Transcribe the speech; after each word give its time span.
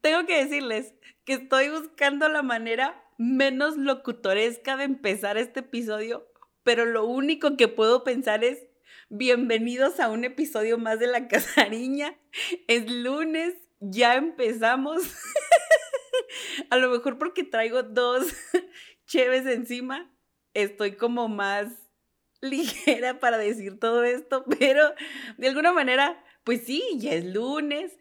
tengo 0.00 0.26
que 0.26 0.44
decirles 0.44 0.94
que 1.24 1.34
estoy 1.34 1.68
buscando 1.68 2.28
la 2.28 2.42
manera 2.42 3.02
menos 3.18 3.76
locutoresca 3.76 4.76
de 4.76 4.84
empezar 4.84 5.36
este 5.36 5.60
episodio, 5.60 6.26
pero 6.62 6.86
lo 6.86 7.04
único 7.04 7.56
que 7.56 7.68
puedo 7.68 8.04
pensar 8.04 8.44
es, 8.44 8.66
bienvenidos 9.08 10.00
a 10.00 10.08
un 10.08 10.24
episodio 10.24 10.78
más 10.78 10.98
de 10.98 11.06
La 11.06 11.28
Casariña. 11.28 12.16
Es 12.66 12.90
lunes, 12.90 13.54
ya 13.80 14.14
empezamos. 14.14 15.02
a 16.70 16.76
lo 16.76 16.90
mejor 16.90 17.18
porque 17.18 17.44
traigo 17.44 17.82
dos 17.82 18.32
cheves 19.06 19.46
encima, 19.46 20.10
estoy 20.54 20.92
como 20.92 21.28
más 21.28 21.68
ligera 22.40 23.20
para 23.20 23.38
decir 23.38 23.78
todo 23.78 24.04
esto, 24.04 24.44
pero 24.58 24.94
de 25.36 25.48
alguna 25.48 25.72
manera, 25.72 26.24
pues 26.44 26.64
sí, 26.64 26.82
ya 26.96 27.12
es 27.12 27.24
lunes, 27.24 27.92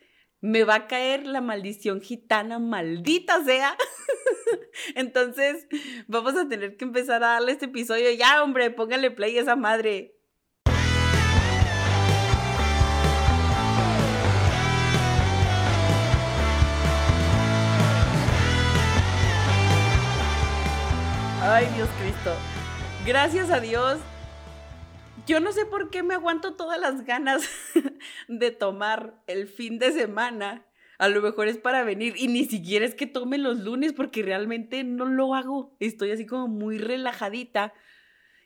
me 0.42 0.64
va 0.64 0.76
a 0.76 0.88
caer 0.88 1.26
la 1.26 1.42
maldición 1.42 2.02
gitana, 2.02 2.60
maldita 2.60 3.44
sea. 3.44 3.76
Entonces, 4.96 5.68
vamos 6.08 6.36
a 6.36 6.48
tener 6.48 6.78
que 6.78 6.86
empezar 6.86 7.24
a 7.24 7.34
darle 7.34 7.52
este 7.52 7.66
episodio. 7.66 8.12
Ya, 8.12 8.44
hombre, 8.44 8.72
póngale 8.72 9.12
play 9.12 9.38
a 9.38 9.42
esa 9.42 9.56
madre. 9.56 10.16
Ay, 21.42 21.68
Dios 21.76 21.90
Cristo. 22.00 22.34
Gracias 23.06 23.50
a 23.50 23.60
Dios. 23.60 24.00
Yo 25.30 25.40
no 25.40 25.52
sé 25.52 25.64
por 25.68 25.92
qué 25.92 26.02
me 26.02 26.16
aguanto 26.16 26.56
todas 26.56 26.80
las 26.80 27.06
ganas 27.06 27.48
de 28.28 28.50
tomar 28.50 29.22
el 29.28 29.48
fin 29.48 29.78
de 29.78 29.92
semana. 29.92 30.66
A 30.98 31.08
lo 31.08 31.22
mejor 31.22 31.48
es 31.48 31.60
para 31.60 31.84
venir 31.84 32.16
y 32.18 32.28
ni 32.30 32.46
siquiera 32.46 32.84
es 32.84 32.96
que 32.96 33.06
tome 33.06 33.38
los 33.38 33.60
lunes 33.60 33.94
porque 33.94 34.24
realmente 34.24 34.84
no 34.84 35.06
lo 35.06 35.36
hago. 35.36 35.78
Estoy 35.80 36.10
así 36.10 36.26
como 36.26 36.48
muy 36.48 36.80
relajadita 36.80 37.76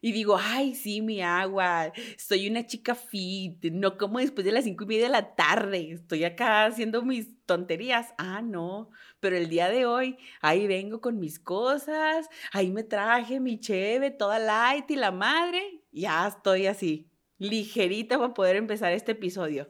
y 0.02 0.11
digo, 0.11 0.38
ay, 0.38 0.76
sí, 0.76 1.02
mi 1.02 1.22
agua, 1.22 1.94
soy 2.17 2.50
una 2.50 2.66
chica 2.66 2.95
fit, 2.95 3.64
no 3.72 3.98
como 3.98 4.20
después 4.20 4.44
de 4.44 4.52
las 4.52 4.66
cinco 4.66 4.84
y 4.84 4.88
media 4.88 5.04
de 5.04 5.11
la 5.11 5.36
tarde, 5.36 5.94
estoy 5.94 6.26
acá 6.26 6.66
haciendo 6.66 7.02
mis 7.04 7.42
tonterías. 7.45 8.14
Ah, 8.17 8.42
no, 8.42 8.89
pero 9.22 9.38
el 9.38 9.48
día 9.48 9.70
de 9.70 9.86
hoy, 9.86 10.17
ahí 10.42 10.67
vengo 10.67 11.00
con 11.00 11.17
mis 11.17 11.39
cosas, 11.39 12.28
ahí 12.52 12.72
me 12.72 12.84
traje 12.84 13.39
mi 13.39 13.58
cheve, 13.61 14.11
toda 14.11 14.38
light 14.39 14.92
y 14.92 14.98
la 14.98 15.11
madre, 15.11 15.83
ya 15.94 16.27
estoy 16.27 16.67
así, 16.67 17.11
ligerita 17.38 18.17
para 18.17 18.33
poder 18.33 18.55
empezar 18.55 18.91
este 18.91 19.13
episodio. 19.13 19.69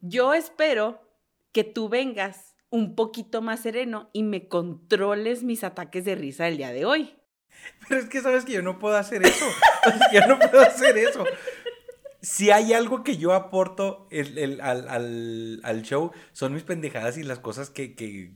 Yo 0.00 0.34
espero 0.34 1.00
que 1.52 1.64
tú 1.64 1.88
vengas 1.88 2.54
un 2.70 2.94
poquito 2.94 3.42
más 3.42 3.60
sereno 3.60 4.10
y 4.12 4.22
me 4.22 4.48
controles 4.48 5.42
mis 5.42 5.64
ataques 5.64 6.04
de 6.04 6.14
risa 6.14 6.48
el 6.48 6.58
día 6.58 6.72
de 6.72 6.84
hoy. 6.84 7.14
Pero 7.88 8.00
es 8.00 8.08
que 8.08 8.20
sabes 8.20 8.44
que 8.44 8.52
yo 8.52 8.62
no 8.62 8.78
puedo 8.78 8.96
hacer 8.96 9.22
eso. 9.22 9.46
yo 10.12 10.26
no 10.26 10.38
puedo 10.38 10.60
hacer 10.60 10.96
eso. 10.98 11.24
Si 12.20 12.50
hay 12.50 12.72
algo 12.72 13.04
que 13.04 13.16
yo 13.16 13.32
aporto 13.32 14.08
al, 14.10 15.82
show, 15.82 16.12
son 16.32 16.52
mis 16.52 16.64
pendejadas 16.64 17.16
y 17.16 17.22
las 17.22 17.38
cosas 17.38 17.70
que, 17.70 18.34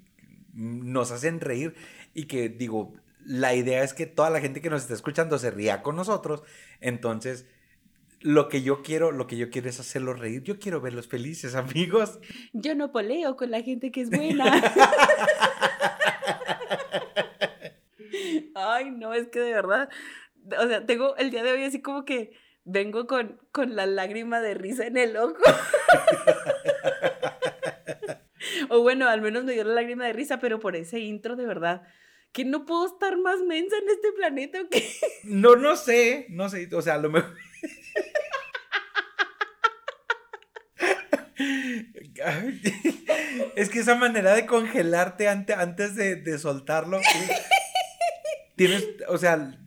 nos 0.55 1.11
hacen 1.11 1.41
reír 1.41 1.75
y 2.15 2.27
que 2.27 2.49
digo, 2.49 2.95
la 3.25 3.55
idea 3.55 3.83
es 3.83 3.95
que 3.95 4.07
toda 4.07 4.31
la 4.31 4.41
gente 4.41 4.61
que 4.61 4.71
nos 4.71 4.83
está 4.83 4.95
escuchando 4.95 5.39
se 5.39 5.51
ría 5.51 5.83
con 5.83 5.97
nosotros. 5.97 6.43
Entonces, 6.81 7.47
lo 8.21 8.49
que 8.49 8.63
yo 8.63 8.83
quiero, 8.83 9.13
lo 9.13 9.27
que 9.27 9.37
yo 9.37 9.51
quiero 9.51 9.69
es 9.69 9.81
hacerlos 9.81 10.19
reír. 10.19 10.43
Yo 10.43 10.59
quiero 10.59 10.81
verlos 10.81 11.09
felices, 11.09 11.55
amigos. 11.65 12.19
Yo 12.53 12.75
no 12.75 12.93
poleo 12.93 13.37
con 13.37 13.51
la 13.51 13.63
gente 13.63 13.91
que 13.91 14.03
es 14.03 14.11
buena. 14.11 14.45
Ay, 18.55 18.91
no, 18.91 19.15
es 19.15 19.29
que 19.29 19.41
de 19.41 19.53
verdad, 19.53 19.89
o 20.59 20.69
sea, 20.69 20.87
tengo 20.87 21.17
el 21.17 21.31
día 21.31 21.43
de 21.43 21.53
hoy 21.53 21.65
así 21.65 21.81
como 21.81 22.05
que 22.05 22.33
vengo 22.65 23.07
con, 23.07 23.41
con 23.51 23.75
la 23.75 23.87
lágrima 23.87 24.41
de 24.41 24.55
risa 24.55 24.87
en 24.87 24.97
el 24.97 25.17
ojo. 25.17 25.37
o 28.69 28.83
bueno, 28.83 29.09
al 29.09 29.21
menos 29.21 29.45
me 29.45 29.53
dio 29.53 29.65
la 29.65 29.75
lágrima 29.75 30.07
de 30.07 30.13
risa, 30.13 30.39
pero 30.39 30.61
por 30.61 30.77
ese 30.77 31.01
intro 31.01 31.37
de 31.37 31.47
verdad. 31.47 31.83
Que 32.33 32.45
no 32.45 32.65
puedo 32.65 32.87
estar 32.87 33.19
más 33.19 33.41
mensa 33.43 33.77
en 33.77 33.89
este 33.91 34.13
planeta 34.13 34.63
o 34.63 34.69
qué? 34.69 34.91
No, 35.25 35.55
no 35.57 35.77
sé, 35.77 36.27
no 36.31 36.49
sé, 36.49 36.69
o 36.73 36.83
sea, 36.83 36.95
a 36.95 36.99
lo 36.99 37.11
mejor. 37.11 37.35
es 43.57 43.69
que 43.69 43.81
esa 43.81 43.95
manera 43.95 44.35
de 44.35 44.47
congelarte 44.47 45.29
antes 45.29 45.95
de, 45.95 46.17
de 46.17 46.39
soltarlo 46.39 47.01
tienes, 48.57 48.87
o 49.09 49.19
sea, 49.19 49.59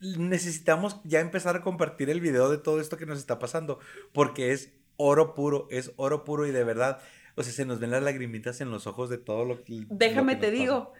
necesitamos 0.00 1.00
ya 1.04 1.20
empezar 1.20 1.56
a 1.56 1.62
compartir 1.62 2.10
el 2.10 2.20
video 2.20 2.50
de 2.50 2.58
todo 2.58 2.80
esto 2.80 2.96
que 2.96 3.06
nos 3.06 3.18
está 3.18 3.38
pasando, 3.38 3.78
porque 4.12 4.52
es 4.52 4.72
oro 4.96 5.34
puro, 5.34 5.66
es 5.70 5.92
oro 5.96 6.24
puro 6.24 6.46
y 6.46 6.50
de 6.50 6.64
verdad, 6.64 7.00
o 7.36 7.42
sea, 7.42 7.52
se 7.52 7.64
nos 7.64 7.80
ven 7.80 7.90
las 7.90 8.02
lagrimitas 8.02 8.60
en 8.60 8.70
los 8.70 8.86
ojos 8.86 9.08
de 9.08 9.18
todo 9.18 9.44
lo 9.44 9.64
que... 9.64 9.86
Déjame 9.88 10.36
te 10.36 10.50
digo, 10.50 10.92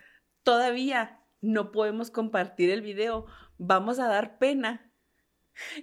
todavía 0.45 1.21
no 1.41 1.73
podemos 1.73 2.11
compartir 2.11 2.71
el 2.71 2.83
video, 2.83 3.27
vamos 3.59 3.99
a 3.99 4.09
dar 4.09 4.39
pena 4.39 4.93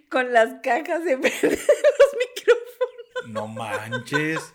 con 0.10 0.32
las 0.32 0.62
cajas 0.64 1.04
de 1.06 1.18
los 1.18 1.24
micrófonos. 1.24 1.68
No 3.28 3.48
manches. 3.48 4.54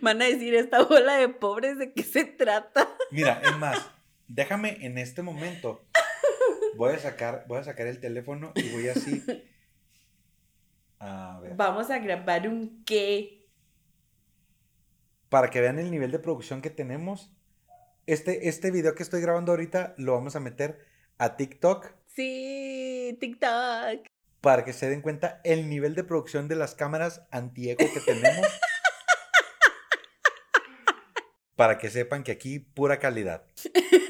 Van 0.00 0.20
a 0.20 0.24
decir 0.24 0.54
esta 0.54 0.82
bola 0.82 1.16
de 1.16 1.28
pobres 1.28 1.78
de 1.78 1.92
qué 1.92 2.02
se 2.02 2.24
trata. 2.24 2.88
Mira, 3.12 3.40
es 3.44 3.56
más, 3.56 3.88
déjame 4.26 4.84
en 4.84 4.98
este 4.98 5.22
momento 5.22 5.88
Voy 6.78 6.94
a 6.94 6.98
sacar, 7.00 7.44
voy 7.48 7.58
a 7.58 7.64
sacar 7.64 7.88
el 7.88 7.98
teléfono 7.98 8.52
y 8.54 8.70
voy 8.70 8.86
así. 8.88 9.24
A 11.00 11.40
ver. 11.42 11.56
Vamos 11.56 11.90
a 11.90 11.98
grabar 11.98 12.46
un 12.46 12.84
qué. 12.84 13.48
Para 15.28 15.50
que 15.50 15.60
vean 15.60 15.80
el 15.80 15.90
nivel 15.90 16.12
de 16.12 16.20
producción 16.20 16.62
que 16.62 16.70
tenemos. 16.70 17.36
Este, 18.08 18.48
este 18.48 18.70
video 18.70 18.94
que 18.94 19.02
estoy 19.02 19.20
grabando 19.20 19.52
ahorita 19.52 19.94
lo 19.98 20.14
vamos 20.14 20.34
a 20.34 20.40
meter 20.40 20.78
a 21.18 21.36
TikTok. 21.36 21.92
Sí, 22.06 23.14
TikTok. 23.20 24.06
Para 24.40 24.64
que 24.64 24.72
se 24.72 24.88
den 24.88 25.02
cuenta 25.02 25.42
el 25.44 25.68
nivel 25.68 25.94
de 25.94 26.04
producción 26.04 26.48
de 26.48 26.56
las 26.56 26.74
cámaras 26.74 27.26
anti-eco 27.30 27.84
que 27.92 28.00
tenemos. 28.00 28.46
para 31.56 31.76
que 31.76 31.90
sepan 31.90 32.24
que 32.24 32.32
aquí 32.32 32.60
pura 32.60 32.98
calidad. 32.98 33.44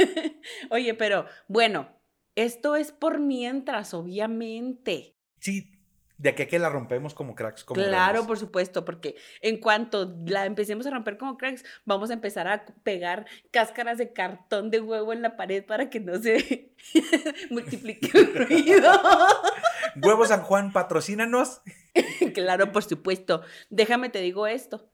Oye, 0.70 0.94
pero 0.94 1.26
bueno, 1.48 1.88
esto 2.36 2.76
es 2.76 2.92
por 2.92 3.18
mientras, 3.18 3.94
obviamente. 3.94 5.16
Sí, 5.40 5.72
de 6.18 6.30
aquí 6.30 6.42
a 6.42 6.48
que 6.48 6.58
la 6.58 6.68
rompemos 6.68 7.14
como 7.14 7.34
cracks. 7.34 7.64
Como 7.64 7.80
claro, 7.80 8.26
por 8.26 8.38
supuesto, 8.38 8.84
porque 8.84 9.16
en 9.40 9.58
cuanto 9.58 10.16
la 10.26 10.46
empecemos 10.46 10.86
a 10.86 10.90
romper 10.90 11.16
como 11.16 11.38
cracks, 11.38 11.64
vamos 11.84 12.10
a 12.10 12.14
empezar 12.14 12.48
a 12.48 12.66
pegar 12.82 13.26
cáscaras 13.52 13.98
de 13.98 14.12
cartón 14.12 14.70
de 14.70 14.80
huevo 14.80 15.12
en 15.12 15.22
la 15.22 15.36
pared 15.36 15.64
para 15.64 15.88
que 15.88 16.00
no 16.00 16.20
se 16.20 16.74
multiplique 17.50 18.10
el 18.18 18.34
ruido. 18.34 18.92
Huevo 20.02 20.26
San 20.26 20.42
Juan, 20.42 20.72
patrocínanos. 20.72 21.62
claro, 22.34 22.72
por 22.72 22.82
supuesto. 22.82 23.42
Déjame 23.70 24.10
te 24.10 24.20
digo 24.20 24.46
esto. 24.46 24.90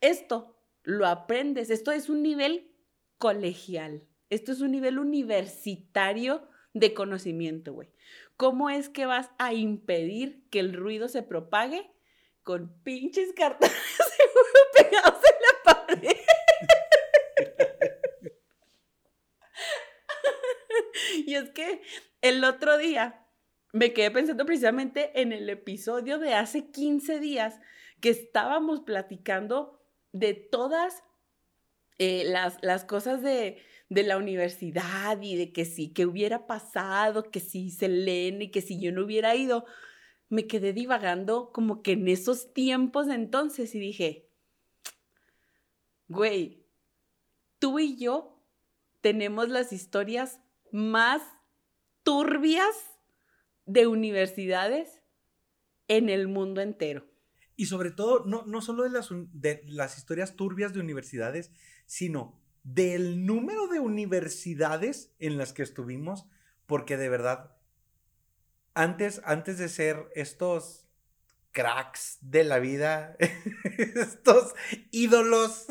Esto 0.00 0.56
lo 0.82 1.06
aprendes. 1.06 1.70
Esto 1.70 1.92
es 1.92 2.08
un 2.08 2.22
nivel 2.22 2.72
colegial. 3.18 4.06
Esto 4.28 4.52
es 4.52 4.60
un 4.60 4.70
nivel 4.70 4.98
universitario 4.98 6.48
de 6.72 6.94
conocimiento, 6.94 7.72
güey. 7.72 7.88
¿Cómo 8.40 8.70
es 8.70 8.88
que 8.88 9.04
vas 9.04 9.28
a 9.36 9.52
impedir 9.52 10.48
que 10.48 10.60
el 10.60 10.72
ruido 10.72 11.08
se 11.08 11.22
propague 11.22 11.92
con 12.42 12.72
pinches 12.82 13.34
cartones 13.34 13.76
pegados 14.74 15.20
en 15.26 15.36
la 15.42 15.74
pared? 15.74 16.16
y 21.26 21.34
es 21.34 21.50
que 21.50 21.82
el 22.22 22.42
otro 22.42 22.78
día 22.78 23.26
me 23.74 23.92
quedé 23.92 24.10
pensando 24.10 24.46
precisamente 24.46 25.20
en 25.20 25.32
el 25.32 25.50
episodio 25.50 26.18
de 26.18 26.32
hace 26.32 26.70
15 26.70 27.20
días 27.20 27.60
que 28.00 28.08
estábamos 28.08 28.80
platicando 28.80 29.78
de 30.12 30.32
todas 30.32 31.02
eh, 31.98 32.24
las, 32.24 32.56
las 32.62 32.86
cosas 32.86 33.20
de, 33.20 33.62
de 33.90 34.04
la 34.04 34.16
universidad 34.16 35.20
y 35.20 35.36
de 35.36 35.52
que 35.52 35.64
sí, 35.64 35.88
que 35.92 36.06
hubiera 36.06 36.46
pasado, 36.46 37.30
que 37.30 37.40
sí 37.40 37.70
Selene, 37.70 38.50
que 38.50 38.62
si 38.62 38.80
yo 38.80 38.92
no 38.92 39.04
hubiera 39.04 39.34
ido, 39.34 39.66
me 40.28 40.46
quedé 40.46 40.72
divagando 40.72 41.50
como 41.52 41.82
que 41.82 41.92
en 41.92 42.06
esos 42.06 42.54
tiempos 42.54 43.08
entonces 43.08 43.74
y 43.74 43.80
dije, 43.80 44.28
güey, 46.06 46.64
tú 47.58 47.80
y 47.80 47.96
yo 47.96 48.40
tenemos 49.00 49.48
las 49.48 49.72
historias 49.72 50.40
más 50.70 51.20
turbias 52.04 52.76
de 53.66 53.88
universidades 53.88 55.00
en 55.88 56.08
el 56.08 56.28
mundo 56.28 56.60
entero. 56.60 57.08
Y 57.56 57.66
sobre 57.66 57.90
todo, 57.90 58.24
no, 58.24 58.46
no 58.46 58.62
solo 58.62 58.84
de 58.84 58.90
las, 58.90 59.08
de 59.10 59.62
las 59.66 59.98
historias 59.98 60.36
turbias 60.36 60.72
de 60.72 60.80
universidades, 60.80 61.50
sino 61.86 62.39
del 62.74 63.26
número 63.26 63.66
de 63.66 63.80
universidades 63.80 65.12
en 65.18 65.38
las 65.38 65.52
que 65.52 65.62
estuvimos, 65.62 66.26
porque 66.66 66.96
de 66.96 67.08
verdad, 67.08 67.56
antes, 68.74 69.20
antes 69.24 69.58
de 69.58 69.68
ser 69.68 70.08
estos 70.14 70.88
cracks 71.50 72.18
de 72.20 72.44
la 72.44 72.58
vida, 72.58 73.16
estos 73.78 74.54
ídolos. 74.90 75.66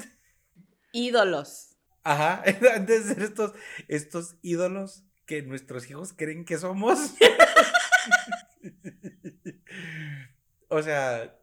Ídolos. 0.92 1.78
Ajá, 2.04 2.44
antes 2.76 3.08
de 3.08 3.14
ser 3.14 3.24
estos, 3.24 3.54
estos 3.88 4.36
ídolos 4.42 5.04
que 5.26 5.42
nuestros 5.42 5.90
hijos 5.90 6.14
creen 6.14 6.44
que 6.44 6.58
somos. 6.58 7.00
o 10.68 10.82
sea, 10.82 11.34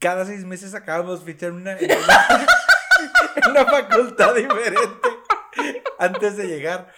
cada 0.00 0.24
seis 0.24 0.44
meses 0.44 0.74
acabamos 0.74 1.22
fichar 1.22 1.52
una, 1.52 1.76
una 3.50 3.64
facultad 3.64 4.34
diferente 4.34 5.08
antes 5.98 6.36
de 6.36 6.46
llegar 6.46 6.92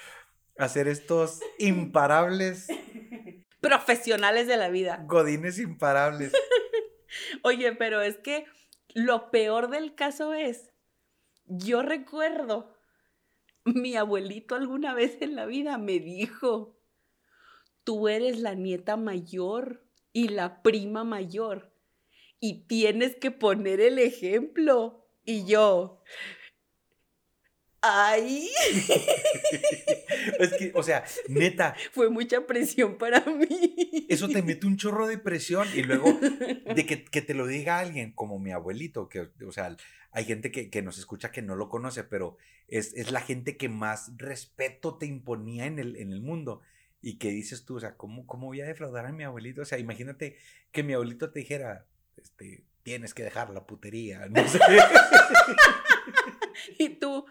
a 0.59 0.69
ser 0.69 0.89
estos 0.89 1.41
imparables 1.59 2.67
profesionales 3.61 4.47
de 4.47 4.57
la 4.57 4.69
vida. 4.69 5.05
Godines 5.07 5.59
imparables. 5.59 6.33
Oye, 7.43 7.73
pero 7.75 8.01
es 8.01 8.19
que 8.19 8.47
lo 8.95 9.31
peor 9.31 9.71
del 9.71 9.95
caso 9.95 10.35
es, 10.35 10.71
yo 11.47 11.83
recuerdo, 11.83 12.77
mi 13.65 13.97
abuelito 13.97 14.55
alguna 14.55 14.95
vez 14.95 15.19
en 15.21 15.37
la 15.37 15.47
vida 15.47 15.79
me 15.79 15.99
dijo, 15.99 16.79
tú 17.85 18.09
eres 18.09 18.39
la 18.39 18.55
nieta 18.55 18.97
mayor 18.97 19.85
y 20.13 20.29
la 20.29 20.63
prima 20.63 21.05
mayor 21.05 21.73
y 22.41 22.67
tienes 22.67 23.17
que 23.17 23.31
poner 23.31 23.81
el 23.81 23.99
ejemplo. 23.99 25.08
Y 25.29 25.45
yo, 25.45 26.03
ay. 27.83 28.49
es 30.41 30.55
que, 30.55 30.73
o 30.75 30.83
sea, 30.83 31.05
neta. 31.29 31.77
Fue 31.93 32.09
mucha 32.09 32.47
presión 32.47 32.97
para 32.97 33.23
mí. 33.27 34.07
Eso 34.09 34.27
te 34.31 34.41
mete 34.41 34.67
un 34.67 34.79
chorro 34.79 35.07
de 35.07 35.19
presión 35.19 35.69
y 35.75 35.83
luego 35.83 36.19
de 36.75 36.87
que, 36.87 37.21
te 37.21 37.35
lo 37.35 37.47
diga 37.47 37.79
alguien 37.79 38.13
como 38.13 38.39
mi 38.39 38.53
abuelito, 38.53 39.11
que, 39.11 39.29
o 39.47 39.53
sea, 39.53 39.77
hay 40.13 40.25
gente 40.25 40.51
que, 40.51 40.81
nos 40.81 40.97
escucha 40.97 41.31
que 41.31 41.43
no 41.43 41.57
lo 41.57 41.69
conoce, 41.69 42.05
pero 42.05 42.39
es, 42.67 43.13
la 43.13 43.21
gente 43.21 43.59
que 43.59 43.69
más 43.69 44.13
respeto 44.17 44.97
te 44.97 45.05
imponía 45.05 45.67
en 45.67 45.79
el, 45.79 45.97
en 45.97 46.11
el 46.11 46.23
mundo. 46.23 46.63
Y 47.03 47.19
que 47.19 47.29
dices 47.33 47.67
tú, 47.67 47.77
o 47.77 47.81
sea, 47.81 47.99
¿cómo, 47.99 48.27
¿cómo 48.27 48.47
voy 48.47 48.63
a 48.63 48.67
defraudar 48.67 49.05
a 49.05 49.13
mi 49.13 49.25
abuelito? 49.25 49.61
O 49.61 49.67
sea, 49.67 49.79
imagínate 49.79 50.39
que 50.73 50.83
mi 50.83 50.95
abuelito 50.95 51.31
te 51.31 51.41
dijera, 51.41 51.87
este, 52.17 52.65
tienes 52.89 53.13
que 53.13 53.23
dejar 53.23 53.51
la 53.51 53.67
putería, 53.67 54.29
no 54.31 54.49
sé. 54.49 54.59
y 56.79 56.89
tú, 56.89 57.27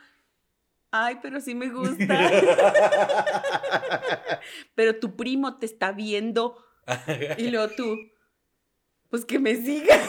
ay, 0.92 1.18
pero 1.20 1.42
sí 1.42 1.56
me 1.56 1.72
gusta. 1.72 2.06
pero 4.76 5.00
tu 5.00 5.16
primo 5.16 5.58
te 5.58 5.66
está 5.66 5.94
viendo. 5.94 6.64
Y 7.40 7.48
luego 7.52 7.74
tú, 7.74 7.98
pues 9.10 9.26
que 9.26 9.40
me 9.40 9.56
siga. 9.56 10.00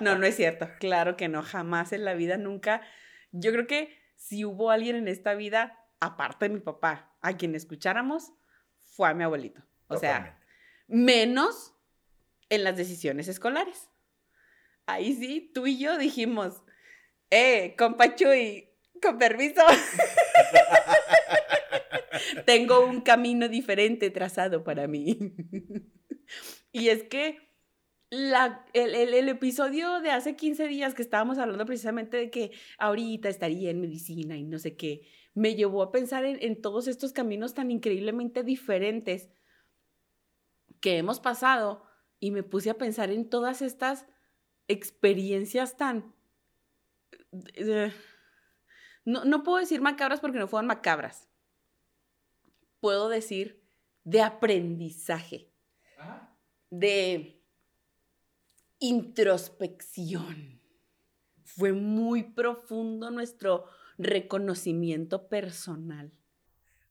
no, 0.00 0.16
no 0.16 0.24
es 0.24 0.36
cierto. 0.36 0.70
Claro 0.80 1.18
que 1.18 1.28
no, 1.28 1.42
jamás 1.42 1.92
en 1.92 2.06
la 2.06 2.14
vida, 2.14 2.38
nunca. 2.38 2.80
Yo 3.30 3.52
creo 3.52 3.66
que 3.66 3.94
si 4.16 4.46
hubo 4.46 4.70
alguien 4.70 4.96
en 4.96 5.08
esta 5.08 5.34
vida, 5.34 5.84
aparte 6.00 6.48
de 6.48 6.54
mi 6.54 6.60
papá, 6.60 7.14
a 7.20 7.36
quien 7.36 7.54
escucháramos, 7.54 8.32
fue 8.78 9.10
a 9.10 9.12
mi 9.12 9.22
abuelito. 9.22 9.60
O 9.88 9.98
sea, 9.98 10.40
menos 10.88 11.74
en 12.48 12.64
las 12.64 12.74
decisiones 12.74 13.28
escolares 13.28 13.90
ahí 14.86 15.14
sí, 15.14 15.50
tú 15.54 15.66
y 15.66 15.78
yo 15.78 15.98
dijimos, 15.98 16.62
eh, 17.30 17.74
compa 17.76 18.14
Chuy, 18.14 18.68
con 19.02 19.18
permiso. 19.18 19.62
Tengo 22.46 22.86
un 22.86 23.00
camino 23.00 23.48
diferente 23.48 24.10
trazado 24.10 24.64
para 24.64 24.86
mí. 24.86 25.34
y 26.72 26.88
es 26.88 27.04
que 27.04 27.38
la, 28.10 28.64
el, 28.72 29.28
episodio 29.28 30.00
de 30.00 30.10
hace 30.10 30.36
15 30.36 30.68
días 30.68 30.94
que 30.94 31.02
estábamos 31.02 31.38
hablando 31.38 31.66
precisamente 31.66 32.16
de 32.16 32.30
que 32.30 32.52
ahorita 32.78 33.28
estaría 33.28 33.70
en 33.70 33.80
medicina 33.80 34.36
y 34.36 34.44
no 34.44 34.58
sé 34.58 34.76
qué, 34.76 35.08
me 35.34 35.56
llevó 35.56 35.82
a 35.82 35.90
pensar 35.90 36.24
en, 36.24 36.38
en 36.40 36.60
todos 36.60 36.86
estos 36.86 37.12
caminos 37.12 37.54
tan 37.54 37.72
increíblemente 37.72 38.44
diferentes 38.44 39.30
que 40.80 40.98
hemos 40.98 41.18
pasado 41.18 41.82
y 42.20 42.30
me 42.30 42.44
puse 42.44 42.70
a 42.70 42.78
pensar 42.78 43.10
en 43.10 43.28
todas 43.28 43.62
estas 43.62 44.06
experiencias 44.68 45.76
tan... 45.76 46.14
Eh, 47.54 47.92
no, 49.04 49.24
no 49.24 49.42
puedo 49.42 49.58
decir 49.58 49.80
macabras 49.80 50.20
porque 50.20 50.38
no 50.38 50.48
fueron 50.48 50.66
macabras. 50.66 51.28
Puedo 52.80 53.08
decir 53.08 53.64
de 54.04 54.20
aprendizaje, 54.20 55.50
de 56.70 57.42
introspección. 58.78 60.60
Fue 61.42 61.72
muy 61.72 62.22
profundo 62.22 63.10
nuestro 63.10 63.66
reconocimiento 63.98 65.28
personal. 65.28 66.12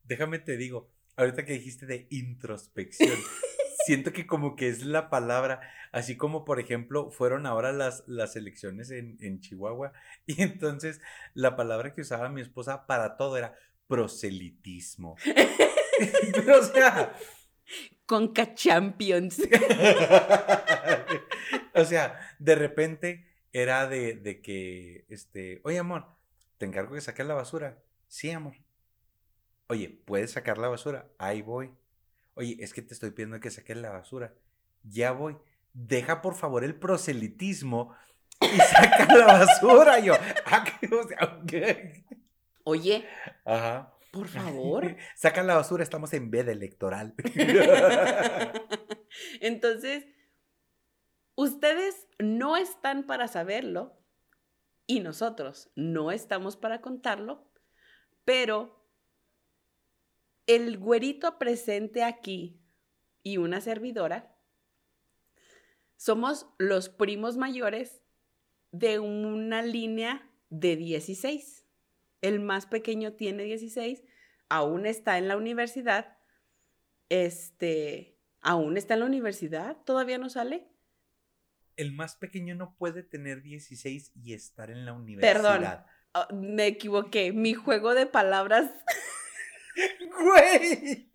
Déjame 0.04 0.40
te 0.40 0.58
digo, 0.58 0.92
ahorita 1.16 1.46
que 1.46 1.54
dijiste 1.54 1.86
de 1.86 2.08
introspección, 2.10 3.18
siento 3.86 4.14
que 4.14 4.26
como 4.26 4.56
que 4.56 4.70
es 4.70 4.84
la 4.84 5.10
palabra, 5.10 5.62
así 5.92 6.18
como 6.18 6.46
por 6.46 6.60
ejemplo 6.60 7.12
fueron 7.12 7.46
ahora 7.46 7.72
las, 7.72 8.04
las 8.08 8.36
elecciones 8.36 8.92
en, 8.92 9.18
en 9.22 9.40
Chihuahua 9.40 9.94
y 10.26 10.42
entonces 10.42 11.02
la 11.34 11.56
palabra 11.56 11.94
que 11.94 12.02
usaba 12.02 12.30
mi 12.30 12.42
esposa 12.42 12.86
para 12.86 13.18
todo 13.18 13.38
era 13.38 13.56
proselitismo. 13.88 15.16
Pero 16.34 16.56
o 16.60 16.64
sea... 16.64 17.16
Conca 18.06 18.54
Champions. 18.54 19.40
o 21.74 21.86
sea, 21.86 22.20
de 22.38 22.56
repente 22.56 23.26
era 23.54 23.88
de, 23.88 24.16
de 24.16 24.42
que, 24.42 25.06
este, 25.08 25.62
oye 25.64 25.80
amor, 25.80 26.08
te 26.58 26.66
encargo 26.66 26.96
que 26.96 27.02
saques 27.02 27.26
la 27.26 27.34
basura. 27.34 27.82
Sí, 28.10 28.30
amor. 28.32 28.56
Oye, 29.68 29.90
¿puedes 29.90 30.32
sacar 30.32 30.58
la 30.58 30.68
basura? 30.68 31.08
Ahí 31.18 31.42
voy 31.42 31.72
oye, 32.36 32.58
es 32.60 32.74
que 32.74 32.82
te 32.82 32.94
estoy 32.94 33.12
pidiendo 33.12 33.40
que 33.40 33.52
saques 33.52 33.78
la 33.78 33.92
basura. 33.92 34.34
Ya 34.84 35.12
voy. 35.12 35.38
Deja 35.74 36.22
por 36.22 36.36
favor 36.36 36.64
el 36.64 36.76
proselitismo 36.76 37.96
y 38.42 38.58
saca 38.58 39.14
la 39.14 39.26
basura. 39.26 40.00
yo, 40.00 40.16
ah, 40.46 40.66
Oye. 42.64 43.08
Ajá. 43.46 43.94
Por 44.14 44.28
favor. 44.28 44.96
Saca 45.16 45.42
la 45.42 45.56
basura, 45.56 45.82
estamos 45.82 46.14
en 46.14 46.30
veda 46.30 46.52
electoral. 46.52 47.16
Entonces, 49.42 50.06
ustedes 51.34 52.08
no 52.20 52.56
están 52.56 53.08
para 53.08 53.28
saberlo 53.28 53.98
y 54.86 55.00
nosotros 55.00 55.72
no 55.76 56.12
estamos 56.12 56.58
para 56.58 56.80
contarlo, 56.80 57.50
pero 58.24 58.83
el 60.48 60.78
güerito 60.78 61.38
presente 61.38 62.04
aquí 62.04 62.60
y 63.24 63.38
una 63.38 63.62
servidora 63.62 64.34
somos 66.04 66.48
los 66.58 66.90
primos 66.90 67.38
mayores 67.38 68.02
de 68.74 69.00
una 69.00 69.62
línea 69.62 70.30
de 70.50 70.76
16. 70.76 71.66
El 72.22 72.42
más 72.42 72.66
pequeño 72.66 73.14
tiene 73.14 73.44
16, 73.44 74.04
aún 74.50 74.86
está 74.86 75.18
en 75.18 75.30
la 75.30 75.38
universidad. 75.38 76.18
Este, 77.08 78.18
aún 78.42 78.76
está 78.76 78.96
en 78.96 79.00
la 79.00 79.06
universidad, 79.06 79.78
todavía 79.86 80.18
no 80.18 80.30
sale. 80.30 80.68
El 81.78 81.94
más 81.94 82.18
pequeño 82.18 82.54
no 82.56 82.76
puede 82.76 83.04
tener 83.04 83.42
16 83.42 84.12
y 84.14 84.34
estar 84.34 84.72
en 84.72 84.86
la 84.86 84.92
universidad. 84.92 85.34
Perdón, 85.34 85.64
ah, 86.14 86.28
me 86.34 86.68
equivoqué. 86.68 87.32
Mi 87.32 87.54
juego 87.54 87.94
de 87.94 88.08
palabras 88.08 88.70
Güey, 90.24 91.10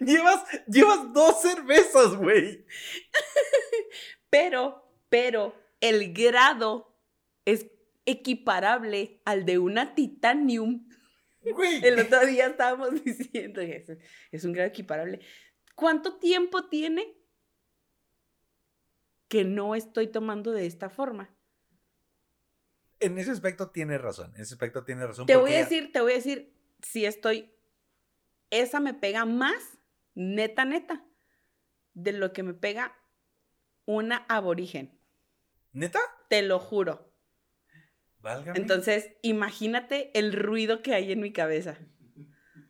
llevas, 0.00 0.44
llevas 0.66 1.12
dos 1.12 1.42
cervezas, 1.42 2.16
güey. 2.16 2.64
Pero, 4.30 4.82
pero, 5.08 5.54
el 5.80 6.12
grado 6.12 6.96
es 7.44 7.66
equiparable 8.06 9.20
al 9.24 9.44
de 9.44 9.58
una 9.58 9.94
titanium. 9.94 10.88
Güey. 11.42 11.84
El 11.84 12.00
otro 12.00 12.24
día 12.26 12.46
estábamos 12.46 12.90
diciendo, 13.04 13.60
eso 13.60 13.94
es 14.30 14.44
un 14.44 14.52
grado 14.52 14.68
equiparable. 14.68 15.20
¿Cuánto 15.74 16.18
tiempo 16.18 16.68
tiene 16.68 17.16
que 19.28 19.44
no 19.44 19.74
estoy 19.74 20.08
tomando 20.08 20.52
de 20.52 20.66
esta 20.66 20.90
forma? 20.90 21.34
En 23.00 23.18
ese 23.18 23.32
aspecto 23.32 23.70
tiene 23.70 23.98
razón, 23.98 24.32
en 24.36 24.42
ese 24.42 24.54
aspecto 24.54 24.84
tiene 24.84 25.06
razón. 25.06 25.26
Te 25.26 25.36
voy 25.36 25.54
a 25.54 25.58
decir, 25.58 25.90
te 25.90 26.00
voy 26.00 26.12
a 26.12 26.16
decir 26.16 26.54
si 26.82 27.04
estoy 27.04 27.52
esa 28.52 28.78
me 28.78 28.94
pega 28.94 29.24
más, 29.24 29.78
neta, 30.14 30.64
neta, 30.64 31.04
de 31.94 32.12
lo 32.12 32.32
que 32.32 32.44
me 32.44 32.54
pega 32.54 32.96
una 33.84 34.24
aborigen. 34.28 34.98
¿Neta? 35.72 36.00
Te 36.28 36.42
lo 36.42 36.60
juro. 36.60 37.12
Válgame. 38.20 38.58
Entonces, 38.58 39.10
imagínate 39.22 40.16
el 40.16 40.32
ruido 40.32 40.82
que 40.82 40.94
hay 40.94 41.10
en 41.10 41.20
mi 41.20 41.32
cabeza. 41.32 41.78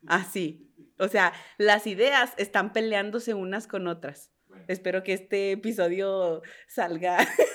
Así. 0.07 0.73
O 0.99 1.09
sea, 1.09 1.33
las 1.59 1.87
ideas 1.87 2.33
están 2.39 2.73
peleándose 2.73 3.35
unas 3.35 3.67
con 3.67 3.87
otras. 3.87 4.33
Espero 4.69 5.03
que 5.03 5.13
este 5.13 5.53
episodio 5.53 6.43
salga 6.69 7.19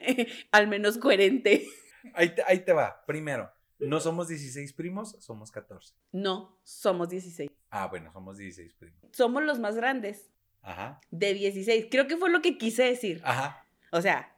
al 0.52 0.68
menos 0.68 0.98
coherente. 0.98 1.66
Ahí 2.14 2.34
te, 2.34 2.42
ahí 2.46 2.60
te 2.60 2.72
va. 2.72 3.04
Primero, 3.06 3.52
no 3.82 4.00
somos 4.00 4.28
16 4.28 4.72
primos, 4.72 5.16
somos 5.20 5.50
14. 5.50 5.94
No, 6.12 6.58
somos 6.64 7.08
16. 7.08 7.50
Ah, 7.70 7.86
bueno, 7.88 8.12
somos 8.12 8.36
16 8.38 8.74
primos. 8.74 9.00
Somos 9.12 9.42
los 9.42 9.58
más 9.58 9.76
grandes 9.76 10.30
Ajá. 10.62 11.00
de 11.10 11.34
16. 11.34 11.86
Creo 11.90 12.06
que 12.06 12.16
fue 12.16 12.30
lo 12.30 12.40
que 12.42 12.58
quise 12.58 12.84
decir. 12.84 13.20
Ajá. 13.24 13.66
O 13.90 14.00
sea, 14.00 14.34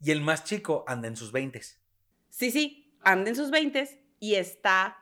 Y 0.00 0.10
el 0.10 0.20
más 0.20 0.44
chico 0.44 0.84
anda 0.86 1.08
en 1.08 1.16
sus 1.16 1.32
20. 1.32 1.60
sí, 2.30 2.50
sí, 2.50 2.94
anda 3.02 3.30
en 3.30 3.36
sus 3.36 3.50
20 3.50 4.02
y 4.20 4.34
está 4.34 4.98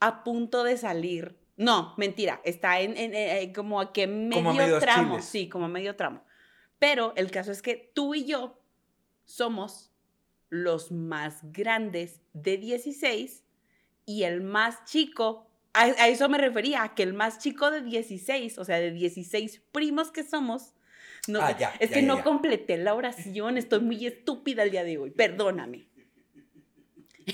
a 0.00 0.24
punto 0.24 0.62
de 0.64 0.76
salir. 0.76 1.38
No, 1.56 1.94
mentira, 1.96 2.40
está 2.44 2.80
en, 2.80 2.96
en- 2.96 3.14
en- 3.14 3.52
como 3.54 3.80
a 3.80 3.92
que 3.92 4.06
medio 4.06 4.34
Como 4.36 4.50
a 4.50 4.54
medios 4.54 4.80
tramo. 4.80 5.10
chiles. 5.14 5.24
Sí, 5.24 5.48
como 5.48 5.64
a 5.64 5.68
medio 5.68 5.96
tramo. 5.96 6.22
Pero 6.78 7.14
el 7.16 7.30
caso 7.30 7.50
es 7.50 7.62
que 7.62 7.90
tú 7.94 8.14
y 8.14 8.26
yo 8.26 8.60
somos 9.24 9.90
los 10.62 10.92
más 10.92 11.40
grandes 11.52 12.20
de 12.32 12.56
16 12.56 13.44
y 14.04 14.22
el 14.24 14.40
más 14.40 14.84
chico, 14.84 15.50
a, 15.72 15.84
a 15.84 16.08
eso 16.08 16.28
me 16.28 16.38
refería, 16.38 16.82
a 16.82 16.94
que 16.94 17.02
el 17.02 17.14
más 17.14 17.38
chico 17.38 17.70
de 17.70 17.82
16, 17.82 18.58
o 18.58 18.64
sea, 18.64 18.78
de 18.78 18.92
16 18.92 19.62
primos 19.72 20.10
que 20.10 20.22
somos, 20.22 20.74
no, 21.28 21.40
Ah, 21.42 21.56
ya, 21.56 21.74
es 21.80 21.90
ya, 21.90 21.94
que 21.96 22.02
ya, 22.02 22.08
no 22.08 22.22
completé 22.22 22.76
la 22.76 22.94
oración, 22.94 23.58
estoy 23.58 23.80
muy 23.80 24.06
estúpida 24.06 24.62
el 24.62 24.70
día 24.70 24.84
de 24.84 24.98
hoy, 24.98 25.10
perdóname. 25.10 25.88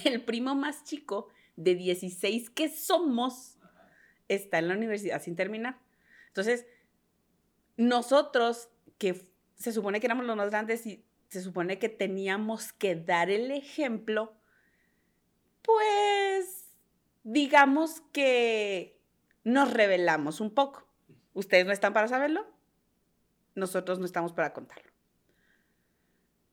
El 0.05 0.23
primo 0.23 0.55
más 0.55 0.85
chico 0.85 1.29
de 1.57 1.75
16 1.75 2.50
que 2.50 2.69
somos 2.69 3.59
está 4.29 4.59
en 4.59 4.69
la 4.69 4.75
universidad 4.75 5.23
sin 5.23 5.37
terminar. 5.37 5.79
Entonces, 6.29 6.67
nosotros 7.76 8.71
que 8.99 9.31
se 9.55 9.73
supone 9.73 10.00
que 10.00 10.07
éramos 10.07 10.25
los 10.25 10.37
más 10.37 10.50
grandes 10.50 10.87
y 10.87 11.05
se 11.33 11.41
supone 11.41 11.79
que 11.79 11.89
teníamos 11.89 12.75
que 12.75 12.95
dar 12.95 13.31
el 13.31 13.51
ejemplo, 13.53 14.35
pues 15.62 16.77
digamos 17.23 18.03
que 18.12 19.01
nos 19.43 19.73
revelamos 19.73 20.43
un 20.43 20.51
poco. 20.51 20.87
Ustedes 21.33 21.65
no 21.65 21.73
están 21.73 21.95
para 21.95 22.07
saberlo, 22.07 22.47
nosotros 23.55 23.99
no 23.99 24.05
estamos 24.05 24.35
para 24.35 24.53
contarlo. 24.53 24.93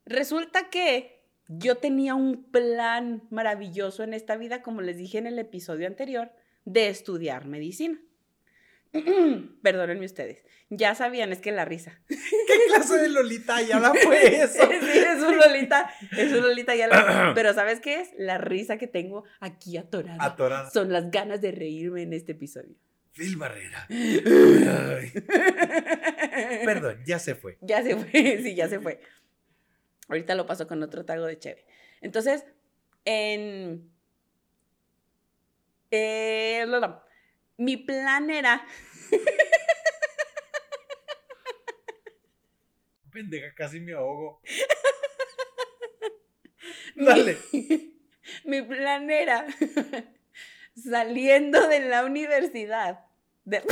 Resulta 0.06 0.70
que 0.70 1.26
yo 1.48 1.76
tenía 1.76 2.14
un 2.14 2.44
plan 2.44 3.28
maravilloso 3.28 4.02
en 4.02 4.14
esta 4.14 4.38
vida, 4.38 4.62
como 4.62 4.80
les 4.80 4.96
dije 4.96 5.18
en 5.18 5.26
el 5.26 5.38
episodio 5.38 5.88
anterior, 5.88 6.32
de 6.64 6.88
estudiar 6.88 7.44
medicina. 7.44 8.00
Perdónenme 9.62 10.04
ustedes. 10.06 10.42
Ya 10.68 10.94
sabían, 10.94 11.32
es 11.32 11.40
que 11.40 11.52
la 11.52 11.64
risa. 11.64 12.00
¿Qué 12.08 12.16
clase 12.68 12.98
de 12.98 13.08
Lolita 13.08 13.60
ya 13.62 13.80
la 13.80 13.92
fue 13.94 14.36
eso? 14.42 14.68
Sí, 14.68 14.98
es 14.98 15.22
un 15.22 15.36
Lolita, 15.36 15.90
es 16.16 16.32
un 16.32 16.42
Lolita 16.42 16.74
ya 16.74 16.88
la- 16.88 17.32
Pero 17.34 17.54
¿sabes 17.54 17.80
qué 17.80 18.00
es? 18.00 18.10
La 18.18 18.38
risa 18.38 18.76
que 18.78 18.86
tengo 18.86 19.24
aquí 19.40 19.76
atorada. 19.76 20.22
Atorada. 20.24 20.70
Son 20.70 20.92
las 20.92 21.10
ganas 21.10 21.40
de 21.40 21.52
reírme 21.52 22.02
en 22.02 22.12
este 22.12 22.32
episodio. 22.32 22.74
Phil 23.12 23.36
Barrera. 23.36 23.86
Perdón, 26.64 27.02
ya 27.06 27.18
se 27.18 27.34
fue. 27.34 27.58
Ya 27.60 27.82
se 27.82 27.96
fue, 27.96 28.38
sí, 28.42 28.54
ya 28.54 28.68
se 28.68 28.80
fue. 28.80 29.00
Ahorita 30.08 30.34
lo 30.34 30.46
paso 30.46 30.66
con 30.66 30.82
otro 30.82 31.04
trago 31.04 31.26
de 31.26 31.38
cheve. 31.38 31.64
Entonces, 32.00 32.44
en... 33.04 33.90
eh, 35.90 36.64
no, 36.68 36.80
no. 36.80 37.02
Mi 37.60 37.76
plan 37.76 38.30
era... 38.30 38.64
Pendeja, 43.12 43.54
casi 43.54 43.80
me 43.80 43.92
ahogo. 43.92 44.40
Dale. 46.96 47.36
Mi, 47.52 47.92
mi 48.44 48.62
plan 48.62 49.10
era, 49.10 49.46
saliendo 50.74 51.68
de 51.68 51.80
la 51.80 52.04
universidad... 52.04 53.04
de- 53.44 53.62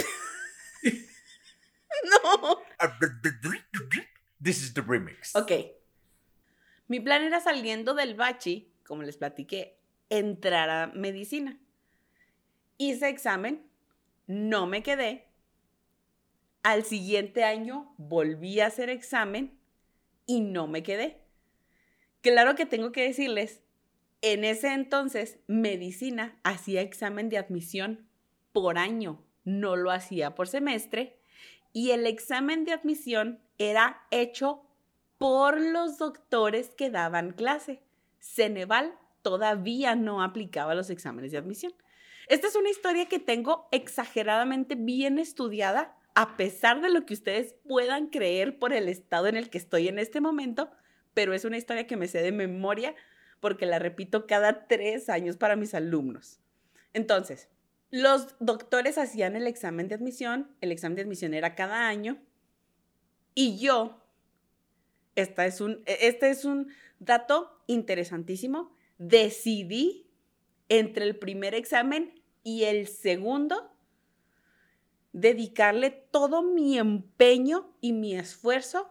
no. 2.04 2.61
This 4.40 4.62
is 4.62 4.75
the 4.75 4.83
remix. 4.83 5.35
Ok. 5.35 5.52
Mi 6.88 7.00
plan 7.00 7.23
era 7.23 7.40
saliendo 7.40 7.95
del 7.95 8.14
bachi, 8.14 8.71
como 8.85 9.02
les 9.02 9.16
platiqué, 9.16 9.78
entrar 10.11 10.68
a 10.68 10.87
medicina. 10.88 11.59
Hice 12.76 13.09
examen, 13.09 13.67
no 14.28 14.68
me 14.68 14.85
quedé. 14.85 15.26
Al 16.62 16.85
siguiente 16.85 17.42
año 17.42 17.92
volví 17.97 18.61
a 18.61 18.66
hacer 18.66 18.90
examen 18.90 19.58
y 20.26 20.40
no 20.42 20.68
me 20.68 20.85
quedé. 20.85 21.25
Claro 22.20 22.54
que 22.54 22.66
tengo 22.66 22.92
que 22.92 23.02
decirles, 23.02 23.62
en 24.20 24.44
ese 24.44 24.73
entonces 24.75 25.38
medicina 25.47 26.38
hacía 26.44 26.82
examen 26.82 27.28
de 27.28 27.38
admisión 27.38 28.06
por 28.52 28.76
año, 28.78 29.25
no 29.44 29.76
lo 29.76 29.90
hacía 29.90 30.35
por 30.35 30.47
semestre. 30.47 31.18
Y 31.73 31.90
el 31.92 32.06
examen 32.06 32.64
de 32.64 32.73
admisión 32.73 33.40
era 33.58 34.02
hecho 34.11 34.62
por 35.16 35.61
los 35.61 35.99
doctores 35.99 36.75
que 36.75 36.90
daban 36.90 37.32
clase. 37.32 37.80
Ceneval 38.20 38.94
todavía 39.23 39.94
no 39.94 40.23
aplicaba 40.23 40.75
los 40.75 40.90
exámenes 40.90 41.32
de 41.32 41.38
admisión. 41.38 41.73
Esta 42.28 42.47
es 42.47 42.56
una 42.56 42.68
historia 42.68 43.06
que 43.06 43.18
tengo 43.18 43.68
exageradamente 43.73 44.75
bien 44.75 45.18
estudiada, 45.18 45.97
a 46.14 46.37
pesar 46.37 46.82
de 46.82 46.90
lo 46.90 47.06
que 47.06 47.14
ustedes 47.14 47.54
puedan 47.66 48.08
creer 48.08 48.58
por 48.58 48.75
el 48.75 48.88
estado 48.88 49.28
en 49.28 49.37
el 49.37 49.49
que 49.49 49.56
estoy 49.56 49.88
en 49.88 49.99
este 49.99 50.20
momento, 50.20 50.70
pero 51.14 51.32
es 51.32 51.47
una 51.47 51.56
historia 51.56 51.87
que 51.87 51.97
me 51.97 52.06
sé 52.06 52.20
de 52.20 52.32
memoria 52.32 52.94
porque 53.40 53.64
la 53.64 53.78
repito 53.78 54.26
cada 54.26 54.66
tres 54.66 55.08
años 55.08 55.38
para 55.38 55.56
mis 55.56 55.73
alumnos. 55.73 56.40
Entonces, 56.92 57.49
los 57.90 58.37
doctores 58.40 58.99
hacían 58.99 59.35
el 59.35 59.47
examen 59.47 59.88
de 59.88 59.94
admisión, 59.94 60.54
el 60.61 60.70
examen 60.70 60.97
de 60.97 61.02
admisión 61.02 61.32
era 61.32 61.54
cada 61.54 61.88
año, 61.88 62.18
y 63.35 63.58
yo, 63.58 64.04
esta 65.14 65.47
es 65.47 65.62
un, 65.62 65.82
este 65.87 66.28
es 66.28 66.44
un 66.44 66.68
dato 66.99 67.62
interesantísimo, 67.66 68.76
decidí 68.99 70.11
entre 70.68 71.04
el 71.04 71.16
primer 71.16 71.54
examen 71.54 72.17
y 72.49 72.64
el 72.64 72.88
segundo 72.88 73.71
dedicarle 75.12 75.90
todo 75.90 76.40
mi 76.40 76.78
empeño 76.78 77.76
y 77.83 77.93
mi 77.93 78.17
esfuerzo 78.17 78.90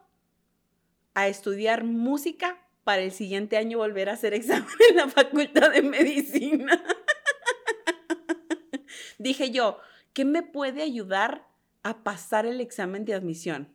a 1.15 1.27
estudiar 1.27 1.83
música 1.83 2.63
para 2.83 3.01
el 3.01 3.11
siguiente 3.11 3.57
año 3.57 3.79
volver 3.79 4.09
a 4.09 4.13
hacer 4.13 4.33
examen 4.35 4.69
en 4.91 4.95
la 4.97 5.07
Facultad 5.07 5.71
de 5.71 5.81
Medicina. 5.81 6.83
Dije 9.17 9.49
yo, 9.49 9.79
¿qué 10.13 10.23
me 10.23 10.43
puede 10.43 10.83
ayudar 10.83 11.47
a 11.81 12.03
pasar 12.03 12.45
el 12.45 12.61
examen 12.61 13.05
de 13.05 13.15
admisión? 13.15 13.73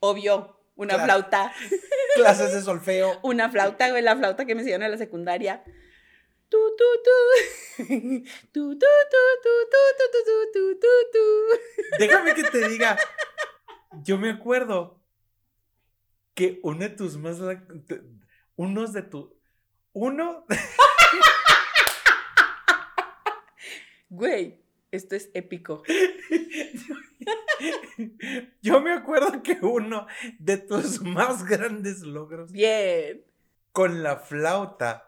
Obvio, 0.00 0.58
una 0.74 0.98
flauta, 0.98 1.52
Clases 2.16 2.52
de 2.52 2.60
solfeo. 2.60 3.20
una 3.22 3.50
flauta, 3.50 3.88
güey, 3.88 4.02
la 4.02 4.16
flauta 4.16 4.46
que 4.46 4.56
me 4.56 4.62
enseñaron 4.62 4.86
en 4.86 4.90
la 4.90 4.98
secundaria. 4.98 5.62
Tu, 6.48 6.56
tu, 6.78 6.84
tu. 7.04 7.18
Tu, 7.86 8.24
tu, 8.52 8.78
tu, 8.78 9.22
tu, 9.42 9.52
tu, 9.72 9.82
tu, 9.98 10.06
tu, 10.24 10.52
tu, 10.52 10.78
tu, 10.80 10.92
tu. 11.12 11.24
Déjame 11.98 12.34
que 12.34 12.44
te 12.44 12.68
diga. 12.68 12.96
Yo 14.04 14.18
me 14.18 14.30
acuerdo 14.30 15.02
que 16.34 16.60
uno 16.62 16.80
de 16.80 16.90
tus 16.90 17.16
más. 17.16 17.38
Unos 18.56 18.92
de 18.92 19.02
tu. 19.02 19.36
Uno. 19.92 20.46
Güey, 24.08 24.62
esto 24.92 25.16
es 25.16 25.30
épico. 25.34 25.82
Yo 28.62 28.80
me 28.80 28.92
acuerdo 28.92 29.42
que 29.42 29.58
uno 29.60 30.06
de 30.38 30.58
tus 30.58 31.02
más 31.02 31.44
grandes 31.44 32.02
logros 32.02 32.52
Bien. 32.52 33.24
con 33.72 34.04
la 34.04 34.18
flauta 34.18 35.05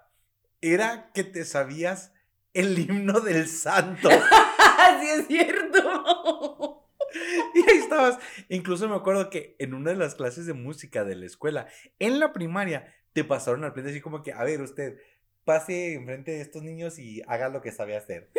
era 0.61 1.11
que 1.15 1.25
te 1.25 1.45
sabías 1.45 2.13
el 2.55 2.79
himno 2.79 3.21
del 3.21 3.47
santo. 3.49 4.09
Así 4.79 5.09
es 5.09 5.27
cierto. 5.27 6.85
Y 7.55 7.71
ahí 7.71 7.79
estabas. 7.79 8.19
Incluso 8.51 8.87
me 8.87 8.95
acuerdo 8.95 9.31
que 9.31 9.57
en 9.59 9.73
una 9.73 9.91
de 9.91 9.97
las 9.97 10.15
clases 10.15 10.45
de 10.45 10.53
música 10.53 11.05
de 11.05 11.17
la 11.17 11.25
escuela, 11.25 11.67
en 11.99 12.21
la 12.21 12.35
primaria, 12.35 12.95
te 13.15 13.25
pasaron 13.25 13.65
al 13.65 13.73
frente 13.73 13.93
así 13.93 14.03
como 14.03 14.23
que, 14.23 14.35
a 14.35 14.45
ver, 14.45 14.61
usted, 14.61 14.99
pase 15.45 15.95
enfrente 15.95 16.33
de 16.33 16.43
estos 16.43 16.63
niños 16.63 16.99
y 16.99 17.23
haga 17.27 17.49
lo 17.49 17.63
que 17.63 17.73
sabe 17.73 17.97
hacer. 17.97 18.31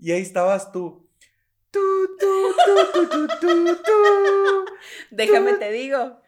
Y 0.00 0.12
ahí 0.12 0.22
estabas 0.22 0.70
tú. 0.70 1.08
Tu, 1.72 1.80
tu, 2.18 2.54
tu, 2.64 3.00
tu, 3.08 3.26
tu, 3.40 3.76
tu. 3.82 4.64
Déjame 5.10 5.54
te 5.54 5.72
digo 5.72 6.20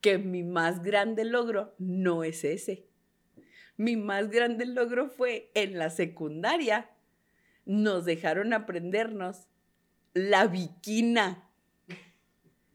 que 0.00 0.16
mi 0.16 0.42
más 0.42 0.82
grande 0.82 1.24
logro 1.24 1.74
no 1.78 2.24
es 2.24 2.44
ese. 2.44 2.86
Mi 3.76 3.96
más 3.96 4.30
grande 4.30 4.66
logro 4.66 5.08
fue 5.08 5.50
en 5.54 5.78
la 5.78 5.90
secundaria. 5.90 6.90
Nos 7.64 8.04
dejaron 8.04 8.52
aprendernos 8.52 9.48
la 10.12 10.46
viquina. 10.46 11.48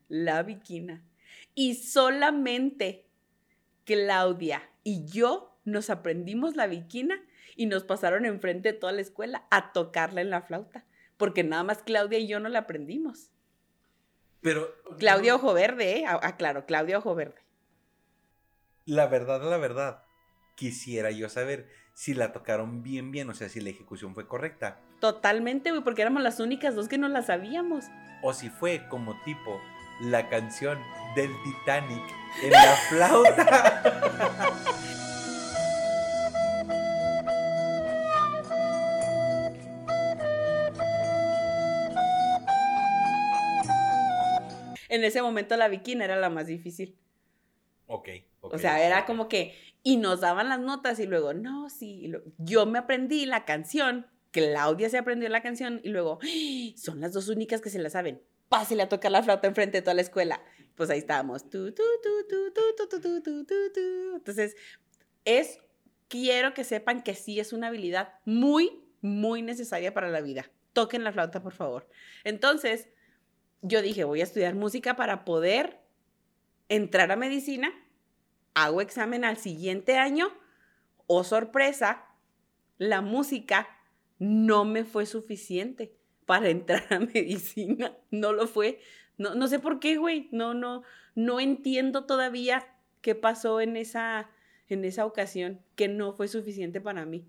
La 0.08 0.44
viquina. 0.44 1.04
Y 1.56 1.76
solamente 1.76 3.06
Claudia 3.86 4.70
y 4.84 5.06
yo 5.06 5.58
nos 5.66 5.90
aprendimos 5.90 6.56
la 6.56 6.68
viquina 6.68 7.22
y 7.56 7.66
nos 7.66 7.84
pasaron 7.84 8.26
enfrente 8.26 8.74
de 8.74 8.78
toda 8.78 8.94
la 8.94 9.02
escuela 9.02 9.46
a 9.52 9.72
tocarla 9.74 10.22
en 10.22 10.30
la 10.30 10.42
flauta, 10.42 10.86
porque 11.18 11.44
nada 11.44 11.64
más 11.64 11.84
Claudia 11.84 12.18
y 12.18 12.28
yo 12.28 12.40
no 12.40 12.50
la 12.50 12.60
aprendimos. 12.60 13.32
Pero. 14.42 14.74
Claudia 14.98 15.36
Ojo 15.36 15.54
Verde, 15.54 16.00
¿eh? 16.00 16.06
Aclaro, 16.08 16.66
Claudia 16.66 17.00
Ojo 17.00 17.16
Verde. 17.16 17.42
La 18.86 19.08
verdad, 19.08 19.42
la 19.44 19.58
verdad, 19.58 20.04
quisiera 20.60 21.10
yo 21.10 21.30
saber 21.30 21.70
si 21.94 22.14
la 22.14 22.34
tocaron 22.34 22.84
bien, 22.84 23.12
bien, 23.12 23.30
o 23.30 23.34
sea, 23.34 23.48
si 23.48 23.62
la 23.62 23.70
ejecución 23.70 24.14
fue 24.14 24.28
correcta. 24.28 24.82
Totalmente, 25.00 25.72
güey, 25.72 25.82
porque 25.82 26.02
éramos 26.02 26.22
las 26.22 26.42
únicas 26.42 26.76
dos 26.76 26.90
que 26.90 26.98
no 26.98 27.08
la 27.08 27.22
sabíamos. 27.22 27.86
O 28.22 28.34
si 28.34 28.50
fue 28.50 28.86
como 28.90 29.16
tipo 29.24 29.62
la 30.02 30.28
canción 30.28 30.78
del 31.16 31.32
Titanic 31.44 32.04
en 32.44 32.52
la 32.52 32.76
flauta. 32.90 33.84
en 44.90 45.04
ese 45.06 45.22
momento 45.22 45.56
la 45.56 45.70
viquina 45.70 46.04
era 46.04 46.18
la 46.18 46.30
más 46.30 46.48
difícil. 46.48 46.98
Ok. 47.92 48.10
o 48.42 48.60
sea, 48.60 48.86
era 48.86 49.06
como 49.08 49.28
que, 49.28 49.56
y 49.82 49.98
nos 49.98 50.22
daban 50.22 50.48
las 50.48 50.60
notas 50.60 51.00
y 51.00 51.08
luego, 51.08 51.34
no, 51.34 51.72
sí, 51.72 52.12
yo 52.38 52.68
me 52.68 52.78
aprendí 52.78 53.26
la 53.26 53.46
canción, 53.46 54.06
Claudia 54.30 54.90
se 54.92 55.00
aprendió 55.00 55.28
la 55.28 55.42
canción 55.42 55.82
y 55.84 55.90
luego, 55.90 56.20
¡Ah! 56.22 56.28
son 56.78 57.02
las 57.02 57.14
dos 57.14 57.30
únicas 57.30 57.62
que 57.62 57.72
se 57.72 57.80
la 57.80 57.90
saben. 57.90 58.22
Pásele 58.48 58.84
a 58.84 58.90
tocar 58.90 59.12
la 59.12 59.24
flauta 59.24 59.48
enfrente 59.48 59.80
de 59.80 59.82
toda 59.82 59.96
la 59.96 60.02
escuela. 60.02 60.40
Pues 60.76 60.92
ahí 60.92 61.00
estábamos. 61.00 61.46
Entonces, 64.16 64.56
es, 65.26 65.60
quiero 66.08 66.54
que 66.54 66.64
sepan 66.64 67.02
que 67.02 67.16
sí 67.16 67.40
es 67.40 67.54
una 67.54 67.68
habilidad 67.68 68.14
muy, 68.26 68.84
muy 69.02 69.42
necesaria 69.42 69.94
para 69.94 70.10
la 70.10 70.22
vida. 70.22 70.50
Toquen 70.74 71.04
la 71.04 71.12
flauta, 71.12 71.42
por 71.42 71.54
favor. 71.54 71.90
Entonces, 72.24 72.88
yo 73.62 73.82
dije, 73.82 74.04
voy 74.04 74.22
a 74.22 74.24
estudiar 74.24 74.56
música 74.56 74.96
para 74.96 75.26
poder 75.26 75.79
entrar 76.70 77.12
a 77.12 77.16
medicina, 77.16 77.72
hago 78.54 78.82
examen 78.82 79.26
al 79.26 79.38
siguiente 79.38 79.98
año, 79.98 80.28
o 81.08 81.18
oh, 81.18 81.24
sorpresa, 81.24 82.06
la 82.78 83.02
música 83.02 83.68
no 84.20 84.66
me 84.66 84.86
fue 84.86 85.06
suficiente 85.06 85.96
para 86.26 86.50
entrar 86.50 86.86
a 86.92 87.00
medicina, 87.00 87.98
no 88.12 88.34
lo 88.34 88.48
fue. 88.48 88.80
No, 89.18 89.36
no 89.36 89.48
sé 89.48 89.60
por 89.60 89.80
qué, 89.80 89.98
güey, 89.98 90.30
no, 90.32 90.54
no, 90.54 90.84
no 91.16 91.40
entiendo 91.40 92.06
todavía 92.06 92.66
qué 93.02 93.16
pasó 93.16 93.60
en 93.60 93.76
esa, 93.76 94.30
en 94.68 94.86
esa 94.86 95.06
ocasión, 95.06 95.62
que 95.76 95.88
no 95.88 96.14
fue 96.14 96.28
suficiente 96.28 96.80
para 96.80 97.06
mí. 97.06 97.28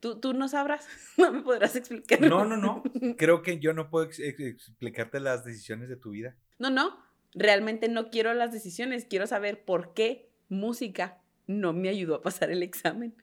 ¿Tú, 0.00 0.34
no 0.34 0.48
sabrás? 0.48 0.86
¿No 1.16 1.32
me 1.32 1.42
podrás 1.42 1.76
explicar? 1.76 2.20
No, 2.20 2.44
no, 2.44 2.56
no. 2.56 2.82
Creo 3.16 3.42
que 3.42 3.58
yo 3.58 3.72
no 3.72 3.88
puedo 3.88 4.06
explicarte 4.06 5.18
las 5.18 5.44
decisiones 5.44 5.88
de 5.88 5.96
tu 5.96 6.10
vida. 6.10 6.36
No, 6.58 6.68
no. 6.68 7.02
Realmente 7.34 7.88
no 7.88 8.10
quiero 8.10 8.32
las 8.34 8.52
decisiones. 8.52 9.04
Quiero 9.04 9.26
saber 9.26 9.64
por 9.64 9.94
qué 9.94 10.30
música 10.48 11.20
no 11.46 11.72
me 11.72 11.88
ayudó 11.88 12.16
a 12.16 12.22
pasar 12.22 12.50
el 12.50 12.62
examen. 12.62 13.14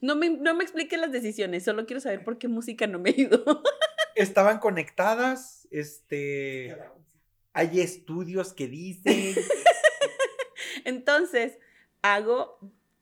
No 0.00 0.16
me, 0.16 0.30
no 0.30 0.54
me 0.54 0.64
explique 0.64 0.96
las 0.96 1.12
decisiones. 1.12 1.64
Solo 1.64 1.86
quiero 1.86 2.00
saber 2.00 2.24
por 2.24 2.38
qué 2.38 2.48
música 2.48 2.86
no 2.86 2.98
me 2.98 3.10
ayudó. 3.10 3.62
Estaban 4.14 4.58
conectadas. 4.58 5.66
Este. 5.70 6.76
Hay 7.52 7.80
estudios 7.80 8.52
que 8.52 8.68
dicen. 8.68 9.34
Entonces, 10.84 11.58
hago 12.02 12.58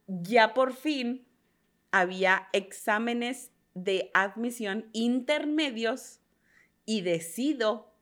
ya 0.07 0.55
por 0.55 0.75
fin 0.75 1.27
había 1.91 2.49
exámenes 2.53 3.51
de 3.75 4.11
admisión 4.15 4.89
intermedios 4.93 6.21
y 6.85 7.03
decido, 7.03 7.95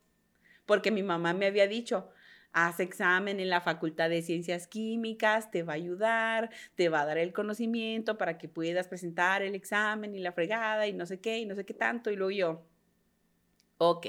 porque 0.65 0.91
mi 0.91 1.03
mamá 1.03 1.33
me 1.33 1.45
había 1.45 1.67
dicho, 1.67 2.09
haz 2.53 2.79
examen 2.79 3.39
en 3.39 3.49
la 3.49 3.61
Facultad 3.61 4.09
de 4.09 4.21
Ciencias 4.21 4.67
Químicas, 4.67 5.51
te 5.51 5.63
va 5.63 5.73
a 5.73 5.75
ayudar, 5.77 6.49
te 6.75 6.89
va 6.89 7.01
a 7.01 7.05
dar 7.05 7.17
el 7.17 7.33
conocimiento 7.33 8.17
para 8.17 8.37
que 8.37 8.49
puedas 8.49 8.87
presentar 8.87 9.41
el 9.41 9.55
examen 9.55 10.15
y 10.15 10.19
la 10.19 10.31
fregada 10.31 10.87
y 10.87 10.93
no 10.93 11.05
sé 11.05 11.19
qué 11.19 11.39
y 11.39 11.45
no 11.45 11.55
sé 11.55 11.65
qué 11.65 11.73
tanto. 11.73 12.11
Y 12.11 12.15
luego 12.15 12.31
yo, 12.31 12.65
ok, 13.77 14.07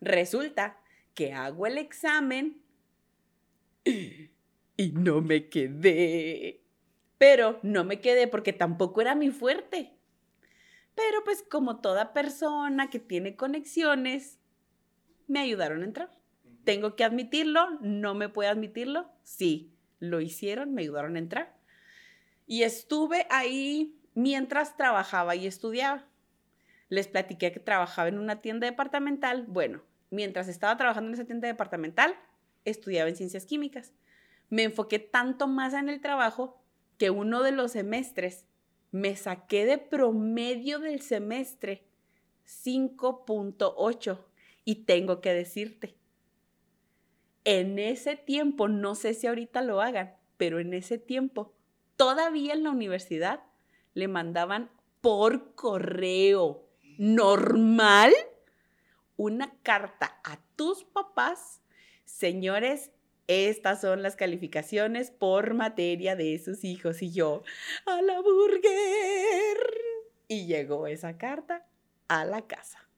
resulta 0.00 0.78
que 1.14 1.32
hago 1.32 1.66
el 1.66 1.78
examen 1.78 2.60
y 3.84 4.92
no 4.92 5.20
me 5.20 5.48
quedé. 5.48 6.62
Pero 7.18 7.58
no 7.62 7.84
me 7.84 8.00
quedé 8.00 8.28
porque 8.28 8.52
tampoco 8.52 9.00
era 9.00 9.14
mi 9.14 9.30
fuerte. 9.30 9.94
Pero 10.94 11.24
pues 11.24 11.42
como 11.42 11.80
toda 11.80 12.12
persona 12.12 12.88
que 12.90 12.98
tiene 12.98 13.36
conexiones, 13.36 14.38
me 15.26 15.40
ayudaron 15.40 15.82
a 15.82 15.86
entrar. 15.86 16.25
Tengo 16.66 16.96
que 16.96 17.04
admitirlo, 17.04 17.78
no 17.80 18.14
me 18.14 18.28
puedo 18.28 18.50
admitirlo. 18.50 19.08
Sí, 19.22 19.72
lo 20.00 20.20
hicieron, 20.20 20.74
me 20.74 20.82
ayudaron 20.82 21.14
a 21.14 21.20
entrar. 21.20 21.56
Y 22.44 22.64
estuve 22.64 23.28
ahí 23.30 23.96
mientras 24.14 24.76
trabajaba 24.76 25.36
y 25.36 25.46
estudiaba. 25.46 26.04
Les 26.88 27.06
platiqué 27.06 27.52
que 27.52 27.60
trabajaba 27.60 28.08
en 28.08 28.18
una 28.18 28.40
tienda 28.40 28.66
departamental. 28.66 29.44
Bueno, 29.46 29.84
mientras 30.10 30.48
estaba 30.48 30.76
trabajando 30.76 31.06
en 31.06 31.14
esa 31.14 31.24
tienda 31.24 31.46
departamental, 31.46 32.16
estudiaba 32.64 33.08
en 33.08 33.14
ciencias 33.14 33.46
químicas. 33.46 33.92
Me 34.50 34.64
enfoqué 34.64 34.98
tanto 34.98 35.46
más 35.46 35.72
en 35.72 35.88
el 35.88 36.00
trabajo 36.00 36.60
que 36.98 37.10
uno 37.10 37.44
de 37.44 37.52
los 37.52 37.70
semestres 37.70 38.44
me 38.90 39.14
saqué 39.14 39.66
de 39.66 39.78
promedio 39.78 40.80
del 40.80 41.00
semestre 41.00 41.84
5.8 42.44 44.18
y 44.64 44.74
tengo 44.84 45.20
que 45.20 45.32
decirte, 45.32 45.94
en 47.46 47.78
ese 47.78 48.16
tiempo, 48.16 48.66
no 48.66 48.96
sé 48.96 49.14
si 49.14 49.28
ahorita 49.28 49.62
lo 49.62 49.80
hagan, 49.80 50.16
pero 50.36 50.58
en 50.58 50.74
ese 50.74 50.98
tiempo, 50.98 51.54
todavía 51.96 52.52
en 52.52 52.64
la 52.64 52.70
universidad 52.70 53.44
le 53.94 54.08
mandaban 54.08 54.68
por 55.00 55.54
correo 55.54 56.68
normal 56.98 58.12
una 59.16 59.54
carta 59.62 60.20
a 60.24 60.40
tus 60.56 60.82
papás, 60.84 61.62
señores, 62.04 62.90
estas 63.28 63.80
son 63.80 64.02
las 64.02 64.16
calificaciones 64.16 65.12
por 65.12 65.54
materia 65.54 66.16
de 66.16 66.36
sus 66.40 66.64
hijos. 66.64 67.00
Y 67.00 67.12
yo, 67.12 67.44
a 67.86 68.02
la 68.02 68.20
burger. 68.20 69.58
Y 70.26 70.46
llegó 70.46 70.88
esa 70.88 71.16
carta 71.16 71.64
a 72.08 72.24
la 72.24 72.42
casa. 72.42 72.88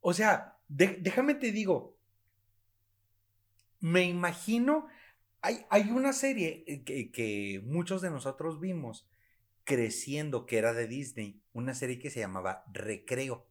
O 0.00 0.12
sea, 0.12 0.58
déjame 0.68 1.34
te 1.36 1.52
digo, 1.52 1.91
me 3.82 4.04
imagino, 4.04 4.86
hay, 5.42 5.66
hay 5.68 5.90
una 5.90 6.14
serie 6.14 6.64
eh, 6.66 6.84
que, 6.84 7.10
que 7.10 7.60
muchos 7.64 8.00
de 8.00 8.10
nosotros 8.10 8.60
vimos 8.60 9.06
creciendo, 9.64 10.46
que 10.46 10.56
era 10.56 10.72
de 10.72 10.86
Disney, 10.86 11.42
una 11.52 11.74
serie 11.74 11.98
que 11.98 12.08
se 12.08 12.20
llamaba 12.20 12.64
Recreo. 12.72 13.46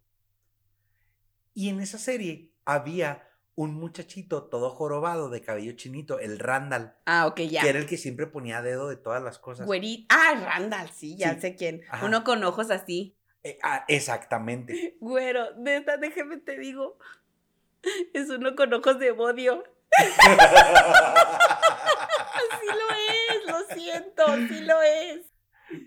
Y 1.53 1.69
en 1.69 1.81
esa 1.81 1.97
serie 1.97 2.53
había 2.65 3.27
un 3.55 3.73
muchachito 3.75 4.45
todo 4.45 4.69
jorobado 4.69 5.29
de 5.29 5.41
cabello 5.41 5.73
chinito, 5.73 6.17
el 6.19 6.39
Randall. 6.39 6.95
Ah, 7.05 7.27
ok, 7.27 7.41
ya. 7.41 7.61
Que 7.61 7.69
era 7.69 7.79
el 7.79 7.85
que 7.85 7.97
siempre 7.97 8.25
ponía 8.25 8.61
dedo 8.61 8.87
de 8.87 8.95
todas 8.95 9.21
las 9.21 9.37
cosas. 9.37 9.65
Güerito. 9.67 10.07
Ah, 10.09 10.33
Randall, 10.45 10.89
sí, 10.91 11.17
ya 11.17 11.39
sé 11.39 11.55
quién. 11.55 11.81
Uno 12.03 12.23
con 12.23 12.43
ojos 12.45 12.71
así. 12.71 13.17
Eh, 13.43 13.59
ah, 13.63 13.83
exactamente. 13.89 14.95
Güero, 15.01 15.55
neta, 15.57 15.97
déjeme 15.97 16.37
te 16.37 16.57
digo. 16.57 16.97
Es 18.13 18.29
uno 18.29 18.55
con 18.55 18.73
ojos 18.73 18.97
de 18.99 19.11
bodio. 19.11 19.63
Así 19.97 20.27
lo 22.67 22.89
es, 22.95 23.45
lo 23.47 23.75
siento, 23.75 24.25
sí 24.47 24.61
lo 24.61 24.81
es. 24.81 25.25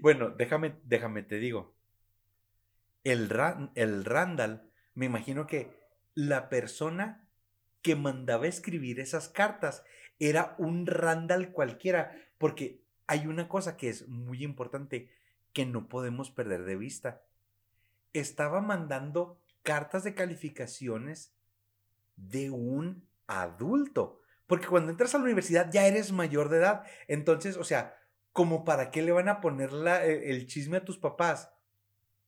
Bueno, 0.01 0.31
déjame, 0.31 0.77
déjame 0.85 1.23
te 1.23 1.39
digo. 1.39 1.75
El, 3.03 3.31
el 3.75 4.05
Randall, 4.05 4.71
me 4.95 5.07
imagino 5.07 5.47
que 5.47 5.71
la 6.15 6.49
persona 6.49 7.25
que 7.85 7.97
mandaba 7.97 8.47
escribir 8.47 8.99
esas 8.99 9.29
cartas. 9.29 9.85
Era 10.19 10.55
un 10.59 10.87
Randall 10.87 11.53
cualquiera, 11.53 12.17
porque 12.39 12.83
hay 13.07 13.27
una 13.27 13.47
cosa 13.47 13.77
que 13.77 13.91
es 13.91 14.09
muy 14.09 14.43
importante 14.43 15.11
que 15.53 15.67
no 15.67 15.87
podemos 15.87 16.31
perder 16.31 16.65
de 16.65 16.77
vista. 16.77 17.23
Estaba 18.15 18.63
mandando 18.63 19.39
cartas 19.63 20.03
de 20.03 20.15
calificaciones 20.15 21.35
de 22.17 22.51
un 22.51 23.07
adulto, 23.27 24.21
Porque 24.47 24.67
cuando 24.67 24.91
entras 24.91 25.15
a 25.15 25.19
la 25.19 25.25
universidad 25.25 25.71
ya 25.73 25.87
eres 25.87 26.13
mayor 26.13 26.49
de 26.49 26.59
edad. 26.59 26.85
Entonces, 27.09 27.57
o 27.57 27.65
sea, 27.65 27.97
como 28.33 28.65
para 28.65 28.91
qué 28.91 29.03
le 29.03 29.13
van 29.13 29.29
a 29.29 29.41
poner 29.41 29.73
la, 29.73 30.05
e, 30.05 30.31
el 30.31 30.47
chisme 30.47 30.79
a 30.79 30.85
tus 30.85 30.99
papás 30.99 31.55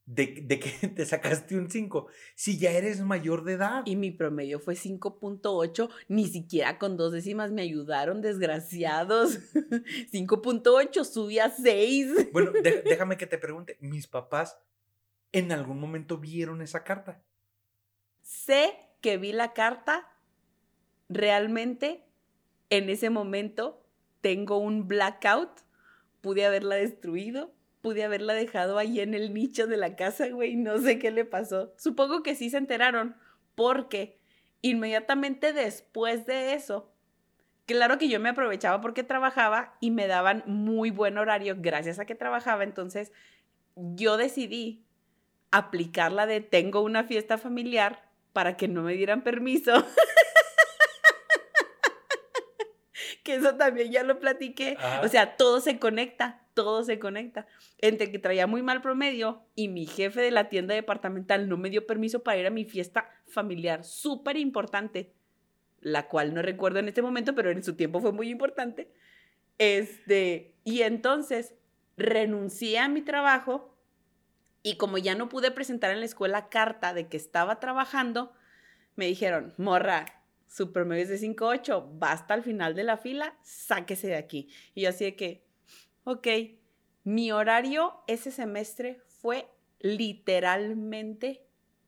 de, 0.07 0.41
de, 0.45 0.61
que 0.61 0.71
te 0.89 1.05
sacaste 1.05 1.59
un 1.59 1.69
5 1.69 2.07
si 2.37 2.59
ya 2.59 2.71
eres 2.71 3.01
mayor 3.01 3.45
de 3.45 3.55
edad. 3.55 3.83
Y 3.85 3.97
mi 3.97 4.13
promedio 4.13 4.61
fue 4.61 4.75
5.8, 4.75 5.91
ni 6.09 6.27
siquiera 6.27 6.79
con 6.79 6.97
dos 6.97 7.13
décimas 7.13 7.53
me 7.53 7.63
ayudaron, 7.63 8.23
desgraciados. 8.23 9.41
5.8, 9.55 11.05
subí 11.05 11.39
a 11.39 11.51
6. 11.51 12.29
Bueno, 12.33 12.53
déjame 12.53 13.17
que 13.17 13.27
te 13.27 13.39
pregunte, 13.39 13.77
mis 13.81 14.07
papás 14.07 14.59
en 15.33 15.53
algún 15.53 15.81
momento 15.81 16.19
vieron 16.19 16.63
esa 16.63 16.85
carta. 16.85 17.23
Sé 18.23 18.75
que 19.01 19.19
vi 19.19 19.33
la 19.33 19.53
carta, 19.53 20.07
realmente 21.09 22.05
en 22.71 22.89
ese 22.89 23.11
momento 23.11 23.83
tengo 24.21 24.59
un 24.59 24.89
blackout, 24.89 25.61
pude 26.21 26.45
haberla 26.45 26.75
destruido, 26.77 27.53
pude 27.81 28.03
haberla 28.05 28.35
dejado 28.35 28.79
ahí 28.79 29.01
en 29.01 29.15
el 29.15 29.33
nicho 29.33 29.67
de 29.67 29.77
la 29.77 29.95
casa, 29.95 30.29
güey, 30.29 30.57
no 30.57 30.79
sé 30.79 30.99
qué 30.99 31.11
le 31.11 31.25
pasó. 31.25 31.73
Supongo 31.77 32.23
que 32.23 32.35
sí 32.35 32.51
se 32.51 32.57
enteraron, 32.57 33.17
porque 33.55 34.19
inmediatamente 34.63 35.53
después 35.53 36.27
de 36.27 36.55
eso, 36.55 36.93
claro 37.67 37.99
que 37.99 38.09
yo 38.09 38.19
me 38.19 38.31
aprovechaba 38.31 38.81
porque 38.81 39.05
trabajaba 39.05 39.77
y 39.81 39.93
me 39.93 40.09
daban 40.09 40.43
muy 40.47 40.91
buen 40.91 41.19
horario 41.19 41.57
gracias 41.59 42.01
a 42.01 42.07
que 42.07 42.17
trabajaba, 42.17 42.65
entonces 42.65 43.13
yo 43.77 44.17
decidí 44.17 44.85
aplicarla 45.53 46.27
de 46.27 46.41
tengo 46.41 46.81
una 46.81 47.05
fiesta 47.05 47.39
familiar 47.39 48.11
para 48.33 48.57
que 48.57 48.69
no 48.69 48.83
me 48.83 48.95
dieran 48.95 49.23
permiso. 49.23 49.73
que 53.27 53.35
eso 53.35 53.57
también 53.57 53.91
ya 53.91 54.05
lo 54.05 54.21
platiqué. 54.21 54.79
O 55.03 55.09
sea, 55.09 55.37
todo 55.37 55.61
se 55.61 55.81
conecta, 55.81 56.41
todo 56.55 56.85
se 56.85 57.01
conecta. 57.01 57.47
Entre 57.79 58.13
que 58.13 58.21
traía 58.21 58.47
muy 58.47 58.63
mal 58.63 58.81
promedio 58.81 59.43
y 59.57 59.67
mi 59.69 59.85
jefe 59.85 60.21
de 60.21 60.31
la 60.31 60.49
tienda 60.49 60.75
departamental 60.75 61.49
no 61.49 61.57
me 61.57 61.69
dio 61.69 61.87
permiso 61.87 62.23
para 62.23 62.39
ir 62.39 62.47
a 62.47 62.51
mi 62.51 62.65
fiesta 62.65 63.11
familiar, 63.27 63.83
súper 63.85 64.37
importante, 64.37 65.13
la 65.81 66.07
cual 66.07 66.33
no 66.33 66.41
recuerdo 66.41 66.79
en 66.79 66.87
este 66.87 67.03
momento, 67.03 67.35
pero 67.35 67.51
en 67.51 67.65
su 67.65 67.75
tiempo 67.75 68.01
fue 68.01 68.13
muy 68.13 68.31
importante. 68.31 68.93
Este, 69.59 70.55
y 70.63 70.83
entonces 70.83 71.55
renuncié 71.97 72.79
a 72.79 72.89
mi 72.89 73.03
trabajo 73.03 73.77
y 74.63 74.77
como 74.77 74.99
ya 74.99 75.17
no 75.17 75.29
pude 75.29 75.51
presentar 75.51 75.91
en 75.91 76.01
la 76.01 76.07
escuela 76.07 76.49
carta 76.49 76.95
de 76.95 77.09
que 77.09 77.17
estaba 77.17 77.59
trabajando, 77.59 78.33
me 78.95 79.07
dijeron, 79.07 79.53
morra, 79.59 80.07
su 80.47 80.73
promedio 80.73 81.03
es 81.03 81.09
de 81.09 81.19
5.8, 81.19 81.99
basta 81.99 82.35
al 82.35 82.43
final 82.43 82.75
de 82.75 82.85
la 82.85 82.97
fila, 82.97 83.37
sáquese 83.43 84.09
de 84.09 84.17
aquí. 84.17 84.49
Y 84.75 84.83
yo 84.83 84.91
así 84.91 85.05
de 85.05 85.17
que, 85.17 85.45
ok, 86.05 86.27
mi 87.05 87.33
horario 87.33 88.03
ese 88.07 88.31
semestre 88.31 89.01
fue 89.07 89.49
literalmente 89.81 91.43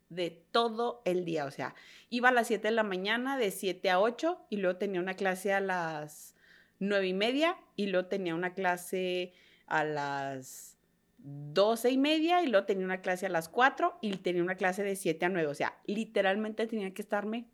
de 0.08 0.30
todo 0.50 1.02
el 1.04 1.24
día. 1.24 1.44
O 1.44 1.50
sea, 1.50 1.74
iba 2.10 2.28
a 2.28 2.32
las 2.32 2.46
7 2.46 2.68
de 2.68 2.74
la 2.74 2.82
mañana, 2.82 3.36
de 3.36 3.50
7 3.50 3.90
a 3.90 4.00
8, 4.00 4.46
y 4.50 4.56
luego 4.56 4.78
tenía 4.78 5.00
una 5.00 5.14
clase 5.14 5.52
a 5.52 5.60
las 5.60 6.34
9 6.78 7.08
y 7.08 7.14
media, 7.14 7.56
y 7.76 7.86
luego 7.86 8.08
tenía 8.08 8.34
una 8.34 8.54
clase 8.54 9.32
a 9.66 9.84
las 9.84 10.78
12 11.18 11.90
y 11.90 11.98
media 11.98 12.42
y 12.42 12.46
luego 12.46 12.64
tenía 12.64 12.84
una 12.84 13.00
clase 13.00 13.26
a 13.26 13.28
las 13.28 13.48
4 13.48 13.98
y 14.00 14.16
tenía 14.18 14.42
una 14.42 14.56
clase 14.56 14.82
de 14.82 14.96
7 14.96 15.26
a 15.26 15.28
9. 15.28 15.48
O 15.48 15.54
sea, 15.54 15.78
literalmente 15.84 16.66
tenía 16.66 16.94
que 16.94 17.02
estarme 17.02 17.46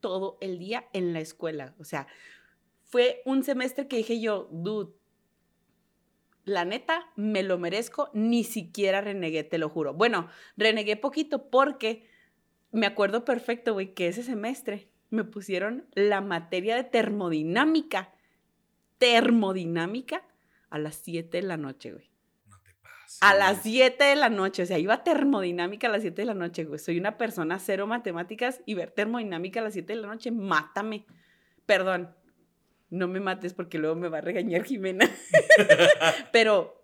todo 0.00 0.38
el 0.40 0.58
día 0.58 0.88
en 0.92 1.12
la 1.12 1.20
escuela. 1.20 1.74
O 1.78 1.84
sea, 1.84 2.06
fue 2.84 3.22
un 3.24 3.44
semestre 3.44 3.86
que 3.86 3.96
dije 3.96 4.20
yo, 4.20 4.48
dude, 4.50 4.92
la 6.44 6.64
neta, 6.64 7.10
me 7.16 7.42
lo 7.42 7.58
merezco, 7.58 8.10
ni 8.12 8.44
siquiera 8.44 9.00
renegué, 9.00 9.44
te 9.44 9.58
lo 9.58 9.68
juro. 9.68 9.94
Bueno, 9.94 10.28
renegué 10.56 10.96
poquito 10.96 11.50
porque 11.50 12.08
me 12.72 12.86
acuerdo 12.86 13.24
perfecto, 13.24 13.74
güey, 13.74 13.94
que 13.94 14.08
ese 14.08 14.22
semestre 14.22 14.90
me 15.10 15.24
pusieron 15.24 15.86
la 15.94 16.20
materia 16.20 16.76
de 16.76 16.84
termodinámica, 16.84 18.14
termodinámica, 18.98 20.24
a 20.70 20.78
las 20.78 20.96
7 20.96 21.38
de 21.38 21.42
la 21.42 21.56
noche, 21.56 21.92
güey. 21.92 22.09
A 23.20 23.34
las 23.34 23.62
7 23.62 24.02
de 24.02 24.16
la 24.16 24.30
noche, 24.30 24.62
o 24.62 24.66
sea, 24.66 24.78
iba 24.78 25.04
termodinámica 25.04 25.88
a 25.88 25.90
las 25.90 26.00
7 26.00 26.22
de 26.22 26.26
la 26.26 26.34
noche, 26.34 26.64
güey. 26.64 26.78
Soy 26.78 26.98
una 26.98 27.18
persona 27.18 27.58
cero 27.58 27.86
matemáticas 27.86 28.62
y 28.64 28.72
ver 28.72 28.92
termodinámica 28.92 29.60
a 29.60 29.64
las 29.64 29.74
7 29.74 29.92
de 29.92 30.00
la 30.00 30.08
noche, 30.08 30.30
mátame. 30.30 31.04
Perdón, 31.66 32.14
no 32.88 33.08
me 33.08 33.20
mates 33.20 33.52
porque 33.52 33.78
luego 33.78 33.94
me 33.94 34.08
va 34.08 34.18
a 34.18 34.22
regañar 34.22 34.64
Jimena. 34.64 35.06
Pero, 36.32 36.82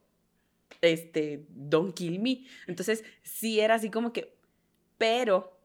este, 0.82 1.46
don't 1.48 1.94
kill 1.94 2.20
me. 2.20 2.44
Entonces, 2.66 3.02
sí 3.22 3.60
era 3.60 3.76
así 3.76 3.90
como 3.90 4.12
que, 4.12 4.36
pero, 4.98 5.58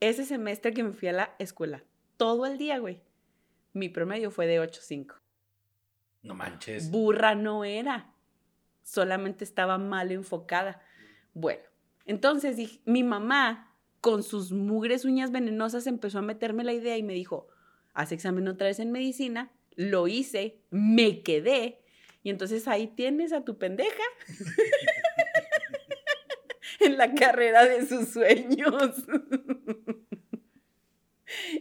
ese 0.00 0.24
semestre 0.24 0.72
que 0.72 0.82
me 0.82 0.92
fui 0.92 1.08
a 1.08 1.12
la 1.12 1.34
escuela, 1.38 1.82
todo 2.16 2.46
el 2.46 2.58
día, 2.58 2.78
güey, 2.78 3.02
mi 3.72 3.88
promedio 3.88 4.30
fue 4.30 4.46
de 4.46 4.60
8.5. 4.60 5.14
No 6.22 6.34
manches. 6.34 6.90
Burra 6.90 7.34
no 7.34 7.64
era 7.64 8.13
solamente 8.84 9.42
estaba 9.42 9.78
mal 9.78 10.12
enfocada. 10.12 10.80
Bueno, 11.32 11.62
entonces 12.06 12.56
dije, 12.56 12.80
mi 12.84 13.02
mamá 13.02 13.74
con 14.00 14.22
sus 14.22 14.52
mugres 14.52 15.04
uñas 15.04 15.32
venenosas 15.32 15.88
empezó 15.88 16.18
a 16.18 16.22
meterme 16.22 16.62
la 16.62 16.74
idea 16.74 16.96
y 16.96 17.02
me 17.02 17.14
dijo, 17.14 17.48
haz 17.94 18.12
examen 18.12 18.46
otra 18.46 18.68
vez 18.68 18.78
en 18.78 18.92
medicina, 18.92 19.50
lo 19.74 20.06
hice, 20.06 20.60
me 20.70 21.22
quedé 21.22 21.80
y 22.24 22.30
entonces 22.30 22.66
ahí 22.68 22.86
tienes 22.86 23.32
a 23.32 23.44
tu 23.44 23.58
pendeja 23.58 24.02
en 26.80 26.96
la 26.96 27.14
carrera 27.14 27.66
de 27.66 27.86
sus 27.86 28.08
sueños. 28.08 28.72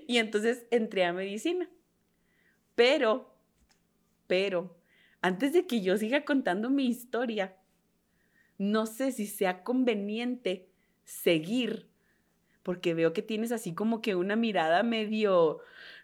y 0.07 0.17
entonces 0.17 0.65
entré 0.71 1.03
a 1.03 1.11
medicina. 1.11 1.69
Pero, 2.75 3.35
pero, 4.25 4.73
antes 5.23 5.53
de 5.53 5.65
que 5.65 5.81
yo 5.81 5.97
siga 5.97 6.25
contando 6.25 6.69
mi 6.69 6.85
historia, 6.85 7.55
no 8.57 8.85
sé 8.85 9.13
si 9.13 9.25
sea 9.25 9.63
conveniente 9.63 10.69
seguir, 11.05 11.89
porque 12.61 12.93
veo 12.93 13.13
que 13.13 13.21
tienes 13.21 13.53
así 13.53 13.73
como 13.73 14.01
que 14.01 14.15
una 14.15 14.35
mirada 14.35 14.83
medio, 14.83 15.59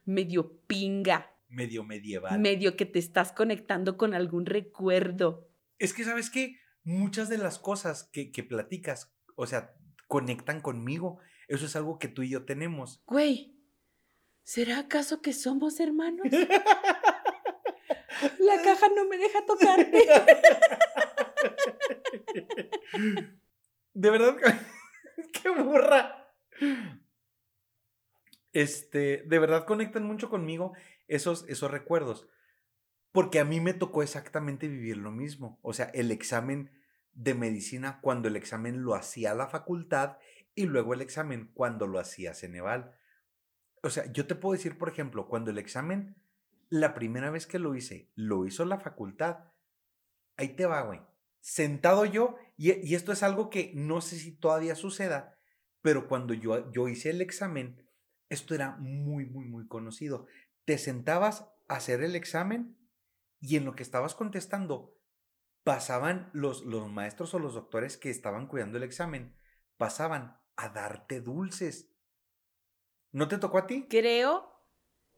medio 0.05 0.57
pinga. 0.67 1.35
Medio 1.49 1.83
medieval. 1.83 2.39
Medio 2.39 2.77
que 2.77 2.85
te 2.85 2.97
estás 2.97 3.33
conectando 3.33 3.97
con 3.97 4.13
algún 4.13 4.45
recuerdo. 4.45 5.49
Es 5.79 5.93
que, 5.93 6.05
¿sabes 6.05 6.29
qué? 6.29 6.57
Muchas 6.85 7.27
de 7.27 7.39
las 7.39 7.59
cosas 7.59 8.05
que, 8.13 8.31
que 8.31 8.43
platicas, 8.43 9.13
o 9.35 9.45
sea, 9.45 9.75
conectan 10.07 10.61
conmigo. 10.61 11.19
Eso 11.49 11.65
es 11.65 11.75
algo 11.75 11.99
que 11.99 12.07
tú 12.07 12.23
y 12.23 12.29
yo 12.29 12.45
tenemos. 12.45 13.03
Güey, 13.05 13.53
¿será 14.43 14.79
acaso 14.79 15.21
que 15.21 15.33
somos 15.33 15.81
hermanos? 15.81 16.27
La 18.39 18.61
caja 18.61 18.87
no 18.95 19.05
me 19.05 19.17
deja 19.17 19.45
tocarte. 19.45 20.03
De 23.93 24.09
verdad, 24.09 24.37
qué 25.33 25.49
burra. 25.49 26.33
Este, 28.53 29.23
de 29.25 29.39
verdad 29.39 29.65
conectan 29.65 30.03
mucho 30.03 30.29
conmigo 30.29 30.73
esos, 31.07 31.47
esos 31.49 31.69
recuerdos. 31.69 32.27
Porque 33.11 33.39
a 33.39 33.45
mí 33.45 33.59
me 33.59 33.73
tocó 33.73 34.03
exactamente 34.03 34.67
vivir 34.67 34.97
lo 34.97 35.11
mismo. 35.11 35.59
O 35.61 35.73
sea, 35.73 35.85
el 35.93 36.11
examen 36.11 36.71
de 37.13 37.33
medicina 37.33 37.99
cuando 38.01 38.27
el 38.27 38.35
examen 38.35 38.83
lo 38.83 38.95
hacía 38.95 39.33
la 39.33 39.47
facultad 39.47 40.17
y 40.55 40.65
luego 40.65 40.93
el 40.93 41.01
examen 41.01 41.51
cuando 41.53 41.87
lo 41.87 41.99
hacía 41.99 42.33
Ceneval. 42.33 42.95
O 43.81 43.89
sea, 43.89 44.11
yo 44.11 44.27
te 44.27 44.35
puedo 44.35 44.53
decir, 44.53 44.77
por 44.77 44.89
ejemplo, 44.89 45.27
cuando 45.27 45.51
el 45.51 45.57
examen 45.57 46.15
la 46.69 46.93
primera 46.93 47.31
vez 47.31 47.47
que 47.47 47.59
lo 47.59 47.75
hice, 47.75 48.11
lo 48.15 48.45
hizo 48.45 48.65
la 48.65 48.79
facultad. 48.79 49.45
Ahí 50.37 50.49
te 50.49 50.65
va, 50.65 50.81
güey. 50.83 51.01
Sentado 51.41 52.05
yo, 52.05 52.35
y, 52.57 52.93
esto 52.93 53.11
es 53.11 53.23
algo 53.23 53.49
que 53.49 53.71
no 53.75 54.01
sé 54.01 54.17
si 54.17 54.31
todavía 54.31 54.75
suceda, 54.75 55.37
pero 55.81 56.07
cuando 56.07 56.33
yo, 56.33 56.71
yo 56.71 56.87
hice 56.87 57.09
el 57.09 57.21
examen, 57.21 57.87
esto 58.29 58.53
era 58.53 58.75
muy, 58.77 59.25
muy, 59.25 59.45
muy 59.45 59.67
conocido. 59.67 60.27
Te 60.65 60.77
sentabas 60.77 61.49
a 61.67 61.75
hacer 61.75 62.03
el 62.03 62.15
examen 62.15 62.77
y 63.39 63.55
en 63.55 63.65
lo 63.65 63.75
que 63.75 63.83
estabas 63.83 64.15
contestando, 64.15 64.95
pasaban 65.63 66.29
los, 66.33 66.65
los 66.65 66.91
maestros 66.91 67.33
o 67.33 67.39
los 67.39 67.53
doctores 67.53 67.97
que 67.97 68.09
estaban 68.09 68.47
cuidando 68.47 68.77
el 68.77 68.83
examen, 68.83 69.35
pasaban 69.77 70.39
a 70.55 70.69
darte 70.69 71.21
dulces. 71.21 71.89
¿No 73.11 73.27
te 73.27 73.37
tocó 73.37 73.59
a 73.59 73.67
ti? 73.67 73.87
Creo 73.89 74.51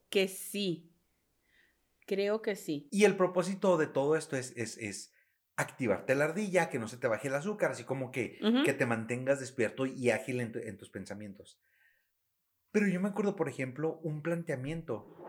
que 0.09 0.27
sí. 0.27 0.90
Creo 2.11 2.41
que 2.41 2.57
sí. 2.57 2.89
Y 2.91 3.05
el 3.05 3.15
propósito 3.15 3.77
de 3.77 3.87
todo 3.87 4.17
esto 4.17 4.35
es, 4.35 4.51
es, 4.57 4.77
es 4.77 5.13
activarte 5.55 6.13
la 6.13 6.25
ardilla, 6.25 6.69
que 6.69 6.77
no 6.77 6.89
se 6.89 6.97
te 6.97 7.07
baje 7.07 7.29
el 7.29 7.35
azúcar, 7.35 7.71
así 7.71 7.85
como 7.85 8.11
que, 8.11 8.37
que 8.65 8.73
te 8.73 8.85
mantengas 8.85 9.39
despierto 9.39 9.85
y 9.85 10.09
ágil 10.09 10.41
en, 10.41 10.77
tus 10.77 10.89
pensamientos. 10.89 11.61
Pero 12.73 12.89
yo 12.89 12.99
me 12.99 13.07
acuerdo, 13.07 13.37
por 13.37 13.47
ejemplo, 13.47 14.01
un 14.03 14.21
planteamiento 14.21 15.23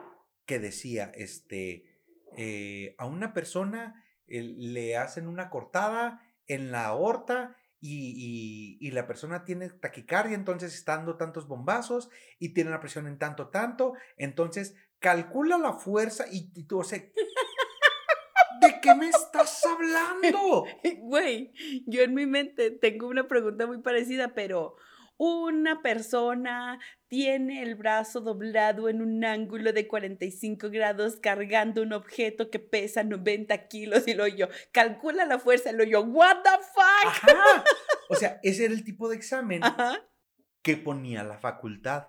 que 0.45 0.59
decía, 0.59 1.13
este, 1.15 2.03
eh, 2.37 2.97
a 2.99 3.07
una 3.07 3.33
persona 3.33 4.05
eh, 4.27 4.43
le 4.43 4.97
hacen 4.97 5.29
una 5.29 5.51
cortada 5.51 6.21
en 6.49 6.73
la 6.73 6.87
aorta 6.87 7.57
y, 7.79 8.77
y, 8.81 8.91
la 8.91 9.07
persona 9.07 9.45
tiene 9.45 9.71
taquicardia, 9.71 10.35
entonces 10.35 10.75
está 10.75 10.97
dando 10.97 11.17
tantos 11.17 11.47
bombazos 11.47 12.11
y 12.41 12.55
tiene 12.55 12.71
la 12.71 12.81
presión 12.81 13.07
en 13.07 13.19
tanto, 13.19 13.51
tanto, 13.51 13.95
entonces 14.17 14.75
calcula 15.03 15.59
la 15.59 15.75
fuerza 15.75 16.25
y, 16.33 16.51
y 16.55 16.65
tú, 16.65 16.79
o 16.79 16.85
sea, 16.85 16.99
¿de 16.99 18.81
qué 18.81 18.95
me 18.95 19.09
estás 19.09 19.63
hablando? 19.67 20.65
Güey, 21.03 21.53
yo 21.87 22.03
en 22.03 22.15
mi 22.15 22.25
mente 22.25 22.71
tengo 22.71 23.09
una 23.09 23.29
pregunta 23.29 23.67
muy 23.67 23.83
parecida, 23.83 24.33
pero 24.35 24.77
una 25.19 25.83
persona 25.83 26.81
tiene 27.09 27.63
el 27.63 27.75
brazo 27.75 28.21
doblado 28.21 28.89
en 28.89 29.03
un 29.03 29.25
ángulo 29.25 29.73
de 29.73 29.87
45 29.87 30.71
grados 30.71 31.17
cargando 31.17 31.83
un 31.83 31.93
objeto 31.93 32.51
que 32.51 32.59
pesa 32.59 33.05
90 33.05 33.69
kilos 33.69 34.09
y 34.09 34.15
lo 34.15 34.27
yo, 34.27 34.49
calcula 34.73 35.27
la 35.27 35.39
fuerza, 35.39 35.73
lo 35.73 35.85
yo, 35.85 36.01
what 36.03 36.39
the 36.43 36.51
fuck? 36.75 37.67
O 38.09 38.15
sea, 38.17 38.41
ese 38.43 38.65
era 38.65 38.75
el 38.75 38.85
tipo 38.85 39.09
de 39.09 39.17
examen 39.17 39.61
que 40.63 40.77
ponía 40.77 41.23
la 41.23 41.39
facultad. 41.39 42.09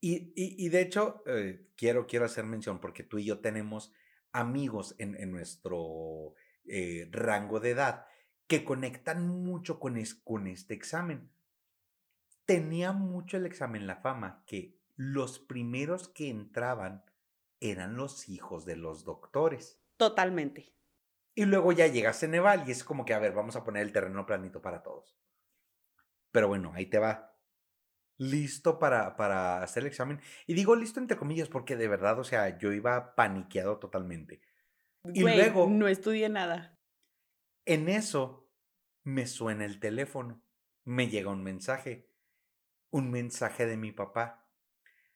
Y, 0.00 0.32
y, 0.36 0.68
de 0.68 0.82
hecho, 0.82 1.22
eh, 1.26 1.68
quiero, 1.76 2.06
quiero 2.06 2.26
hacer 2.26 2.44
mención 2.44 2.80
porque 2.80 3.02
tú 3.02 3.18
y 3.18 3.24
yo 3.24 3.40
tenemos 3.40 3.92
amigos 4.30 4.94
en, 4.98 5.16
en 5.16 5.32
nuestro 5.32 6.34
eh, 6.66 7.08
rango 7.10 7.60
de 7.60 7.70
edad 7.70 8.06
que 8.46 8.64
conectan 8.64 9.26
mucho 9.26 9.80
con, 9.80 9.96
es, 9.96 10.14
con 10.14 10.46
este 10.46 10.74
examen 10.74 11.30
tenía 12.46 12.92
mucho 12.92 13.36
el 13.36 13.44
examen 13.44 13.86
la 13.86 13.96
fama 13.96 14.42
que 14.46 14.78
los 14.94 15.38
primeros 15.38 16.08
que 16.08 16.30
entraban 16.30 17.04
eran 17.60 17.96
los 17.96 18.28
hijos 18.28 18.64
de 18.64 18.76
los 18.76 19.04
doctores. 19.04 19.82
Totalmente. 19.96 20.72
Y 21.34 21.44
luego 21.44 21.72
ya 21.72 21.86
llega 21.86 22.14
Ceneval 22.14 22.66
y 22.66 22.70
es 22.70 22.82
como 22.82 23.04
que, 23.04 23.12
a 23.12 23.18
ver, 23.18 23.32
vamos 23.32 23.56
a 23.56 23.64
poner 23.64 23.82
el 23.82 23.92
terreno 23.92 24.24
planito 24.24 24.62
para 24.62 24.82
todos. 24.82 25.18
Pero 26.30 26.48
bueno, 26.48 26.72
ahí 26.74 26.86
te 26.86 26.98
va. 26.98 27.35
Listo 28.18 28.78
para, 28.78 29.16
para 29.16 29.62
hacer 29.62 29.82
el 29.82 29.88
examen. 29.88 30.20
Y 30.46 30.54
digo 30.54 30.74
listo 30.74 31.00
entre 31.00 31.16
comillas 31.16 31.48
porque 31.48 31.76
de 31.76 31.88
verdad, 31.88 32.18
o 32.18 32.24
sea, 32.24 32.58
yo 32.58 32.72
iba 32.72 33.14
paniqueado 33.14 33.78
totalmente. 33.78 34.40
Y 35.12 35.20
luego... 35.20 35.68
No 35.68 35.88
estudié 35.88 36.28
nada. 36.28 36.78
En 37.64 37.88
eso 37.88 38.50
me 39.04 39.26
suena 39.26 39.64
el 39.64 39.78
teléfono. 39.78 40.42
Me 40.84 41.08
llega 41.08 41.30
un 41.30 41.42
mensaje 41.42 42.08
un 42.96 43.10
mensaje 43.10 43.66
de 43.66 43.76
mi 43.76 43.92
papá. 43.92 44.48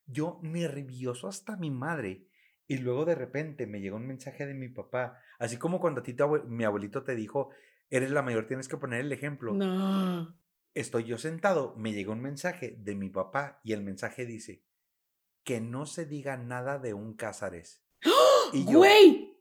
Yo 0.07 0.39
nervioso 0.43 1.29
hasta 1.29 1.57
mi 1.57 1.71
madre. 1.71 2.27
Y 2.67 2.79
luego 2.79 3.05
de 3.05 3.15
repente 3.15 3.67
me 3.67 3.81
llegó 3.81 3.97
un 3.97 4.07
mensaje 4.07 4.47
de 4.47 4.55
mi 4.55 4.69
papá. 4.69 5.19
Así 5.39 5.57
como 5.57 5.81
cuando 5.81 6.01
a 6.01 6.05
ti 6.05 6.15
mi 6.47 6.65
abuelito 6.65 7.03
te 7.03 7.15
dijo, 7.15 7.51
eres 7.89 8.11
la 8.11 8.23
mayor, 8.23 8.47
tienes 8.47 8.69
que 8.69 8.77
poner 8.77 9.01
el 9.01 9.13
ejemplo. 9.13 9.55
No. 9.55 10.37
Estoy 10.75 11.05
yo 11.05 11.19
sentado, 11.19 11.75
me 11.77 11.93
llegó 11.93 12.13
un 12.13 12.21
mensaje 12.21 12.77
de 12.79 12.95
mi 12.95 13.11
papá 13.11 13.61
y 13.65 13.73
el 13.73 13.83
mensaje 13.83 14.25
dice, 14.25 14.65
que 15.45 15.61
no 15.61 15.87
se 15.87 16.07
diga 16.07 16.37
nada 16.37 16.79
de 16.79 16.95
un 16.95 17.15
Cázares. 17.15 17.83
¡Oh! 18.07 18.51
Y 18.53 18.65
¡Güey! 18.65 19.37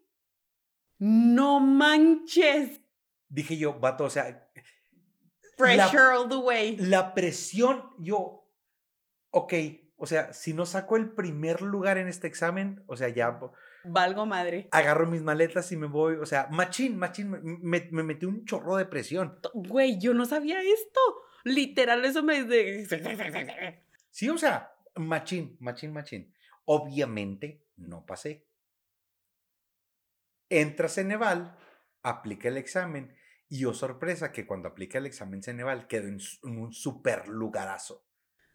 ¡No 0.98 1.60
manches! 1.60 2.82
Dije 3.28 3.58
yo, 3.58 3.80
vato, 3.80 4.06
o 4.06 4.10
sea, 4.10 4.50
Pressure 5.58 6.16
all 6.16 6.30
the 6.30 6.38
way. 6.38 6.78
La 6.78 7.14
presión, 7.14 7.84
yo, 8.00 8.50
ok, 9.32 9.54
o 9.98 10.08
sea, 10.08 10.32
si 10.34 10.54
no 10.54 10.66
saco 10.66 10.96
el 10.96 11.12
primer 11.12 11.62
lugar 11.62 11.98
en 11.98 12.08
este 12.08 12.28
examen, 12.28 12.84
o 12.88 12.96
sea, 12.96 13.10
ya... 13.10 13.40
Valgo 13.84 14.26
madre. 14.26 14.68
Agarro 14.72 15.08
mis 15.08 15.22
maletas 15.22 15.72
y 15.72 15.78
me 15.78 15.88
voy, 15.88 16.16
o 16.16 16.26
sea, 16.26 16.48
machín, 16.52 16.98
machín, 16.98 17.32
me, 17.62 17.88
me 17.92 18.04
metí 18.04 18.26
un 18.26 18.46
chorro 18.46 18.76
de 18.76 18.86
presión. 18.86 19.40
Güey, 19.54 20.00
yo 20.00 20.14
no 20.14 20.26
sabía 20.26 20.62
esto. 20.62 21.00
Literal, 21.44 22.04
eso 22.06 22.24
me... 22.24 22.46
Sí, 24.12 24.28
o 24.28 24.38
sea, 24.38 24.74
machín, 24.96 25.56
machín, 25.60 25.94
machín. 25.94 26.34
Obviamente 26.66 27.64
no 27.78 28.06
pasé. 28.06 28.48
Entras 30.50 30.98
en 30.98 31.10
Neval, 31.10 31.56
aplica 32.02 32.48
el 32.48 32.58
examen 32.58 33.16
y 33.50 33.66
oh 33.66 33.74
sorpresa 33.74 34.32
que 34.32 34.46
cuando 34.46 34.68
aplica 34.70 35.00
el 35.00 35.08
examen 35.08 35.42
Ceneval 35.42 35.88
quedó 35.88 36.08
en, 36.08 36.20
un 36.44 36.72
súper 36.72 37.28
lugarazo. 37.28 38.06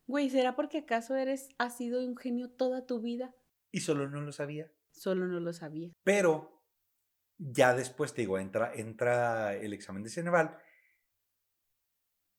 Güey, 0.06 0.30
¿será 0.30 0.54
porque 0.54 0.78
acaso 0.78 1.16
eres, 1.16 1.48
has 1.58 1.76
sido 1.76 2.04
un 2.04 2.16
genio 2.16 2.50
toda 2.50 2.86
tu 2.86 3.00
vida? 3.00 3.34
Y 3.72 3.80
solo 3.80 4.08
no 4.08 4.20
lo 4.20 4.32
sabía. 4.32 4.70
Solo 4.94 5.26
no 5.26 5.40
lo 5.40 5.52
sabía. 5.52 5.90
Pero 6.04 6.62
ya 7.36 7.74
después 7.74 8.14
te 8.14 8.22
digo, 8.22 8.38
entra, 8.38 8.72
entra 8.74 9.54
el 9.54 9.72
examen 9.72 10.02
de 10.02 10.10
Ceneval. 10.10 10.56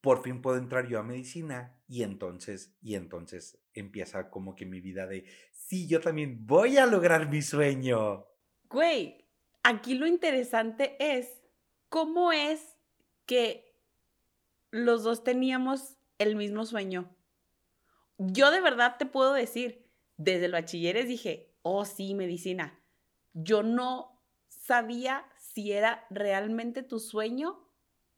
Por 0.02 0.24
fin 0.24 0.42
puedo 0.42 0.58
entrar 0.58 0.88
yo 0.88 1.00
a 1.00 1.04
medicina 1.04 1.82
y 1.88 2.04
entonces, 2.04 2.76
y 2.82 2.96
entonces 2.96 3.60
empieza 3.74 4.30
como 4.30 4.56
que 4.56 4.66
mi 4.66 4.80
vida 4.80 5.06
de, 5.06 5.26
sí, 5.52 5.88
yo 5.88 6.00
también 6.00 6.46
voy 6.46 6.78
a 6.78 6.86
lograr 6.86 7.30
mi 7.30 7.42
sueño. 7.42 8.26
Güey, 8.70 9.28
aquí 9.64 9.96
lo 9.96 10.08
interesante 10.08 10.96
es 11.00 11.42
¿cómo 11.90 12.32
es 12.32 12.78
que 13.26 13.74
los 14.72 15.04
dos 15.04 15.24
teníamos 15.24 15.98
el 16.18 16.36
mismo 16.36 16.66
sueño? 16.66 17.16
Yo 18.18 18.52
de 18.52 18.62
verdad 18.62 18.98
te 18.98 19.06
puedo 19.06 19.34
decir, 19.34 19.90
desde 20.18 20.46
el 20.46 20.52
bachilleres 20.52 21.08
dije, 21.08 21.55
oh 21.68 21.84
sí, 21.84 22.14
medicina. 22.14 22.80
Yo 23.34 23.64
no 23.64 24.22
sabía 24.48 25.28
si 25.40 25.72
era 25.72 26.06
realmente 26.12 26.84
tu 26.84 27.00
sueño 27.00 27.68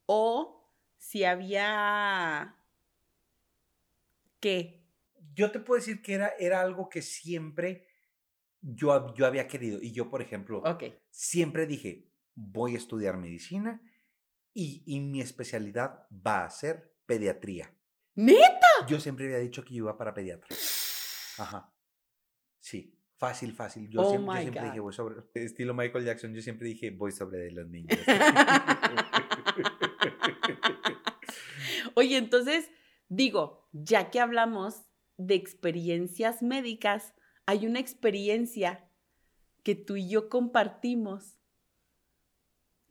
o 0.05 0.69
si 0.97 1.23
había... 1.23 2.57
¿Qué? 4.41 4.83
Yo 5.33 5.49
te 5.51 5.61
puedo 5.61 5.79
decir 5.79 6.01
que 6.01 6.15
era, 6.15 6.33
era 6.37 6.59
algo 6.59 6.89
que 6.89 7.01
siempre 7.01 7.87
yo, 8.59 9.13
yo 9.15 9.25
había 9.25 9.47
querido. 9.47 9.81
Y 9.81 9.93
yo, 9.93 10.09
por 10.09 10.21
ejemplo, 10.21 10.61
siempre 11.09 11.65
dije, 11.65 12.11
voy 12.35 12.75
a 12.75 12.77
estudiar 12.77 13.15
medicina 13.15 13.81
y, 14.53 14.99
mi 14.99 15.21
especialidad 15.21 16.05
va 16.11 16.43
a 16.43 16.49
ser 16.49 16.93
pediatría. 17.05 17.73
¿Neta? 18.15 18.67
Yo 18.89 18.99
siempre 18.99 19.25
había 19.25 19.37
dicho 19.37 19.63
que 19.63 19.73
yo 19.75 19.85
iba 19.85 19.97
para 19.97 20.13
pediatra. 20.13 20.49
Ajá. 21.37 21.73
Sí, 22.59 22.96
fácil, 23.17 23.53
fácil. 23.53 23.89
Yo, 23.89 24.01
oh 24.01 24.09
siempre, 24.09 24.63
dije, 24.63 24.79
voy 24.79 24.93
sobre, 24.93 25.23
estilo 25.33 25.73
Michael 25.73 26.05
Jackson, 26.05 26.33
yo 26.33 26.41
siempre 26.41 26.67
dije, 26.67 26.91
voy 26.91 27.11
sobre 27.11 27.51
los 27.51 27.67
niños. 27.67 27.97
Oye, 31.95 32.17
entonces, 32.17 32.69
digo, 33.09 33.67
ya 33.73 34.11
que 34.11 34.19
hablamos 34.19 34.83
de 35.17 35.33
experiencias 35.33 36.43
médicas, 36.43 37.15
hay 37.47 37.65
una 37.65 37.79
experiencia 37.79 38.87
que 39.63 39.75
tú 39.75 39.95
y 39.95 40.07
yo 40.07 40.29
compartimos 40.29 41.39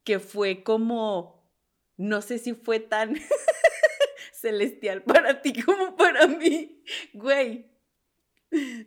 que 0.02 0.18
fue 0.18 0.62
como, 0.62 1.48
no 1.96 2.20
sé 2.20 2.38
si 2.38 2.54
fue 2.54 2.80
tan 2.80 3.14
celestial 4.32 5.02
para 5.02 5.40
ti 5.40 5.62
como 5.62 5.96
para 5.96 6.26
mí. 6.26 6.82
Güey, 7.12 7.70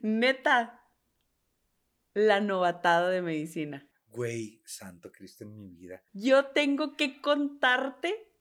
neta, 0.02 0.79
la 2.14 2.40
novatada 2.40 3.10
de 3.10 3.22
medicina. 3.22 3.88
Güey, 4.08 4.62
santo 4.66 5.12
Cristo 5.12 5.44
en 5.44 5.56
mi 5.56 5.70
vida. 5.70 6.04
Yo 6.14 6.48
tengo 6.48 6.96
que 6.96 7.22
contarte, 7.22 8.32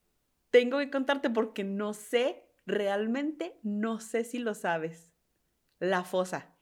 tengo 0.50 0.78
que 0.78 0.90
contarte 0.90 1.30
porque 1.30 1.64
no 1.64 1.92
sé, 1.92 2.48
realmente 2.64 3.58
no 3.62 4.00
sé 4.00 4.24
si 4.24 4.38
lo 4.38 4.54
sabes. 4.54 5.12
La 5.78 6.04
fosa. 6.04 6.56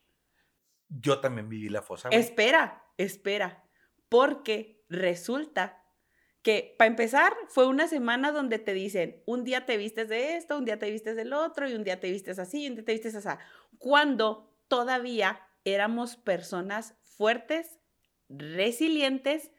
Yo 0.88 1.21
también 1.21 1.49
viví 1.49 1.69
la 1.69 1.83
fosa. 1.83 2.09
Espera, 2.11 2.85
espera, 2.97 3.69
porque 4.09 4.85
resulta 4.88 5.83
que 6.42 6.77
para 6.79 6.88
empezar 6.88 7.35
fue 7.49 7.66
una 7.66 7.88
semana 7.88 8.31
donde 8.31 8.59
te 8.61 8.73
dicen, 8.73 9.23
un 9.27 9.42
día 9.42 9.66
te 9.66 9.77
vistes 9.77 10.09
de 10.09 10.37
esto, 10.37 10.57
un 10.57 10.64
día 10.64 10.79
te 10.79 10.90
vistes 10.90 11.16
del 11.16 11.33
otro, 11.33 11.69
y 11.69 11.75
un 11.75 11.83
día 11.83 11.99
te 11.99 12.11
vistes 12.11 12.38
así, 12.38 12.64
y 12.64 12.69
un 12.69 12.77
día 12.77 12.85
te 12.85 12.92
vistes 12.92 13.16
así, 13.16 13.37
cuando 13.79 14.57
todavía 14.69 15.45
éramos 15.66 16.16
personas 16.16 16.94
fuertes, 17.02 17.79
resilientes, 18.29 19.50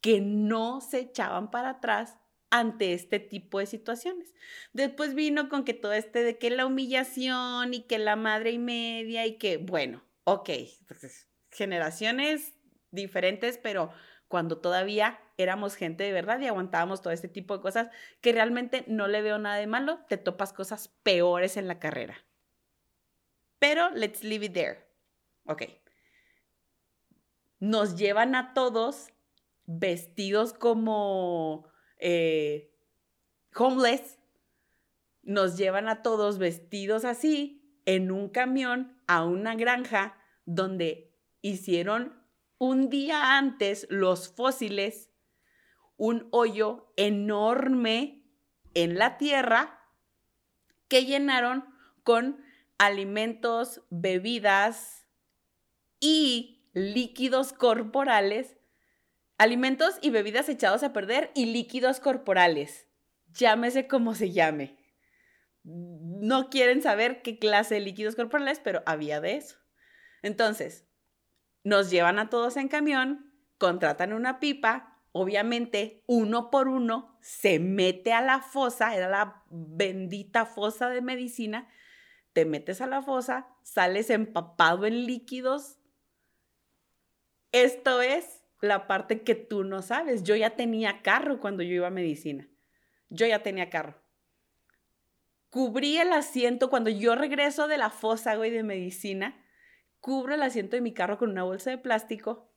que 0.00 0.20
no 0.20 0.82
se 0.82 1.00
echaban 1.00 1.50
para 1.50 1.70
atrás 1.70 2.18
ante 2.50 2.92
este 2.92 3.18
tipo 3.18 3.58
de 3.58 3.66
situaciones. 3.66 4.34
Después 4.74 5.14
vino 5.14 5.48
con 5.48 5.64
que 5.64 5.72
todo 5.74 5.94
este 5.94 6.22
de 6.22 6.38
que 6.38 6.50
la 6.50 6.66
humillación 6.66 7.72
y 7.72 7.82
que 7.84 7.98
la 7.98 8.14
madre 8.14 8.52
y 8.52 8.58
media 8.58 9.26
y 9.26 9.38
que, 9.38 9.56
bueno, 9.56 10.04
ok, 10.24 10.50
pues, 10.86 11.28
generaciones 11.50 12.52
diferentes, 12.90 13.58
pero 13.58 13.90
cuando 14.28 14.58
todavía 14.58 15.18
éramos 15.38 15.74
gente 15.74 16.04
de 16.04 16.12
verdad 16.12 16.38
y 16.40 16.46
aguantábamos 16.46 17.00
todo 17.00 17.12
este 17.12 17.28
tipo 17.28 17.56
de 17.56 17.62
cosas 17.62 17.88
que 18.20 18.32
realmente 18.32 18.84
no 18.86 19.08
le 19.08 19.22
veo 19.22 19.38
nada 19.38 19.56
de 19.56 19.66
malo, 19.66 20.00
te 20.08 20.18
topas 20.18 20.52
cosas 20.52 20.88
peores 21.02 21.56
en 21.56 21.66
la 21.66 21.78
carrera. 21.78 22.24
Pero 23.58 23.90
let's 23.90 24.22
leave 24.22 24.44
it 24.44 24.52
there. 24.52 24.93
Ok. 25.46 25.62
nos 27.60 27.96
llevan 27.96 28.34
a 28.34 28.54
todos 28.54 29.12
vestidos 29.66 30.52
como 30.52 31.68
eh, 31.98 32.74
homeless, 33.54 34.18
nos 35.22 35.56
llevan 35.56 35.88
a 35.88 36.02
todos 36.02 36.38
vestidos 36.38 37.04
así 37.04 37.80
en 37.86 38.10
un 38.10 38.28
camión 38.28 39.00
a 39.06 39.24
una 39.24 39.54
granja 39.54 40.18
donde 40.44 41.14
hicieron 41.40 42.22
un 42.58 42.90
día 42.90 43.36
antes 43.36 43.86
los 43.90 44.28
fósiles 44.28 45.10
un 45.96 46.28
hoyo 46.32 46.92
enorme 46.96 48.24
en 48.74 48.98
la 48.98 49.16
tierra 49.16 49.80
que 50.88 51.04
llenaron 51.04 51.64
con 52.02 52.44
alimentos, 52.78 53.82
bebidas 53.90 55.03
y 56.06 56.68
líquidos 56.74 57.54
corporales, 57.54 58.58
alimentos 59.38 59.96
y 60.02 60.10
bebidas 60.10 60.50
echados 60.50 60.82
a 60.82 60.92
perder 60.92 61.30
y 61.34 61.46
líquidos 61.46 61.98
corporales. 61.98 62.88
Llámese 63.32 63.88
como 63.88 64.14
se 64.14 64.30
llame. 64.30 64.76
No 65.62 66.50
quieren 66.50 66.82
saber 66.82 67.22
qué 67.22 67.38
clase 67.38 67.76
de 67.76 67.80
líquidos 67.80 68.16
corporales, 68.16 68.60
pero 68.62 68.82
había 68.84 69.22
de 69.22 69.36
eso. 69.36 69.56
Entonces, 70.20 70.86
nos 71.62 71.90
llevan 71.90 72.18
a 72.18 72.28
todos 72.28 72.58
en 72.58 72.68
camión, 72.68 73.32
contratan 73.56 74.12
una 74.12 74.40
pipa, 74.40 75.02
obviamente 75.12 76.04
uno 76.06 76.50
por 76.50 76.68
uno 76.68 77.16
se 77.22 77.58
mete 77.60 78.12
a 78.12 78.20
la 78.20 78.42
fosa, 78.42 78.94
era 78.94 79.08
la 79.08 79.42
bendita 79.48 80.44
fosa 80.44 80.90
de 80.90 81.00
medicina, 81.00 81.70
te 82.34 82.44
metes 82.44 82.82
a 82.82 82.86
la 82.86 83.00
fosa, 83.00 83.48
sales 83.62 84.10
empapado 84.10 84.84
en 84.84 85.06
líquidos. 85.06 85.78
Esto 87.54 88.02
es 88.02 88.42
la 88.60 88.88
parte 88.88 89.22
que 89.22 89.36
tú 89.36 89.62
no 89.62 89.80
sabes. 89.80 90.24
Yo 90.24 90.34
ya 90.34 90.56
tenía 90.56 91.02
carro 91.02 91.38
cuando 91.38 91.62
yo 91.62 91.74
iba 91.74 91.86
a 91.86 91.90
medicina. 91.90 92.48
Yo 93.10 93.28
ya 93.28 93.44
tenía 93.44 93.70
carro. 93.70 94.02
Cubrí 95.50 95.98
el 95.98 96.12
asiento 96.12 96.68
cuando 96.68 96.90
yo 96.90 97.14
regreso 97.14 97.68
de 97.68 97.78
la 97.78 97.90
fosa, 97.90 98.34
güey, 98.34 98.50
de 98.50 98.64
medicina. 98.64 99.40
Cubro 100.00 100.34
el 100.34 100.42
asiento 100.42 100.74
de 100.74 100.82
mi 100.82 100.92
carro 100.92 101.16
con 101.16 101.30
una 101.30 101.44
bolsa 101.44 101.70
de 101.70 101.78
plástico. 101.78 102.50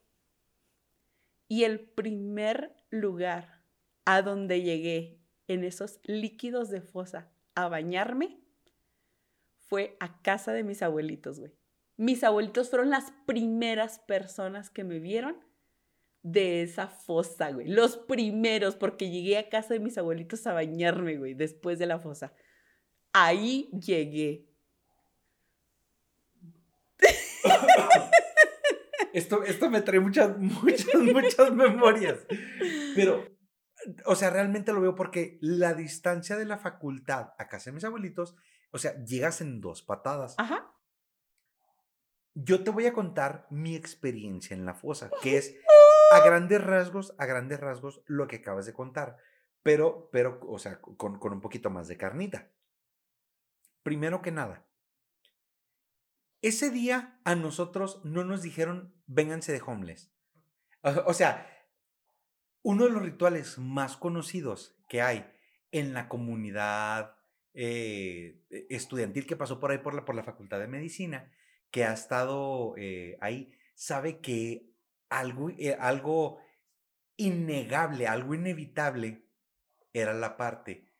Y 1.47 1.65
el 1.65 1.79
primer 1.79 2.75
lugar 2.89 3.61
a 4.05 4.23
donde 4.23 4.63
llegué 4.63 5.21
en 5.47 5.63
esos 5.63 5.99
líquidos 6.05 6.71
de 6.71 6.81
fosa 6.81 7.31
a 7.53 7.67
bañarme 7.67 8.39
fue 9.59 9.95
a 9.99 10.23
casa 10.23 10.53
de 10.53 10.63
mis 10.63 10.81
abuelitos, 10.81 11.39
güey. 11.39 11.56
Mis 11.97 12.23
abuelitos 12.23 12.69
fueron 12.69 12.89
las 12.89 13.11
primeras 13.25 13.99
personas 13.99 14.69
que 14.69 14.83
me 14.83 14.99
vieron 14.99 15.37
de 16.23 16.61
esa 16.61 16.87
fosa, 16.87 17.51
güey. 17.51 17.67
Los 17.67 17.97
primeros, 17.97 18.75
porque 18.75 19.09
llegué 19.09 19.37
a 19.37 19.49
casa 19.49 19.73
de 19.73 19.79
mis 19.79 19.97
abuelitos 19.97 20.45
a 20.47 20.53
bañarme, 20.53 21.17
güey, 21.17 21.33
después 21.33 21.79
de 21.79 21.87
la 21.87 21.99
fosa. 21.99 22.33
Ahí 23.13 23.69
llegué. 23.71 24.47
Esto, 29.13 29.43
esto 29.43 29.69
me 29.71 29.81
trae 29.81 29.99
muchas, 29.99 30.37
muchas, 30.37 30.93
muchas 31.01 31.51
memorias. 31.51 32.19
Pero, 32.95 33.25
o 34.05 34.15
sea, 34.15 34.29
realmente 34.29 34.71
lo 34.71 34.81
veo 34.81 34.93
porque 34.93 35.39
la 35.41 35.73
distancia 35.73 36.35
de 36.35 36.45
la 36.45 36.59
facultad 36.59 37.33
a 37.39 37.47
casa 37.47 37.71
de 37.71 37.75
mis 37.75 37.83
abuelitos 37.83 38.35
o 38.71 38.77
sea, 38.77 39.03
llegas 39.03 39.41
en 39.41 39.61
dos 39.61 39.81
patadas. 39.81 40.35
Ajá. 40.37 40.71
Yo 42.39 42.63
te 42.63 42.69
voy 42.69 42.85
a 42.85 42.93
contar 42.93 43.47
mi 43.49 43.75
experiencia 43.75 44.55
en 44.55 44.63
la 44.63 44.75
fosa, 44.75 45.09
que 45.23 45.37
es 45.37 45.55
a 46.11 46.23
grandes 46.23 46.63
rasgos, 46.63 47.15
a 47.17 47.25
grandes 47.25 47.59
rasgos 47.59 48.03
lo 48.05 48.27
que 48.27 48.35
acabas 48.35 48.67
de 48.67 48.73
contar, 48.73 49.17
pero, 49.63 50.09
pero, 50.11 50.39
o 50.47 50.59
sea, 50.59 50.79
con, 50.79 51.17
con 51.17 51.33
un 51.33 51.41
poquito 51.41 51.71
más 51.71 51.87
de 51.87 51.97
carnita. 51.97 52.51
Primero 53.81 54.21
que 54.21 54.31
nada, 54.31 54.67
ese 56.43 56.69
día 56.69 57.19
a 57.23 57.33
nosotros 57.33 58.01
no 58.03 58.23
nos 58.23 58.43
dijeron, 58.43 58.93
vénganse 59.07 59.51
de 59.51 59.61
homeless. 59.65 60.13
O 61.07 61.13
sea, 61.13 61.49
uno 62.61 62.83
de 62.83 62.91
los 62.91 63.01
rituales 63.01 63.57
más 63.57 63.97
conocidos 63.97 64.79
que 64.87 65.01
hay 65.01 65.25
en 65.71 65.95
la 65.95 66.07
comunidad 66.07 67.15
eh, 67.53 68.45
estudiantil 68.69 69.25
que 69.25 69.35
pasó 69.35 69.59
por 69.59 69.71
ahí 69.71 69.79
por 69.79 69.95
la, 69.95 70.05
por 70.05 70.13
la 70.13 70.23
Facultad 70.23 70.59
de 70.59 70.67
Medicina, 70.67 71.31
que 71.71 71.85
ha 71.85 71.93
estado 71.93 72.75
eh, 72.77 73.17
ahí, 73.21 73.51
sabe 73.75 74.19
que 74.19 74.71
algo, 75.09 75.49
eh, 75.49 75.77
algo 75.79 76.39
innegable, 77.15 78.07
algo 78.07 78.33
inevitable 78.33 79.25
era 79.93 80.13
la 80.13 80.37
parte 80.37 80.91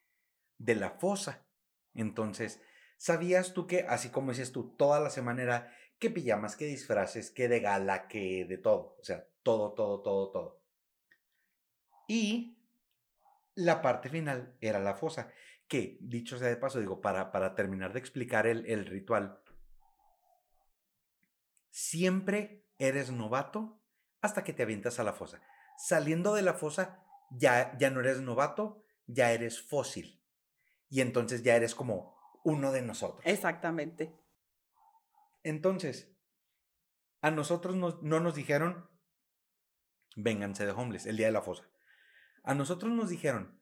de 0.57 0.75
la 0.75 0.91
fosa. 0.91 1.45
Entonces, 1.93 2.61
¿sabías 2.97 3.53
tú 3.53 3.67
que, 3.67 3.81
así 3.81 4.09
como 4.09 4.31
dices 4.31 4.51
tú, 4.51 4.75
toda 4.75 4.99
la 4.99 5.09
semana 5.09 5.71
que 5.99 6.09
pijamas, 6.09 6.55
que 6.55 6.65
disfraces, 6.65 7.31
que 7.31 7.47
de 7.47 7.59
gala, 7.59 8.07
que 8.07 8.45
de 8.45 8.57
todo? 8.57 8.97
O 8.99 9.03
sea, 9.03 9.27
todo, 9.43 9.73
todo, 9.73 10.01
todo, 10.01 10.31
todo. 10.31 10.61
Y 12.07 12.57
la 13.55 13.81
parte 13.81 14.09
final 14.09 14.55
era 14.61 14.79
la 14.79 14.95
fosa 14.95 15.31
que, 15.67 15.97
dicho 15.99 16.37
sea 16.37 16.47
de 16.47 16.57
paso, 16.57 16.79
digo, 16.79 17.01
para, 17.01 17.31
para 17.31 17.55
terminar 17.55 17.93
de 17.93 17.99
explicar 17.99 18.47
el, 18.47 18.65
el 18.67 18.85
ritual, 18.85 19.41
siempre 21.77 22.65
eres 22.79 23.11
novato 23.11 23.79
hasta 24.21 24.43
que 24.43 24.51
te 24.51 24.63
avientas 24.63 24.99
a 24.99 25.03
la 25.03 25.13
fosa. 25.13 25.43
Saliendo 25.77 26.33
de 26.33 26.41
la 26.41 26.55
fosa, 26.55 27.05
ya, 27.29 27.77
ya 27.77 27.91
no 27.91 27.99
eres 27.99 28.19
novato, 28.19 28.83
ya 29.05 29.31
eres 29.31 29.61
fósil. 29.61 30.25
Y 30.89 31.01
entonces 31.01 31.43
ya 31.43 31.55
eres 31.55 31.75
como 31.75 32.17
uno 32.43 32.71
de 32.71 32.81
nosotros. 32.81 33.21
Exactamente. 33.25 34.19
Entonces, 35.43 36.17
a 37.21 37.29
nosotros 37.29 37.75
no 37.75 38.19
nos 38.19 38.33
dijeron, 38.33 38.89
vénganse 40.15 40.65
de 40.65 40.71
homeless 40.71 41.05
el 41.05 41.17
día 41.17 41.27
de 41.27 41.33
la 41.33 41.43
fosa. 41.43 41.69
A 42.43 42.55
nosotros 42.55 42.91
nos 42.91 43.09
dijeron, 43.09 43.61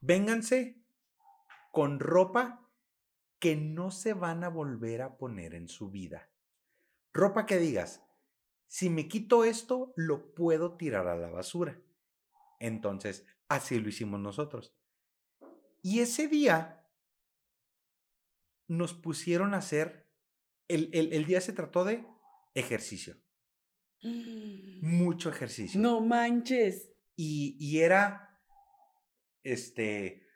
vénganse 0.00 0.84
con 1.70 1.98
ropa 1.98 2.68
que 3.38 3.56
no 3.56 3.90
se 3.90 4.12
van 4.12 4.44
a 4.44 4.50
volver 4.50 5.00
a 5.00 5.16
poner 5.16 5.54
en 5.54 5.68
su 5.68 5.90
vida. 5.90 6.31
Ropa 7.12 7.46
que 7.46 7.58
digas, 7.58 8.02
si 8.68 8.88
me 8.88 9.06
quito 9.06 9.44
esto, 9.44 9.92
lo 9.96 10.34
puedo 10.34 10.76
tirar 10.76 11.06
a 11.06 11.16
la 11.16 11.28
basura. 11.28 11.80
Entonces, 12.58 13.26
así 13.48 13.78
lo 13.78 13.88
hicimos 13.88 14.20
nosotros. 14.20 14.74
Y 15.82 16.00
ese 16.00 16.28
día 16.28 16.88
nos 18.68 18.94
pusieron 18.94 19.52
a 19.52 19.58
hacer, 19.58 20.08
el, 20.68 20.88
el, 20.92 21.26
día 21.26 21.40
se 21.40 21.52
trató 21.52 21.84
de 21.84 22.06
ejercicio. 22.54 23.16
Mucho 24.80 25.28
ejercicio. 25.30 25.80
No 25.80 26.00
manches. 26.00 26.94
Y, 27.14 27.56
y 27.60 27.80
era, 27.80 28.40
este, 29.42 30.26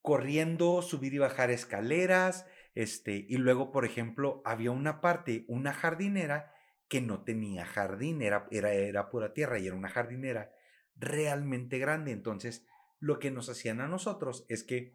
corriendo, 0.00 0.82
subir 0.82 1.14
y 1.14 1.18
bajar 1.18 1.50
escaleras, 1.50 2.46
este, 2.74 3.26
y 3.28 3.36
luego, 3.36 3.72
por 3.72 3.84
ejemplo, 3.84 4.42
había 4.44 4.70
una 4.70 5.00
parte, 5.00 5.44
una 5.48 5.72
jardinera 5.72 6.54
que 6.88 7.00
no 7.00 7.22
tenía 7.22 7.64
jardín, 7.66 8.22
era, 8.22 8.46
era, 8.50 8.72
era 8.72 9.10
pura 9.10 9.32
tierra 9.32 9.58
y 9.58 9.66
era 9.66 9.76
una 9.76 9.88
jardinera 9.88 10.52
realmente 10.96 11.78
grande. 11.78 12.12
Entonces, 12.12 12.66
lo 12.98 13.18
que 13.18 13.30
nos 13.30 13.48
hacían 13.48 13.80
a 13.80 13.88
nosotros 13.88 14.44
es 14.48 14.64
que 14.64 14.94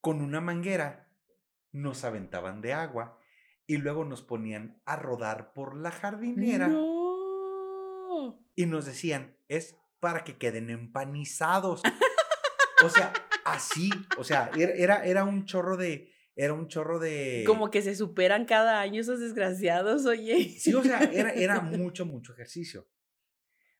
con 0.00 0.20
una 0.20 0.40
manguera 0.40 1.08
nos 1.72 2.04
aventaban 2.04 2.60
de 2.60 2.72
agua 2.72 3.18
y 3.66 3.76
luego 3.76 4.04
nos 4.04 4.22
ponían 4.22 4.80
a 4.84 4.96
rodar 4.96 5.52
por 5.52 5.76
la 5.76 5.90
jardinera. 5.90 6.68
Y 8.56 8.66
nos 8.66 8.86
decían, 8.86 9.36
es 9.48 9.76
para 10.00 10.24
que 10.24 10.38
queden 10.38 10.70
empanizados. 10.70 11.82
o 12.84 12.88
sea, 12.88 13.12
así, 13.44 13.90
o 14.18 14.24
sea, 14.24 14.50
era, 14.56 15.04
era 15.04 15.24
un 15.24 15.44
chorro 15.44 15.76
de, 15.76 16.12
era 16.40 16.54
un 16.54 16.68
chorro 16.68 16.98
de... 16.98 17.44
Como 17.46 17.70
que 17.70 17.82
se 17.82 17.94
superan 17.94 18.46
cada 18.46 18.80
año 18.80 19.02
esos 19.02 19.20
desgraciados, 19.20 20.06
oye. 20.06 20.48
Sí, 20.58 20.72
o 20.72 20.82
sea, 20.82 21.00
era, 21.00 21.30
era 21.34 21.60
mucho, 21.60 22.06
mucho 22.06 22.32
ejercicio. 22.32 22.88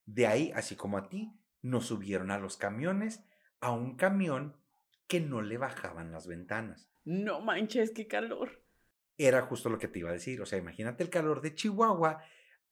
De 0.04 0.26
ahí, 0.26 0.52
así 0.54 0.76
como 0.76 0.98
a 0.98 1.08
ti, 1.08 1.32
nos 1.62 1.86
subieron 1.86 2.30
a 2.30 2.38
los 2.38 2.58
camiones, 2.58 3.24
a 3.60 3.72
un 3.72 3.96
camión 3.96 4.58
que 5.06 5.20
no 5.20 5.40
le 5.40 5.56
bajaban 5.56 6.12
las 6.12 6.26
ventanas. 6.26 6.90
No 7.04 7.40
manches, 7.40 7.92
qué 7.92 8.06
calor. 8.06 8.62
Era 9.16 9.40
justo 9.40 9.70
lo 9.70 9.78
que 9.78 9.88
te 9.88 10.00
iba 10.00 10.10
a 10.10 10.14
decir. 10.14 10.42
O 10.42 10.46
sea, 10.46 10.58
imagínate 10.58 11.02
el 11.02 11.08
calor 11.08 11.40
de 11.40 11.54
Chihuahua 11.54 12.22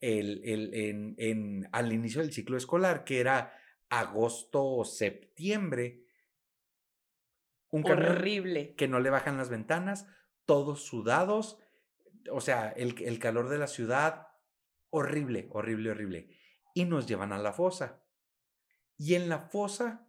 el, 0.03 0.43
el, 0.45 0.74
en, 0.74 1.14
en, 1.16 1.68
al 1.72 1.95
inicio 1.95 2.20
del 2.20 2.32
ciclo 2.32 2.59
escolar, 2.59 3.05
que 3.05 3.20
era 3.20 3.55
agosto 3.89 4.62
o 4.62 4.84
septiembre, 4.84 6.05
un 7.70 7.84
Horrible. 7.84 8.74
Que 8.76 8.88
no 8.88 9.00
le 9.00 9.10
bajan 9.10 9.36
las 9.36 9.48
ventanas, 9.48 10.06
todos 10.46 10.82
sudados. 10.82 11.58
O 12.30 12.40
sea, 12.40 12.70
el, 12.70 12.94
el 13.02 13.18
calor 13.18 13.48
de 13.48 13.58
la 13.58 13.66
ciudad 13.66 14.28
Horrible, 14.90 15.48
horrible, 15.50 15.90
horrible. 15.90 16.30
Y 16.74 16.84
nos 16.84 17.06
llevan 17.06 17.32
a 17.32 17.38
la 17.38 17.52
fosa. 17.52 18.02
Y 18.96 19.14
en 19.14 19.28
la 19.28 19.40
fosa, 19.40 20.08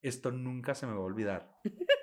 esto 0.00 0.30
nunca 0.30 0.74
se 0.74 0.86
me 0.86 0.92
va 0.92 1.00
a 1.00 1.02
olvidar. 1.02 1.56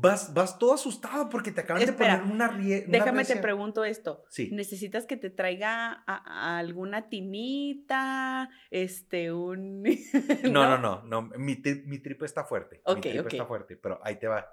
Vas, 0.00 0.32
vas 0.32 0.58
todo 0.60 0.74
asustado 0.74 1.28
porque 1.28 1.50
te 1.50 1.62
acaban 1.62 1.82
Espera, 1.82 2.14
de 2.14 2.18
poner 2.20 2.32
una 2.34 2.46
rie 2.48 2.84
una 2.86 2.98
Déjame 2.98 3.24
te 3.24 3.36
pregunto 3.36 3.84
esto. 3.84 4.24
Sí. 4.28 4.48
¿Necesitas 4.52 5.06
que 5.06 5.16
te 5.16 5.28
traiga 5.28 6.04
a- 6.06 6.54
a 6.54 6.58
alguna 6.58 7.08
tinita? 7.08 8.48
Este, 8.70 9.32
un. 9.32 9.82
No, 10.52 10.68
no, 10.68 10.78
no, 10.78 11.02
no. 11.02 11.22
Mi, 11.36 11.56
tri- 11.56 11.84
mi 11.84 11.98
tripa 11.98 12.26
está 12.26 12.44
fuerte. 12.44 12.80
Ok, 12.84 12.96
mi 12.96 13.02
tripa 13.02 13.28
está 13.28 13.46
fuerte, 13.46 13.76
pero 13.76 13.98
ahí 14.04 14.18
te 14.20 14.28
va. 14.28 14.46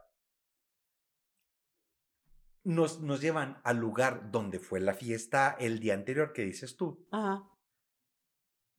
Nos, 2.63 3.01
nos 3.01 3.21
llevan 3.21 3.61
al 3.63 3.77
lugar 3.77 4.31
donde 4.31 4.57
fue 4.59 4.79
la 4.79 4.95
fiesta 4.95 5.55
el 5.59 5.79
día 5.79 5.93
anterior 5.93 6.33
que 6.33 6.41
dices 6.43 6.75
tú. 6.75 7.07
Ajá. 7.11 7.43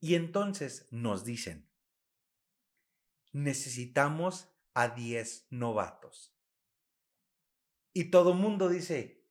Y 0.01 0.15
entonces 0.15 0.87
nos 0.91 1.23
dicen, 1.23 1.69
necesitamos 3.31 4.53
a 4.73 4.89
10 4.89 5.47
novatos. 5.49 6.36
Y 7.97 8.11
todo 8.11 8.35
mundo 8.35 8.69
dice, 8.69 9.25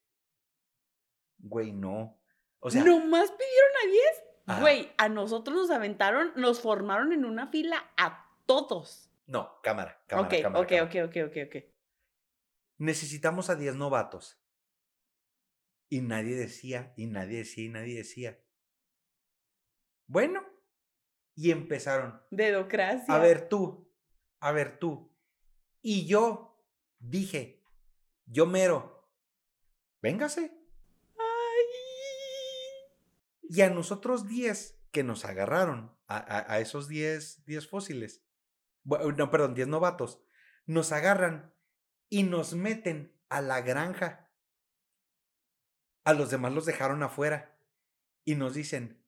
güey, 1.38 1.70
no. 1.70 2.20
O 2.58 2.68
sea, 2.68 2.82
¿Nomás 2.82 3.30
pidieron 3.30 3.72
a 3.84 3.86
10? 3.86 4.04
Ajá. 4.46 4.60
Güey, 4.60 4.92
a 4.98 5.08
nosotros 5.08 5.56
nos 5.56 5.70
aventaron, 5.70 6.32
nos 6.34 6.60
formaron 6.60 7.12
en 7.12 7.24
una 7.24 7.46
fila 7.46 7.92
a 7.96 8.28
todos. 8.44 9.08
no, 9.26 9.60
cámara, 9.62 10.02
cámara, 10.08 10.26
ok, 10.26 10.42
cámara, 10.42 10.60
ok, 10.60 10.68
cámara. 10.68 11.06
ok, 11.06 11.10
ok, 11.10 11.16
ok, 11.30 11.36
ok. 11.46 11.64
necesitamos 12.78 13.50
a 13.50 13.54
10 13.54 13.76
novatos. 13.76 14.36
Y 15.88 16.00
nadie 16.00 16.34
decía, 16.34 16.92
y 16.96 17.06
nadie 17.06 17.38
decía, 17.38 17.64
y 17.66 17.68
nadie 17.68 17.96
decía. 17.98 18.42
Bueno, 20.08 20.44
y 21.36 21.52
empezaron. 21.52 22.20
Dedocracia. 22.32 23.14
A 23.14 23.18
ver 23.20 23.48
tú, 23.48 23.88
a 24.40 24.50
ver 24.50 24.80
tú. 24.80 25.16
Y 25.82 26.08
yo 26.08 26.60
dije, 26.98 27.55
yo 28.26 28.46
mero, 28.46 29.08
véngase. 30.02 30.52
Ay. 31.18 31.64
Y 33.48 33.60
a 33.62 33.70
nosotros 33.70 34.26
10 34.26 34.78
que 34.90 35.02
nos 35.04 35.24
agarraron, 35.24 35.96
a, 36.08 36.16
a- 36.18 36.52
a 36.54 36.60
esos 36.60 36.88
10, 36.88 37.44
10 37.46 37.68
fósiles, 37.68 38.22
no, 38.84 39.30
perdón, 39.30 39.54
10 39.54 39.68
novatos, 39.68 40.20
nos 40.66 40.92
agarran 40.92 41.52
y 42.08 42.22
nos 42.22 42.54
meten 42.54 43.12
a 43.28 43.40
la 43.40 43.60
granja. 43.60 44.30
A 46.04 46.12
los 46.12 46.30
demás 46.30 46.52
los 46.52 46.66
dejaron 46.66 47.02
afuera 47.02 47.58
y 48.24 48.36
nos 48.36 48.54
dicen, 48.54 49.02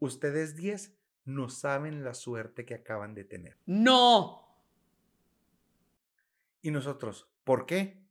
ustedes 0.00 0.56
10 0.56 0.98
no 1.24 1.48
saben 1.48 2.02
la 2.02 2.14
suerte 2.14 2.64
que 2.66 2.74
acaban 2.74 3.14
de 3.14 3.22
tener. 3.24 3.58
No. 3.64 4.40
Y 6.62 6.72
nosotros, 6.72 7.28
¿por 7.44 7.64
qué? 7.66 8.01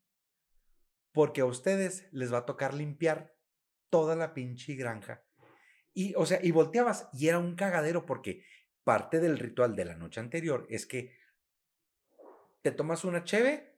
Porque 1.12 1.42
a 1.42 1.46
ustedes 1.46 2.08
les 2.12 2.34
va 2.34 2.40
a 2.40 2.46
tocar 2.46 2.74
limpiar 2.74 3.36
toda 3.90 4.16
la 4.16 4.34
pinche 4.34 4.76
granja. 4.76 5.24
Y, 5.94 6.14
o 6.16 6.26
sea, 6.26 6.40
y 6.42 6.52
volteabas 6.52 7.10
y 7.14 7.28
era 7.28 7.40
un 7.40 7.56
cagadero 7.56 8.06
porque 8.06 8.46
parte 8.84 9.20
del 9.20 9.38
ritual 9.38 9.76
de 9.76 9.86
la 9.86 9.96
noche 9.96 10.20
anterior 10.20 10.66
es 10.70 10.86
que 10.86 11.18
te 12.62 12.72
tomas 12.72 13.04
una 13.04 13.24
cheve 13.24 13.78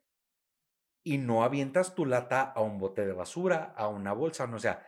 y 1.03 1.17
no 1.17 1.43
avientas 1.43 1.95
tu 1.95 2.05
lata 2.05 2.43
a 2.43 2.61
un 2.61 2.79
bote 2.79 3.05
de 3.05 3.13
basura, 3.13 3.73
a 3.75 3.87
una 3.87 4.13
bolsa, 4.13 4.47
no, 4.47 4.57
o 4.57 4.59
sea, 4.59 4.87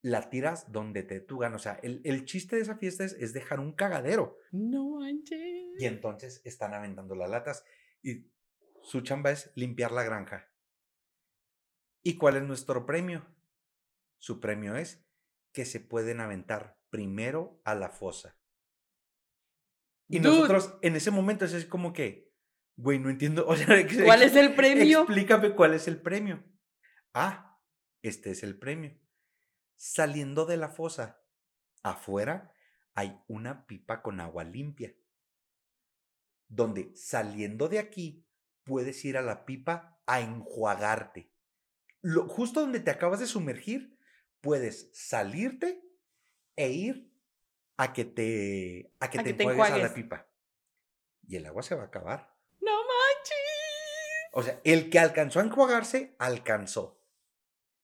la 0.00 0.28
tiras 0.28 0.72
donde 0.72 1.04
te 1.04 1.20
tugan. 1.20 1.54
O 1.54 1.58
sea, 1.58 1.78
el, 1.82 2.00
el 2.04 2.24
chiste 2.24 2.56
de 2.56 2.62
esa 2.62 2.76
fiesta 2.76 3.04
es, 3.04 3.12
es 3.14 3.32
dejar 3.32 3.60
un 3.60 3.72
cagadero. 3.72 4.38
No 4.50 4.98
manches. 4.98 5.40
Y 5.78 5.86
entonces 5.86 6.40
están 6.44 6.74
aventando 6.74 7.14
las 7.14 7.30
latas 7.30 7.64
y 8.02 8.30
su 8.82 9.02
chamba 9.02 9.30
es 9.30 9.52
limpiar 9.54 9.92
la 9.92 10.02
granja. 10.02 10.51
¿Y 12.02 12.16
cuál 12.16 12.36
es 12.36 12.42
nuestro 12.42 12.84
premio? 12.86 13.24
Su 14.18 14.40
premio 14.40 14.76
es 14.76 15.04
que 15.52 15.64
se 15.64 15.80
pueden 15.80 16.20
aventar 16.20 16.78
primero 16.90 17.60
a 17.64 17.74
la 17.74 17.90
fosa. 17.90 18.38
Y 20.08 20.18
Dude, 20.18 20.34
nosotros 20.34 20.78
en 20.82 20.96
ese 20.96 21.10
momento 21.10 21.44
es 21.44 21.54
así 21.54 21.66
como 21.68 21.92
que, 21.92 22.32
güey, 22.76 22.98
no 22.98 23.08
entiendo. 23.10 23.46
O 23.48 23.56
sea, 23.56 23.78
ex- 23.78 24.02
¿Cuál 24.02 24.22
es 24.22 24.34
el 24.36 24.54
premio? 24.54 25.00
Explícame 25.02 25.54
cuál 25.54 25.74
es 25.74 25.88
el 25.88 26.00
premio. 26.00 26.44
Ah, 27.14 27.60
este 28.02 28.30
es 28.30 28.42
el 28.42 28.58
premio. 28.58 28.98
Saliendo 29.76 30.44
de 30.46 30.56
la 30.56 30.68
fosa, 30.68 31.22
afuera 31.82 32.52
hay 32.94 33.20
una 33.26 33.66
pipa 33.66 34.02
con 34.02 34.20
agua 34.20 34.44
limpia. 34.44 34.94
Donde 36.48 36.94
saliendo 36.94 37.68
de 37.68 37.78
aquí 37.78 38.26
puedes 38.64 39.04
ir 39.04 39.16
a 39.16 39.22
la 39.22 39.44
pipa 39.46 40.00
a 40.06 40.20
enjuagarte. 40.20 41.31
Lo, 42.02 42.28
justo 42.28 42.60
donde 42.60 42.80
te 42.80 42.90
acabas 42.90 43.20
de 43.20 43.26
sumergir, 43.26 43.96
puedes 44.40 44.90
salirte 44.92 45.82
e 46.56 46.70
ir 46.70 47.10
a 47.76 47.92
que 47.92 48.04
te, 48.04 48.92
a 49.00 49.08
que 49.10 49.18
A 49.18 49.22
te 49.22 49.30
que 49.30 49.34
te 49.34 49.42
enjuagues 49.44 49.74
a 49.74 49.78
la 49.78 49.94
pipa. 49.94 50.28
Y 51.26 51.36
el 51.36 51.46
agua 51.46 51.62
se 51.62 51.74
va 51.74 51.84
a 51.84 51.86
acabar. 51.86 52.34
No 52.60 52.72
manches. 52.72 53.38
O 54.32 54.42
sea, 54.42 54.60
el 54.64 54.90
que 54.90 54.98
alcanzó 54.98 55.40
a 55.40 55.44
enjuagarse, 55.44 56.14
alcanzó. 56.18 57.00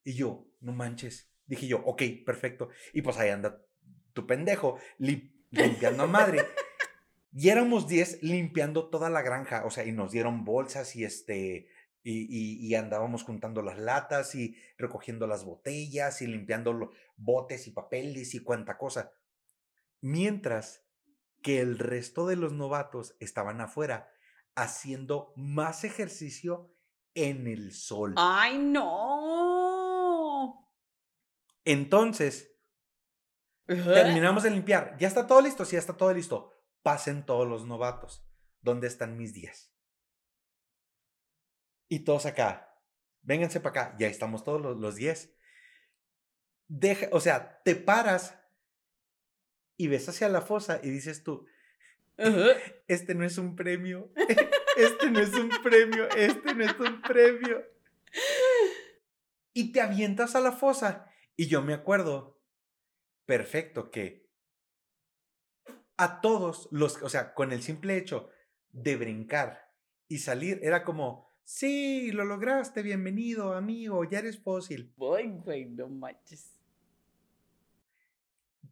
Y 0.03 0.13
yo, 0.15 0.47
no 0.59 0.73
manches. 0.73 1.31
Dije 1.45 1.67
yo, 1.67 1.79
ok, 1.85 2.03
perfecto. 2.25 2.69
Y 2.93 3.01
pues 3.01 3.17
ahí 3.17 3.29
anda 3.29 3.65
tu 4.13 4.27
pendejo, 4.27 4.77
li- 4.97 5.45
limpiando 5.51 6.03
a 6.03 6.07
madre. 6.07 6.39
Y 7.31 7.49
éramos 7.49 7.87
10 7.87 8.23
limpiando 8.23 8.89
toda 8.89 9.11
la 9.11 9.21
granja. 9.21 9.63
O 9.63 9.69
sea, 9.69 9.85
y 9.85 9.91
nos 9.91 10.11
dieron 10.11 10.45
bolsas 10.45 10.95
y 10.95 11.03
este. 11.05 11.69
Y, 12.01 12.21
y- 12.29 12.65
y 12.67 12.75
andábamos 12.75 13.23
juntando 13.23 13.61
las 13.61 13.77
latas 13.77 14.33
y 14.35 14.55
recogiendo 14.77 15.27
las 15.27 15.43
botellas 15.43 16.21
y 16.21 16.27
limpiando 16.27 16.71
los 16.73 16.89
botes 17.17 17.67
y 17.67 17.71
papeles 17.71 18.33
y 18.35 18.43
cuanta 18.43 18.77
cosa. 18.77 19.11
Mientras 20.01 20.85
que 21.41 21.59
el 21.59 21.77
resto 21.77 22.25
de 22.27 22.35
los 22.37 22.53
novatos 22.53 23.15
estaban 23.19 23.59
afuera 23.61 24.09
haciendo 24.55 25.33
más 25.35 25.83
ejercicio 25.83 26.73
en 27.15 27.47
el 27.47 27.73
sol. 27.73 28.13
Ay, 28.17 28.57
no. 28.59 30.69
Entonces, 31.65 32.55
terminamos 33.65 34.43
de 34.43 34.51
limpiar. 34.51 34.95
¿Ya 34.97 35.07
está 35.07 35.27
todo 35.27 35.41
listo? 35.41 35.65
Sí, 35.65 35.73
ya 35.73 35.79
está 35.79 35.97
todo 35.97 36.13
listo. 36.13 36.53
Pasen 36.81 37.25
todos 37.25 37.47
los 37.47 37.65
novatos. 37.65 38.25
¿Dónde 38.61 38.87
están 38.87 39.17
mis 39.17 39.33
días? 39.33 39.73
Y 41.89 41.99
todos 41.99 42.25
acá. 42.25 42.73
Vénganse 43.23 43.59
para 43.59 43.81
acá. 43.81 43.95
Ya 43.99 44.07
estamos 44.07 44.45
todos 44.45 44.61
los, 44.61 44.77
los 44.77 44.95
10. 44.95 45.35
Deja, 46.67 47.07
o 47.11 47.19
sea, 47.19 47.61
te 47.65 47.75
paras 47.75 48.39
y 49.75 49.87
ves 49.87 50.07
hacia 50.07 50.29
la 50.29 50.41
fosa 50.41 50.79
y 50.83 50.89
dices 50.89 51.23
tú, 51.23 51.47
este 52.87 53.15
no 53.15 53.25
es 53.25 53.37
un 53.37 53.55
premio, 53.55 54.11
este 54.77 55.09
no 55.09 55.19
es 55.19 55.33
un 55.33 55.49
premio, 55.63 56.09
este 56.09 56.53
no 56.53 56.63
es 56.63 56.79
un 56.79 57.01
premio. 57.01 57.65
Y 59.53 59.71
te 59.71 59.81
avientas 59.81 60.35
a 60.35 60.41
la 60.41 60.51
fosa. 60.51 61.11
Y 61.35 61.47
yo 61.47 61.61
me 61.61 61.73
acuerdo 61.73 62.41
perfecto 63.25 63.89
que 63.89 64.29
a 65.95 66.19
todos 66.21 66.67
los, 66.71 67.01
o 67.01 67.09
sea, 67.09 67.33
con 67.33 67.51
el 67.51 67.61
simple 67.61 67.97
hecho 67.97 68.29
de 68.71 68.95
brincar 68.95 69.73
y 70.07 70.19
salir, 70.19 70.59
era 70.63 70.83
como, 70.83 71.28
sí, 71.49 72.11
lo 72.11 72.25
lograste, 72.25 72.83
bienvenido, 72.83 73.53
amigo, 73.53 74.03
ya 74.03 74.19
eres 74.19 74.37
fósil. 74.39 74.93
Ay, 75.15 75.29
güey, 75.43 75.65
no 75.65 75.87
manches. 75.89 76.55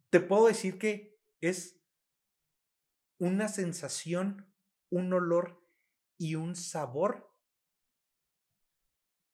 te 0.10 0.20
puedo 0.20 0.48
decir 0.48 0.78
que 0.78 1.20
es 1.42 1.82
una 3.18 3.48
sensación, 3.48 4.46
un 4.90 5.12
olor 5.12 5.62
y 6.18 6.36
un 6.36 6.56
sabor 6.56 7.30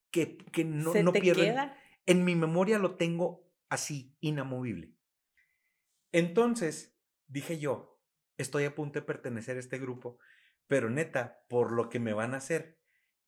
que, 0.10 0.38
que 0.38 0.64
no, 0.64 0.94
¿Se 0.94 1.04
no 1.04 1.12
te 1.12 1.20
pierdo. 1.22 1.44
en- 1.44 1.50
queda? 1.50 1.78
En 2.06 2.24
mi 2.26 2.36
memoria 2.36 2.80
lo 2.80 2.96
tengo 2.96 3.50
así, 3.70 4.16
inamovible. 4.20 4.94
Entonces, 6.12 6.98
dije 7.28 7.60
yo, 7.60 8.00
estoy 8.38 8.66
a 8.66 8.74
punto 8.76 9.00
de 9.00 9.06
pertenecer 9.06 9.58
a 9.58 9.60
este 9.60 9.80
grupo, 9.80 10.18
pero 10.68 10.90
neta, 10.90 11.44
por 11.50 11.72
lo 11.72 11.90
que 11.90 12.00
me 12.00 12.14
van 12.14 12.34
a 12.34 12.38
hacer, 12.38 12.83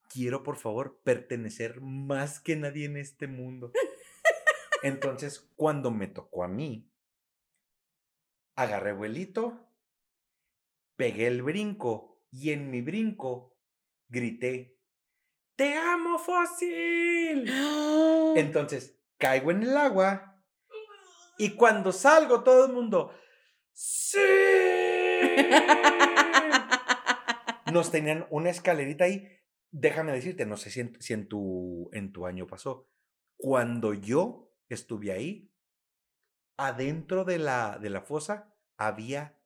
quiero 0.10 0.44
por 0.44 0.58
favor 0.58 1.00
pertenecer 1.04 1.82
más 1.82 2.40
que 2.40 2.56
nadie 2.56 2.86
en 2.86 2.98
este 2.98 3.28
mundo. 3.28 3.72
Entonces, 4.84 5.50
cuando 5.56 5.92
me 5.92 6.08
tocó 6.08 6.44
a 6.44 6.48
mí, 6.48 6.92
agarré 8.56 8.94
vuelito, 8.94 9.68
pegué 10.96 11.28
el 11.28 11.42
brinco 11.42 12.22
y 12.32 12.52
en 12.52 12.70
mi 12.70 12.82
brinco 12.82 13.58
grité, 14.10 14.76
¡Te 15.56 15.76
amo, 15.76 16.20
fósil! 16.20 17.50
Entonces, 18.36 19.00
caigo 19.18 19.52
en 19.52 19.64
el 19.64 19.78
agua 19.78 20.44
Y 21.38 21.52
cuando 21.52 21.92
salgo, 21.92 22.44
todo 22.44 22.66
el 22.66 22.74
mundo, 22.74 23.14
¡Sí! 23.72 24.20
Nos 27.72 27.92
tenían 27.92 28.26
una 28.30 28.50
escalerita 28.50 29.06
ahí. 29.06 29.28
Déjame 29.78 30.14
decirte, 30.14 30.46
no 30.46 30.56
sé 30.56 30.70
si 30.70 30.80
en, 30.80 31.02
si 31.02 31.12
en 31.14 31.28
tu, 31.28 31.90
en 31.92 32.14
tu 32.14 32.26
año 32.26 32.48
pasó. 32.48 32.88
Cuando 33.36 33.94
yo 33.94 34.50
estuve 34.70 35.12
ahí, 35.12 35.52
adentro 36.56 37.26
de 37.26 37.40
la, 37.40 37.78
de 37.78 37.90
la 37.90 38.00
fosa 38.02 38.54
había 38.78 39.38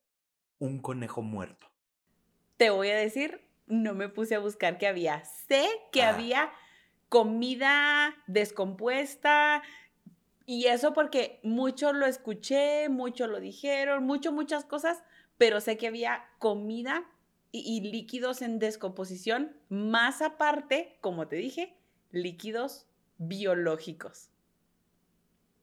un 0.59 0.81
conejo 0.83 1.23
muerto. 1.23 1.65
Te 2.57 2.69
voy 2.69 2.89
a 2.89 2.95
decir, 2.95 3.41
no 3.65 3.95
me 3.95 4.07
puse 4.07 4.35
a 4.35 4.39
buscar 4.39 4.77
qué 4.77 4.85
había. 4.85 5.23
Sé 5.25 5.65
que 5.91 6.03
Ah. 6.03 6.09
había 6.09 6.51
comida 7.07 8.15
descompuesta 8.27 9.63
y 10.45 10.65
eso 10.67 10.93
porque 10.93 11.39
mucho 11.41 11.91
lo 11.91 12.05
escuché, 12.05 12.87
mucho 12.89 13.25
lo 13.25 13.39
dijeron, 13.39 14.03
mucho, 14.03 14.31
muchas 14.31 14.63
cosas, 14.63 15.01
pero 15.39 15.59
sé 15.59 15.75
que 15.77 15.87
había 15.87 16.23
comida 16.37 17.03
y, 17.51 17.77
y 17.77 17.91
líquidos 17.91 18.41
en 18.41 18.59
descomposición, 18.59 19.55
más 19.69 20.21
aparte, 20.21 20.97
como 21.01 21.27
te 21.27 21.37
dije, 21.37 21.75
líquidos 22.11 22.87
biológicos. 23.17 24.29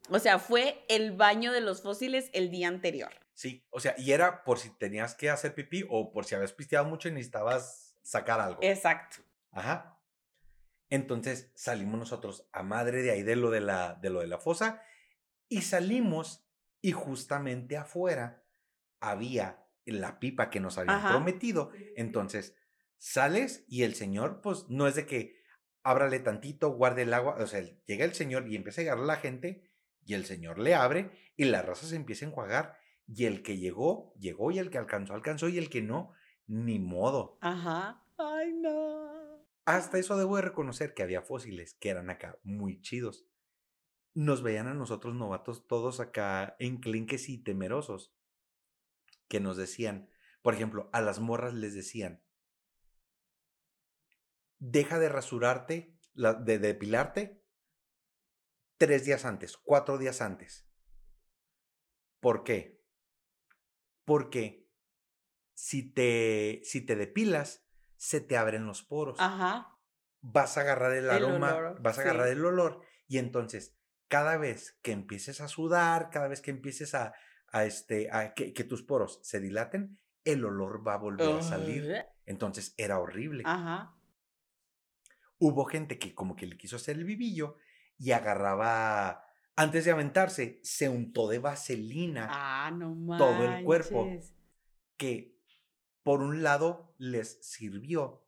O 0.09 0.19
sea, 0.19 0.39
fue 0.39 0.85
el 0.89 1.13
baño 1.13 1.53
de 1.53 1.61
los 1.61 1.83
fósiles 1.83 2.31
el 2.33 2.51
día 2.51 2.69
anterior. 2.69 3.11
Sí, 3.35 3.67
o 3.71 3.81
sea, 3.81 3.95
y 3.99 4.13
era 4.13 4.45
por 4.45 4.59
si 4.59 4.71
tenías 4.71 5.15
que 5.15 5.31
hacer 5.31 5.55
pipí 5.55 5.85
o 5.91 6.13
por 6.13 6.25
si 6.25 6.35
habías 6.35 6.53
pisteado 6.53 6.87
mucho 6.87 7.09
y 7.09 7.13
necesitabas 7.13 7.97
sacar 8.03 8.41
algo. 8.41 8.61
Exacto. 8.63 9.19
Ajá. 9.51 9.99
Entonces 10.89 11.51
salimos 11.55 11.99
nosotros 11.99 12.47
a 12.53 12.63
madre 12.63 13.03
de 13.03 13.11
ahí 13.11 13.23
de 13.23 13.37
lo 13.37 13.51
de 13.51 13.61
la, 13.61 13.95
de 13.95 14.11
lo 14.11 14.21
de 14.21 14.29
la 14.29 14.39
fosa 14.39 14.83
y 15.49 15.63
salimos 15.63 16.47
y 16.81 16.93
justamente 16.93 17.77
afuera 17.77 18.45
había 19.01 19.66
la 19.87 20.19
pipa 20.19 20.51
que 20.51 20.61
nos 20.61 20.79
habían 20.79 20.97
Ajá. 20.97 21.11
prometido. 21.11 21.71
Entonces 21.97 22.55
sales 22.99 23.65
y 23.69 23.83
el 23.83 23.95
señor, 23.95 24.41
pues 24.41 24.67
no 24.69 24.87
es 24.87 24.95
de 24.95 25.07
que 25.07 25.37
ábrale 25.83 26.19
tantito, 26.19 26.71
guarde 26.71 27.03
el 27.03 27.15
agua. 27.15 27.37
O 27.39 27.47
sea, 27.47 27.63
llega 27.87 28.05
el 28.05 28.15
señor 28.15 28.49
y 28.49 28.57
empieza 28.57 28.81
a 28.81 28.85
llegar 28.85 28.99
la 28.99 29.17
gente 29.17 29.71
y 30.05 30.15
el 30.15 30.25
señor 30.25 30.59
le 30.59 30.75
abre 30.75 31.11
y 31.37 31.45
la 31.45 31.63
raza 31.63 31.87
se 31.87 31.97
empieza 31.97 32.25
a 32.25 32.29
enjuagar. 32.29 32.79
Y 33.07 33.25
el 33.27 33.43
que 33.43 33.57
llegó, 33.57 34.13
llegó 34.19 34.51
y 34.51 34.59
el 34.59 34.71
que 34.71 34.79
alcanzó, 34.79 35.15
alcanzó 35.15 35.49
y 35.49 35.59
el 35.59 35.71
que 35.71 35.83
no, 35.83 36.13
ni 36.47 36.79
modo. 36.79 37.39
Ajá. 37.41 38.03
Ay, 38.19 38.53
no. 38.53 39.47
Hasta 39.65 39.99
eso 39.99 40.17
debo 40.17 40.37
de 40.37 40.43
reconocer 40.43 40.95
que 40.95 41.03
había 41.03 41.23
fósiles 41.23 41.75
que 41.75 41.91
eran 41.91 42.11
acá 42.11 42.39
muy 42.43 42.81
chidos. 42.81 43.27
Nos 44.15 44.43
veían 44.43 44.67
a 44.69 44.75
nosotros 44.75 45.15
novatos 45.15 45.67
todos 45.67 46.01
acá 46.01 46.57
enclenques 46.59 47.29
y 47.29 47.39
temerosos. 47.39 48.16
Que 49.29 49.41
nos 49.41 49.57
decían, 49.57 50.09
por 50.43 50.55
ejemplo, 50.55 50.91
a 50.93 51.01
las 51.01 51.19
morras 51.19 51.55
les 51.55 51.75
decían, 51.75 52.23
deja 54.59 54.99
de 54.99 55.09
rasurarte, 55.09 55.97
de 56.15 56.59
depilarte 56.59 57.43
tres 58.79 59.05
días 59.05 59.25
antes, 59.25 59.57
cuatro 59.57 59.99
días 59.99 60.21
antes. 60.21 60.69
¿Por 62.21 62.45
qué? 62.45 62.83
Porque 64.05 64.69
si 65.55 65.93
te, 65.93 66.61
si 66.65 66.81
te 66.85 66.97
depilas, 66.97 67.67
se 67.97 68.21
te 68.21 68.37
abren 68.37 68.67
los 68.67 68.83
poros 68.83 69.19
Ajá. 69.21 69.79
vas 70.21 70.59
a 70.59 70.61
agarrar 70.61 70.93
el 70.93 71.05
El 71.05 71.11
aroma, 71.11 71.55
olor, 71.55 71.81
vas 71.83 71.99
a 71.99 72.03
sí. 72.03 72.09
agarrar 72.09 72.29
el 72.29 72.45
olor 72.45 72.83
y 73.09 73.19
entonces 73.19 73.77
cada 74.09 74.37
vez 74.37 74.79
que 74.83 74.93
empieces 74.93 75.41
a 75.41 75.49
sudar, 75.49 76.11
cada 76.11 76.29
vez 76.29 76.41
que 76.41 76.51
empieces 76.51 76.95
a, 76.95 77.15
a 77.53 77.65
este, 77.65 78.11
a 78.11 78.35
que, 78.35 78.53
que 78.53 78.65
tus 78.65 78.83
poros 78.83 79.21
se 79.23 79.41
dilaten, 79.41 79.99
el 80.25 80.45
olor 80.45 80.87
va 80.87 80.95
a 80.95 80.99
volver 80.99 81.29
a 81.39 81.43
salir. 81.43 82.05
Entonces 82.25 82.75
era 82.77 82.99
horrible. 82.99 83.43
Ajá. 83.47 83.95
Hubo 85.39 85.65
gente 85.67 85.99
que 85.99 86.15
como 86.15 86.35
que 86.35 86.47
le 86.47 86.57
quiso 86.57 86.77
hacer 86.77 86.97
el 86.97 87.05
vivillo 87.05 87.57
y 87.99 88.13
agarraba, 88.13 89.25
antes 89.55 89.85
de 89.85 89.91
aventarse, 89.93 90.61
se 90.63 90.89
untó 90.89 91.29
de 91.29 91.39
vaselina 91.39 92.29
Ah, 92.31 92.71
no 92.71 93.17
todo 93.17 93.45
el 93.45 93.65
cuerpo. 93.65 94.09
que 94.97 95.37
por 96.03 96.21
un 96.23 96.43
lado 96.43 96.95
les 96.99 97.39
sirvió 97.45 98.25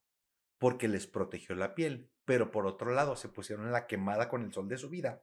porque 0.59 0.89
les 0.89 1.07
protegió 1.07 1.55
la 1.55 1.75
piel, 1.75 2.11
pero 2.25 2.51
por 2.51 2.67
otro 2.67 2.93
lado 2.93 3.17
se 3.17 3.29
pusieron 3.29 3.73
la 3.73 3.87
quemada 3.87 4.29
con 4.29 4.43
el 4.43 4.53
sol 4.53 4.69
de 4.69 4.79
su 4.79 4.89
vida 4.91 5.23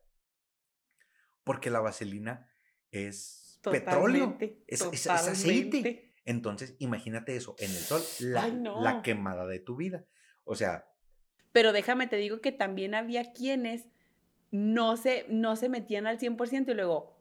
porque 1.45 1.69
la 1.69 1.79
vaselina 1.79 2.49
es 2.91 3.44
petróleo, 3.71 4.37
es, 4.67 4.81
es- 4.81 4.93
es 4.93 5.07
aceite. 5.07 6.11
Entonces, 6.25 6.75
imagínate 6.79 7.35
eso, 7.35 7.55
en 7.59 7.69
el 7.71 7.77
sol, 7.77 8.01
la, 8.19 8.43
Ay, 8.45 8.51
no. 8.53 8.81
la 8.81 9.01
quemada 9.03 9.45
de 9.45 9.59
tu 9.59 9.75
vida. 9.75 10.05
O 10.43 10.55
sea, 10.55 10.87
Pero 11.51 11.71
déjame 11.71 12.07
te 12.07 12.15
digo 12.17 12.41
que 12.41 12.51
también 12.51 12.95
había 12.95 13.31
quienes 13.33 13.85
no 14.51 14.97
se, 14.97 15.25
no 15.29 15.55
se 15.55 15.69
metían 15.69 16.07
al 16.07 16.17
100% 16.19 16.71
y 16.71 16.73
luego 16.73 17.15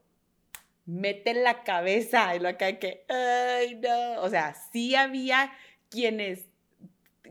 meten 0.86 1.42
la 1.42 1.64
cabeza 1.64 2.34
y 2.36 2.40
lo 2.40 2.48
acá 2.48 2.78
que, 2.78 3.04
ay, 3.08 3.76
no. 3.76 4.22
O 4.22 4.30
sea, 4.30 4.54
sí 4.72 4.94
había 4.94 5.52
quienes, 5.90 6.46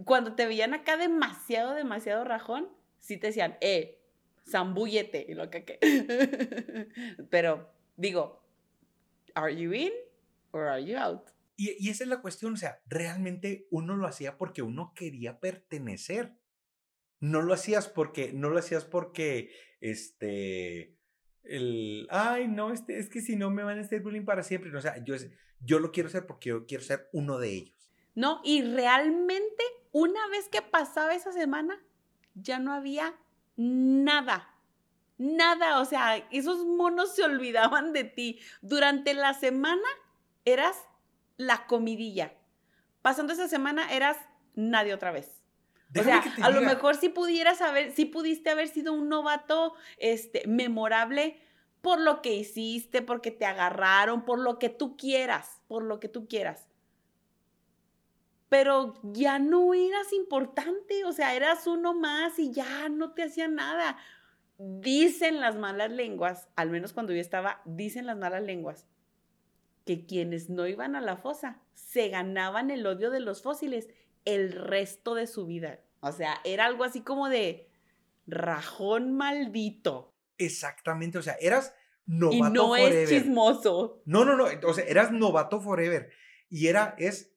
cuando 0.05 0.35
te 0.35 0.45
veían 0.45 0.73
acá 0.73 0.97
demasiado, 0.97 1.73
demasiado 1.73 2.23
rajón, 2.23 2.69
sí 2.99 3.17
te 3.17 3.27
decían, 3.27 3.57
eh, 3.61 3.99
zambúllete 4.47 5.25
y 5.27 5.33
lo 5.33 5.43
acá 5.43 5.61
que. 5.65 5.79
Pero 7.29 7.69
digo, 7.97 8.42
¿are 9.33 9.55
you 9.55 9.73
in 9.73 9.91
or 10.51 10.67
are 10.67 10.83
you 10.83 10.97
out? 10.97 11.29
y, 11.55 11.75
y 11.79 11.89
esa 11.89 12.03
es 12.03 12.09
la 12.09 12.21
cuestión, 12.21 12.53
o 12.53 12.57
sea, 12.57 12.81
realmente 12.87 13.67
uno 13.69 13.95
lo 13.95 14.07
hacía 14.07 14.37
porque 14.37 14.61
uno 14.61 14.93
quería 14.95 15.39
pertenecer. 15.39 16.33
No 17.19 17.41
lo 17.41 17.53
hacías 17.53 17.87
porque, 17.87 18.33
no 18.33 18.49
lo 18.49 18.59
hacías 18.59 18.83
porque, 18.85 19.51
este, 19.79 20.97
el, 21.43 22.07
ay, 22.09 22.47
no, 22.47 22.73
este, 22.73 22.99
es 22.99 23.09
que 23.09 23.21
si 23.21 23.35
no 23.35 23.49
me 23.49 23.63
van 23.63 23.77
a 23.77 23.81
hacer 23.81 24.01
bullying 24.01 24.25
para 24.25 24.43
siempre. 24.43 24.71
No, 24.71 24.79
o 24.79 24.81
sea, 24.81 25.01
yo, 25.03 25.15
yo 25.61 25.79
lo 25.79 25.91
quiero 25.91 26.09
hacer 26.09 26.25
porque 26.25 26.49
yo 26.49 26.65
quiero 26.65 26.83
ser 26.83 27.07
uno 27.13 27.37
de 27.37 27.53
ellos. 27.53 27.91
¿no? 28.15 28.41
Y 28.43 28.61
realmente, 28.61 29.63
una 29.91 30.27
vez 30.29 30.49
que 30.49 30.61
pasaba 30.61 31.15
esa 31.15 31.31
semana, 31.31 31.81
ya 32.35 32.59
no 32.59 32.73
había 32.73 33.15
nada. 33.55 34.52
Nada, 35.17 35.79
o 35.79 35.85
sea, 35.85 36.17
esos 36.31 36.65
monos 36.65 37.15
se 37.15 37.23
olvidaban 37.23 37.93
de 37.93 38.03
ti. 38.03 38.39
Durante 38.61 39.13
la 39.13 39.33
semana 39.33 39.87
eras 40.45 40.77
la 41.37 41.67
comidilla. 41.67 42.33
Pasando 43.01 43.33
esa 43.33 43.47
semana 43.47 43.91
eras 43.91 44.17
nadie 44.55 44.93
otra 44.93 45.11
vez. 45.11 45.43
O 45.99 46.03
sea, 46.03 46.23
a 46.41 46.49
lo 46.49 46.61
mejor 46.61 46.95
sí 46.95 47.09
pudieras 47.09 47.61
haber, 47.61 47.91
sí 47.91 48.05
pudiste 48.05 48.49
haber 48.49 48.67
sido 48.67 48.93
un 48.93 49.09
novato 49.09 49.75
este, 49.97 50.43
memorable 50.47 51.39
por 51.81 51.99
lo 51.99 52.21
que 52.21 52.33
hiciste, 52.33 53.01
porque 53.01 53.29
te 53.29 53.45
agarraron, 53.45 54.25
por 54.25 54.39
lo 54.39 54.57
que 54.57 54.69
tú 54.69 54.95
quieras, 54.95 55.61
por 55.67 55.83
lo 55.83 55.99
que 55.99 56.07
tú 56.07 56.27
quieras. 56.27 56.67
Pero 58.49 58.93
ya 59.03 59.37
no 59.37 59.73
eras 59.73 60.13
importante, 60.13 61.03
o 61.05 61.11
sea, 61.11 61.35
eras 61.35 61.67
uno 61.67 61.93
más 61.93 62.39
y 62.39 62.51
ya 62.51 62.87
no 62.89 63.11
te 63.11 63.23
hacía 63.23 63.47
nada. 63.47 63.97
Dicen 64.57 65.41
las 65.41 65.55
malas 65.55 65.91
lenguas, 65.91 66.47
al 66.55 66.69
menos 66.69 66.93
cuando 66.93 67.13
yo 67.13 67.19
estaba, 67.19 67.61
dicen 67.65 68.05
las 68.05 68.17
malas 68.17 68.43
lenguas, 68.43 68.87
que 69.85 70.05
quienes 70.05 70.49
no 70.49 70.67
iban 70.67 70.95
a 70.95 71.01
la 71.01 71.17
fosa 71.17 71.61
se 71.73 72.09
ganaban 72.09 72.71
el 72.71 72.85
odio 72.85 73.09
de 73.11 73.19
los 73.19 73.41
fósiles 73.41 73.89
el 74.25 74.53
resto 74.53 75.15
de 75.15 75.27
su 75.27 75.45
vida. 75.45 75.81
O 75.99 76.11
sea, 76.11 76.39
era 76.43 76.65
algo 76.65 76.83
así 76.83 77.01
como 77.01 77.29
de 77.29 77.69
rajón 78.25 79.15
maldito. 79.15 80.13
Exactamente, 80.37 81.17
o 81.17 81.21
sea, 81.21 81.35
eras 81.39 81.73
novato 82.05 82.35
y 82.35 82.51
no 82.53 82.67
forever. 82.69 82.93
es 82.93 83.09
chismoso. 83.09 84.01
No, 84.05 84.25
no, 84.25 84.35
no, 84.35 84.45
o 84.67 84.73
sea, 84.73 84.85
eras 84.85 85.11
novato 85.11 85.59
forever. 85.59 86.11
Y 86.49 86.67
era, 86.67 86.95
es, 86.97 87.35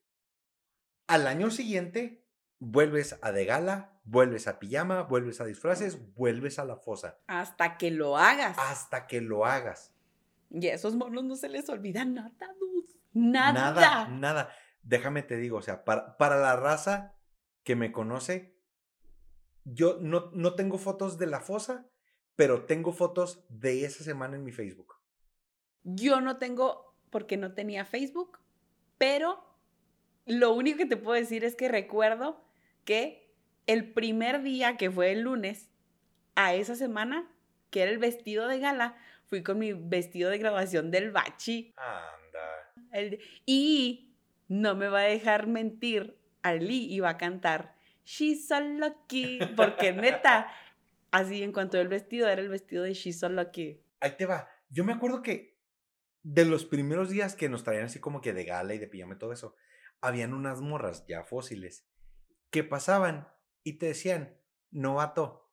al 1.07 1.27
año 1.27 1.51
siguiente, 1.51 2.25
vuelves 2.59 3.17
a 3.21 3.31
de 3.31 3.45
gala, 3.45 3.99
vuelves 4.03 4.47
a 4.47 4.59
pijama, 4.59 5.03
vuelves 5.03 5.41
a 5.41 5.45
disfraces, 5.45 6.13
vuelves 6.15 6.59
a 6.59 6.65
la 6.65 6.77
fosa, 6.77 7.19
Hasta 7.27 7.77
que 7.77 7.91
lo 7.91 8.17
hagas. 8.17 8.57
hasta 8.59 9.07
que 9.07 9.21
lo 9.21 9.45
hagas. 9.45 9.93
Y 10.49 10.67
a 10.67 10.73
esos 10.75 10.95
monos 10.95 11.23
no 11.23 11.35
se 11.35 11.49
les 11.49 11.67
olvida 11.69 12.05
nada, 12.05 12.55
dude. 12.59 12.87
Nada. 13.13 13.53
Nada, 13.73 14.07
nada. 14.07 14.49
Déjame 14.83 15.23
te 15.23 15.35
digo, 15.37 15.57
o 15.57 15.61
sea, 15.61 15.83
para, 15.83 16.17
para 16.17 16.37
la 16.37 16.55
raza 16.55 17.15
que 17.63 17.75
me 17.75 17.91
conoce, 17.91 18.55
yo 19.65 19.97
no, 19.99 20.31
no 20.33 20.55
tengo 20.55 20.77
fotos 20.77 21.17
de 21.17 21.27
la 21.27 21.41
fosa, 21.41 21.85
pero 22.37 22.65
tengo 22.65 22.93
fotos 22.93 23.43
de 23.49 23.83
esa 23.83 24.03
semana 24.03 24.37
en 24.37 24.43
mi 24.45 24.51
Facebook. 24.53 24.95
Yo 25.83 26.21
no 26.21 26.37
tengo, 26.37 26.95
porque 27.09 27.35
no 27.35 27.53
tenía 27.53 27.83
Facebook, 27.83 28.39
pero 28.97 29.43
lo 30.25 30.53
único 30.53 30.77
que 30.77 30.85
te 30.85 30.97
puedo 30.97 31.19
decir 31.19 31.43
es 31.43 31.55
que 31.55 31.67
recuerdo 31.67 32.46
que 32.87 33.29
el 33.67 33.91
primer 33.91 34.41
día, 34.43 34.77
que 34.77 34.89
fue 34.89 35.11
el 35.11 35.21
lunes, 35.21 35.69
a 36.35 36.53
esa 36.53 36.75
semana, 36.75 37.29
que 37.69 37.81
era 37.81 37.91
el 37.91 37.97
vestido 37.97 38.47
de 38.47 38.59
gala, 38.59 38.95
fui 39.25 39.43
con 39.43 39.59
mi 39.59 39.73
vestido 39.73 40.29
de 40.29 40.37
graduación 40.37 40.89
del 40.89 41.11
bachi. 41.11 41.73
Anda. 41.75 42.73
El- 42.93 43.19
y 43.45 44.15
no 44.47 44.73
me 44.75 44.87
va 44.87 45.01
a 45.01 45.03
dejar 45.03 45.47
mentir, 45.47 46.17
Ali 46.41 46.85
iba 46.93 47.09
a 47.09 47.17
cantar 47.17 47.75
She's 48.05 48.47
so 48.47 48.61
lucky, 48.61 49.39
porque 49.57 49.91
neta, 49.91 50.49
así 51.11 51.43
en 51.43 51.51
cuanto 51.51 51.77
el 51.81 51.89
vestido 51.89 52.29
era 52.29 52.41
el 52.41 52.47
vestido 52.47 52.83
de 52.83 52.93
She's 52.93 53.19
so 53.19 53.27
lucky. 53.27 53.81
Ahí 53.99 54.15
te 54.15 54.25
va. 54.25 54.47
Yo 54.69 54.85
me 54.85 54.93
acuerdo 54.93 55.21
que 55.21 55.57
de 56.23 56.45
los 56.45 56.63
primeros 56.63 57.09
días 57.09 57.35
que 57.35 57.49
nos 57.49 57.65
traían 57.65 57.85
así 57.85 57.99
como 57.99 58.21
que 58.21 58.31
de 58.31 58.45
gala 58.45 58.73
y 58.73 58.77
de 58.77 58.87
pijama 58.87 59.15
y 59.15 59.17
todo 59.17 59.33
eso, 59.33 59.55
habían 59.99 60.33
unas 60.33 60.61
morras 60.61 61.05
ya 61.05 61.23
fósiles 61.23 61.85
que 62.49 62.63
pasaban 62.63 63.27
y 63.63 63.73
te 63.73 63.87
decían, 63.87 64.39
novato. 64.71 65.51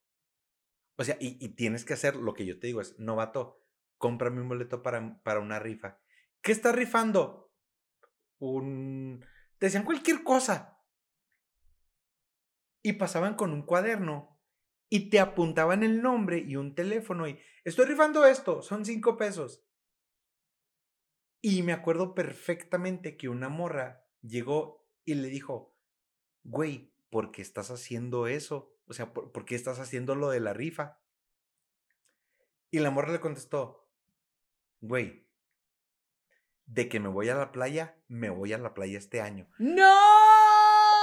O 0.97 1.05
sea, 1.05 1.17
y, 1.21 1.49
tienes 1.51 1.85
que 1.85 1.95
hacer 1.95 2.17
lo 2.17 2.35
que 2.35 2.47
yo 2.47 2.59
te 2.59 2.69
digo, 2.69 2.81
es, 2.81 2.99
novato, 2.99 3.61
cómprame 3.99 4.41
un 4.41 4.49
boleto 4.49 4.83
para, 4.83 5.23
para 5.23 5.41
una 5.41 5.59
rifa. 5.59 6.01
¿Qué 6.41 6.53
estás 6.53 6.75
rifando? 6.75 7.53
Un... 8.39 9.25
Te 9.59 9.67
decían 9.67 9.85
cualquier 9.85 10.23
cosa. 10.23 10.83
Y 12.83 12.95
pasaban 12.95 13.35
con 13.35 13.53
un 13.53 13.63
cuaderno 13.63 14.35
y 14.91 15.11
te 15.11 15.19
apuntaban 15.19 15.83
el 15.83 16.03
nombre 16.03 16.39
y 16.39 16.57
un 16.57 16.75
teléfono 16.75 17.27
y 17.27 17.41
estoy 17.65 17.87
rifando 17.87 18.27
esto, 18.27 18.63
son 18.63 18.85
cinco 18.85 19.17
pesos. 19.17 19.65
Y 21.43 21.63
me 21.63 21.73
acuerdo 21.73 22.15
perfectamente 22.15 23.17
que 23.17 23.29
una 23.29 23.49
morra 23.49 24.07
llegó 24.23 24.87
y 25.05 25.15
le 25.15 25.29
dijo, 25.29 25.74
güey, 26.45 26.93
¿por 27.11 27.31
qué 27.33 27.43
estás 27.43 27.71
haciendo 27.71 28.27
eso? 28.27 28.73
O 28.87 28.93
sea, 28.93 29.13
¿por, 29.13 29.33
por 29.33 29.45
qué 29.45 29.55
estás 29.55 29.79
haciendo 29.81 30.15
lo 30.15 30.31
de 30.31 30.41
la 30.41 30.53
rifa? 30.53 30.99
Y 32.71 32.79
la 32.81 32.91
morra 32.91 33.13
le 33.13 33.21
contestó, 33.21 33.89
güey, 34.81 35.27
de 36.67 36.89
que 36.89 36.99
me 37.01 37.09
voy 37.09 37.29
a 37.29 37.35
la 37.35 37.53
playa, 37.53 37.97
me 38.09 38.31
voy 38.31 38.53
a 38.53 38.59
la 38.59 38.75
playa 38.75 38.99
este 38.99 39.21
año. 39.21 39.49
¡No! 39.59 39.93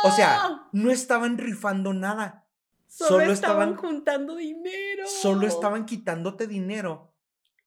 O 0.03 0.11
sea, 0.11 0.67
no 0.71 0.89
estaban 0.91 1.37
rifando 1.37 1.93
nada. 1.93 2.47
solo, 2.87 3.09
solo 3.21 3.31
estaban, 3.31 3.69
estaban- 3.69 3.75
juntando 3.77 4.35
dinero. 4.35 5.05
Solo 5.07 5.47
estaban 5.47 5.85
quitándote 5.85 6.47
dinero 6.47 7.13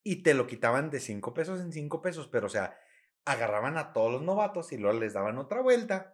y 0.03 0.23
te 0.23 0.35
lo 0.35 0.47
quitaban 0.47 0.91
de 0.91 1.01
cinco 1.01 1.33
pesos 1.33 1.61
en 1.61 1.73
cinco 1.73 2.03
pesos, 2.03 2.29
pero 2.29 2.47
o 2.47 2.51
sea, 2.51 2.77
agarraban 3.25 3.79
a 3.79 3.93
todos 3.93 4.13
los 4.13 4.23
novatos 4.23 4.73
y 4.73 4.77
luego 4.77 4.99
les 4.99 5.15
daban 5.15 5.39
otra 5.39 5.63
vuelta 5.63 6.14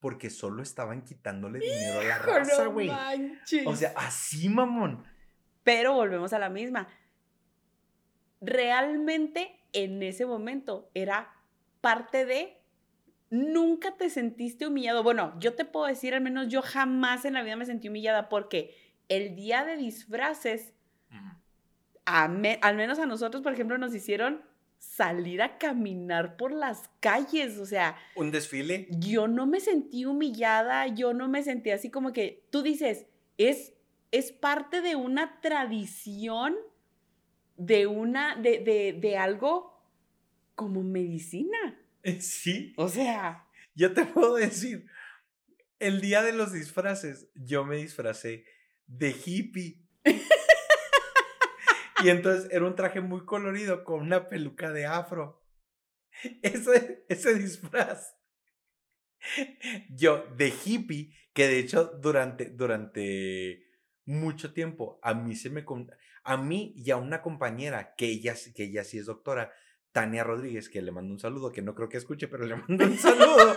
porque 0.00 0.30
solo 0.30 0.62
estaban 0.62 1.02
quitándole 1.02 1.58
dinero 1.60 2.00
a 2.00 2.04
la 2.04 2.18
raza, 2.18 2.64
no 2.64 2.72
güey. 2.72 2.88
manches. 2.88 3.66
O 3.66 3.76
sea, 3.76 3.92
así, 3.96 4.48
mamón. 4.48 5.04
Pero 5.62 5.92
volvemos 5.94 6.32
a 6.32 6.38
la 6.38 6.48
misma. 6.48 6.88
Realmente 8.40 9.60
en 9.72 10.02
ese 10.02 10.26
momento 10.26 10.90
era 10.94 11.32
parte 11.80 12.24
de... 12.24 12.56
Nunca 13.32 13.96
te 13.96 14.10
sentiste 14.10 14.66
humillado. 14.66 15.04
Bueno, 15.04 15.38
yo 15.38 15.54
te 15.54 15.64
puedo 15.64 15.86
decir, 15.86 16.14
al 16.14 16.20
menos 16.20 16.48
yo 16.48 16.62
jamás 16.62 17.24
en 17.24 17.34
la 17.34 17.42
vida 17.44 17.54
me 17.54 17.64
sentí 17.64 17.88
humillada 17.88 18.28
porque 18.28 18.74
el 19.08 19.36
día 19.36 19.64
de 19.64 19.76
disfraces, 19.76 20.72
a 22.06 22.26
me- 22.26 22.58
al 22.60 22.74
menos 22.76 22.98
a 22.98 23.06
nosotros, 23.06 23.40
por 23.44 23.52
ejemplo, 23.52 23.78
nos 23.78 23.94
hicieron 23.94 24.42
salir 24.80 25.42
a 25.42 25.58
caminar 25.58 26.36
por 26.36 26.50
las 26.52 26.90
calles. 27.00 27.58
O 27.58 27.66
sea, 27.66 27.96
Un 28.16 28.30
desfile. 28.32 28.88
yo 28.90 29.28
no 29.28 29.46
me 29.46 29.60
sentí 29.60 30.06
humillada, 30.06 30.86
yo 30.88 31.12
no 31.14 31.28
me 31.28 31.42
sentí 31.44 31.70
así 31.70 31.90
como 31.90 32.12
que 32.12 32.48
tú 32.50 32.62
dices, 32.62 33.06
es, 33.38 33.74
es 34.10 34.32
parte 34.32 34.80
de 34.80 34.96
una 34.96 35.40
tradición, 35.40 36.56
de 37.56 37.86
una, 37.86 38.34
de, 38.36 38.58
de, 38.60 38.96
de 38.98 39.16
algo 39.18 39.78
como 40.54 40.82
medicina. 40.82 41.78
Sí. 42.18 42.72
O 42.76 42.88
sea, 42.88 43.46
Yo 43.74 43.92
te 43.92 44.06
puedo 44.06 44.34
decir, 44.36 44.86
el 45.78 46.00
día 46.00 46.22
de 46.22 46.32
los 46.32 46.52
disfraces, 46.52 47.28
yo 47.34 47.64
me 47.64 47.76
disfracé 47.76 48.44
de 48.86 49.14
hippie. 49.24 49.78
y 52.04 52.08
entonces 52.08 52.48
era 52.50 52.64
un 52.66 52.74
traje 52.74 53.00
muy 53.00 53.24
colorido 53.24 53.84
con 53.84 54.00
una 54.00 54.28
peluca 54.28 54.72
de 54.72 54.86
afro. 54.86 55.42
Ese, 56.42 57.04
ese 57.08 57.34
disfraz. 57.34 58.14
Yo 59.90 60.26
de 60.36 60.52
hippie, 60.64 61.14
que 61.32 61.46
de 61.46 61.58
hecho 61.58 61.84
durante, 62.00 62.50
durante 62.50 63.64
mucho 64.06 64.52
tiempo 64.52 64.98
a 65.02 65.14
mí 65.14 65.34
se 65.36 65.50
me... 65.50 65.64
A 66.24 66.36
mí 66.36 66.74
y 66.76 66.90
a 66.90 66.96
una 66.96 67.22
compañera, 67.22 67.94
que 67.96 68.06
ella, 68.06 68.34
que 68.54 68.64
ella 68.64 68.84
sí 68.84 68.98
es 68.98 69.06
doctora, 69.06 69.52
Tania 69.92 70.22
Rodríguez, 70.22 70.68
que 70.68 70.82
le 70.82 70.92
mando 70.92 71.12
un 71.12 71.18
saludo, 71.18 71.50
que 71.50 71.62
no 71.62 71.74
creo 71.74 71.88
que 71.88 71.96
escuche, 71.96 72.28
pero 72.28 72.44
le 72.44 72.56
mando 72.56 72.84
un 72.84 72.98
saludo. 72.98 73.54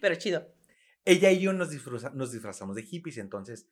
pero 0.00 0.16
chido. 0.16 0.52
ella 1.04 1.30
y 1.30 1.40
yo 1.40 1.52
nos, 1.52 1.70
disfruza- 1.70 2.12
nos 2.12 2.32
disfrazamos 2.32 2.74
de 2.74 2.82
hippies, 2.82 3.18
entonces 3.18 3.68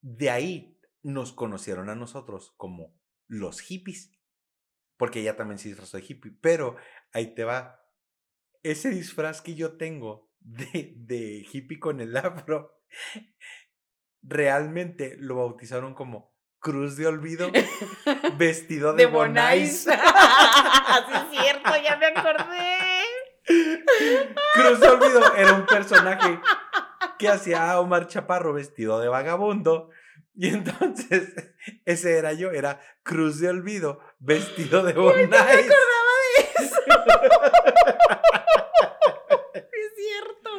de 0.00 0.30
ahí 0.30 0.77
nos 1.02 1.32
conocieron 1.32 1.88
a 1.90 1.94
nosotros 1.94 2.54
como 2.56 2.94
los 3.26 3.60
hippies, 3.60 4.12
porque 4.96 5.20
ella 5.20 5.36
también 5.36 5.58
se 5.58 5.68
disfrazó 5.68 5.96
de 5.96 6.04
hippie, 6.08 6.32
pero 6.40 6.76
ahí 7.12 7.34
te 7.34 7.44
va, 7.44 7.84
ese 8.62 8.90
disfraz 8.90 9.40
que 9.42 9.54
yo 9.54 9.76
tengo 9.76 10.30
de, 10.40 10.94
de 10.96 11.46
hippie 11.50 11.78
con 11.78 12.00
el 12.00 12.16
afro, 12.16 12.82
realmente 14.22 15.16
lo 15.18 15.36
bautizaron 15.36 15.94
como 15.94 16.36
Cruz 16.60 16.96
de 16.96 17.06
Olvido 17.06 17.50
vestido 18.36 18.92
de, 18.92 19.06
De 19.06 19.10
Bonais. 19.10 19.86
Así 19.88 21.12
es 21.34 21.40
cierto, 21.40 21.70
ya 21.82 21.96
me 21.96 22.06
acordé. 22.06 22.78
Cruz 24.54 24.80
de 24.80 24.88
Olvido 24.88 25.34
era 25.36 25.52
un 25.54 25.66
personaje 25.66 26.40
que 27.18 27.28
hacía 27.28 27.70
a 27.70 27.80
Omar 27.80 28.08
Chaparro 28.08 28.52
vestido 28.52 28.98
de 29.00 29.08
vagabundo. 29.08 29.90
Y 30.40 30.50
entonces, 30.50 31.34
ese 31.84 32.16
era 32.16 32.32
yo, 32.32 32.52
era 32.52 32.80
Cruz 33.02 33.40
de 33.40 33.48
Olvido 33.48 34.00
vestido 34.20 34.84
de 34.84 34.92
Bonais. 34.92 35.66
Es 39.54 39.92
cierto. 39.96 40.50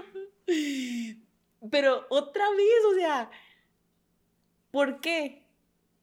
Pero 1.72 2.06
otra 2.10 2.44
vez, 2.52 2.86
o 2.92 2.96
sea, 2.96 3.32
¿por 4.72 5.00
qué 5.00 5.46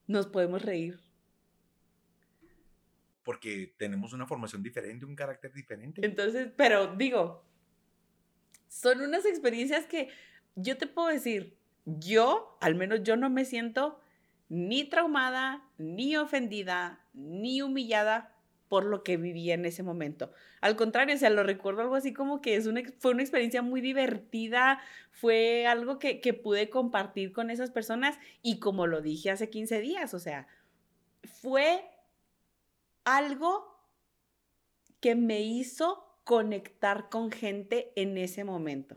nos 0.06 0.26
podemos 0.26 0.62
reír? 0.62 0.98
Porque 3.24 3.74
tenemos 3.76 4.14
una 4.14 4.26
formación 4.26 4.62
diferente, 4.62 5.04
un 5.04 5.14
carácter 5.16 5.52
diferente. 5.52 6.00
Entonces, 6.02 6.48
pero 6.56 6.94
digo, 6.96 7.44
son 8.68 9.02
unas 9.02 9.26
experiencias 9.26 9.84
que 9.86 10.08
yo 10.54 10.78
te 10.78 10.86
puedo 10.86 11.08
decir, 11.08 11.55
yo, 11.86 12.58
al 12.60 12.74
menos 12.74 13.02
yo 13.02 13.16
no 13.16 13.30
me 13.30 13.44
siento 13.44 14.00
ni 14.48 14.84
traumada, 14.84 15.64
ni 15.78 16.16
ofendida, 16.16 17.00
ni 17.14 17.62
humillada 17.62 18.32
por 18.68 18.84
lo 18.84 19.04
que 19.04 19.16
viví 19.16 19.50
en 19.52 19.64
ese 19.64 19.82
momento. 19.82 20.32
Al 20.60 20.76
contrario, 20.76 21.14
o 21.14 21.18
sea, 21.18 21.30
lo 21.30 21.44
recuerdo 21.44 21.82
algo 21.82 21.94
así 21.94 22.12
como 22.12 22.40
que 22.40 22.56
es 22.56 22.66
una, 22.66 22.82
fue 22.98 23.12
una 23.12 23.22
experiencia 23.22 23.62
muy 23.62 23.80
divertida, 23.80 24.80
fue 25.12 25.66
algo 25.66 25.98
que, 25.98 26.20
que 26.20 26.34
pude 26.34 26.68
compartir 26.68 27.32
con 27.32 27.50
esas 27.50 27.70
personas 27.70 28.18
y 28.42 28.58
como 28.58 28.86
lo 28.86 29.00
dije 29.00 29.30
hace 29.30 29.48
15 29.48 29.80
días, 29.80 30.14
o 30.14 30.18
sea, 30.18 30.48
fue 31.22 31.84
algo 33.04 33.76
que 35.00 35.14
me 35.14 35.42
hizo 35.42 36.04
conectar 36.24 37.08
con 37.08 37.30
gente 37.30 37.92
en 37.94 38.18
ese 38.18 38.42
momento. 38.42 38.96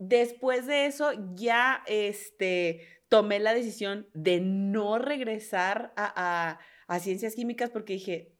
Después 0.00 0.66
de 0.66 0.86
eso 0.86 1.12
ya 1.34 1.82
este, 1.86 2.88
tomé 3.10 3.38
la 3.38 3.52
decisión 3.52 4.08
de 4.14 4.40
no 4.40 4.98
regresar 4.98 5.92
a, 5.94 6.58
a- 6.88 7.00
ciencias 7.00 7.34
químicas 7.34 7.68
porque 7.68 7.92
dije, 7.92 8.32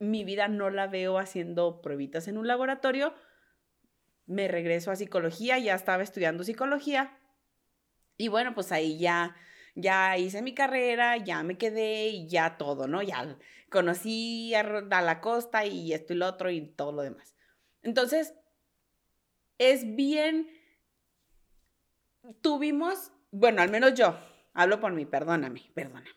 mi 0.00 0.24
vida 0.24 0.48
no 0.48 0.70
la 0.70 0.88
veo 0.88 1.18
haciendo 1.18 1.80
pruebitas 1.82 2.26
en 2.26 2.36
un 2.36 2.48
laboratorio. 2.48 3.14
Me 4.26 4.48
regreso 4.48 4.90
a 4.90 4.96
psicología, 4.96 5.56
ya 5.60 5.76
estaba 5.76 6.02
estudiando 6.02 6.42
psicología. 6.42 7.16
Y 8.16 8.26
bueno, 8.26 8.52
pues 8.52 8.72
ahí 8.72 8.98
ya, 8.98 9.36
ya 9.76 10.18
hice 10.18 10.42
mi 10.42 10.52
carrera, 10.52 11.16
ya 11.16 11.44
me 11.44 11.56
quedé 11.56 12.08
y 12.08 12.26
ya 12.26 12.58
todo, 12.58 12.88
¿no? 12.88 13.02
Ya 13.02 13.38
conocí 13.70 14.52
a, 14.56 14.62
a 14.62 15.02
la 15.02 15.20
costa 15.20 15.64
y 15.64 15.92
esto 15.92 16.12
y 16.12 16.16
lo 16.16 16.26
otro 16.26 16.50
y 16.50 16.66
todo 16.74 16.90
lo 16.90 17.02
demás. 17.02 17.36
Entonces, 17.82 18.34
es 19.58 19.94
bien, 19.96 20.48
tuvimos, 22.40 23.12
bueno, 23.30 23.62
al 23.62 23.70
menos 23.70 23.94
yo, 23.94 24.18
hablo 24.54 24.80
por 24.80 24.92
mí, 24.92 25.06
perdóname, 25.06 25.70
perdóname. 25.74 26.10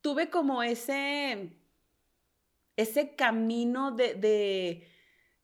Tuve 0.00 0.30
como 0.30 0.62
ese, 0.62 1.56
ese 2.76 3.14
camino 3.14 3.92
de, 3.92 4.14
de, 4.14 4.88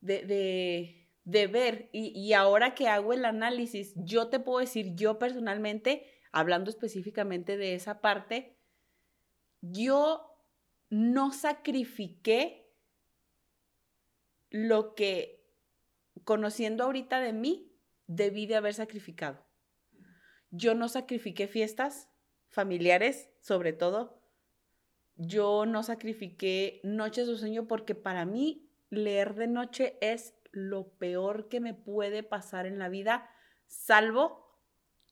de, 0.01 1.09
de, 1.25 1.47
ver 1.47 1.89
y, 1.93 2.09
y 2.19 2.33
ahora 2.33 2.75
que 2.75 2.89
hago 2.89 3.13
el 3.13 3.25
análisis, 3.25 3.93
yo 3.97 4.29
te 4.29 4.41
puedo 4.41 4.59
decir, 4.59 4.95
yo 4.95 5.19
personalmente, 5.19 6.11
hablando 6.33 6.71
específicamente 6.71 7.57
de 7.57 7.75
esa 7.75 8.01
parte, 8.01 8.59
yo 9.61 10.29
no 10.91 11.33
sacrifiqué 11.33 12.69
lo 14.51 14.95
que, 14.95 15.47
conociendo 16.25 16.85
ahorita 16.85 17.21
de 17.21 17.33
mí, 17.33 17.73
debí 18.07 18.47
de 18.47 18.57
haber 18.57 18.75
sacrificado. 18.75 19.48
Yo 20.51 20.75
no 20.75 20.89
sacrifiqué 20.89 21.47
fiestas 21.47 22.09
familiares, 22.49 23.29
sobre 23.41 23.73
todo. 23.73 24.21
Yo 25.17 25.67
no 25.67 25.83
sacrifiqué 25.83 26.81
noches 26.85 27.27
de 27.27 27.37
sueño 27.37 27.67
porque 27.67 27.95
para 27.95 28.25
mí 28.25 28.71
leer 28.91 29.35
de 29.35 29.49
noche 29.49 29.99
es 30.01 30.35
lo 30.53 30.89
peor 30.89 31.49
que 31.49 31.61
me 31.61 31.75
puede 31.75 32.23
pasar 32.23 32.67
en 32.67 32.79
la 32.79 32.89
vida, 32.89 33.29
salvo 33.67 34.49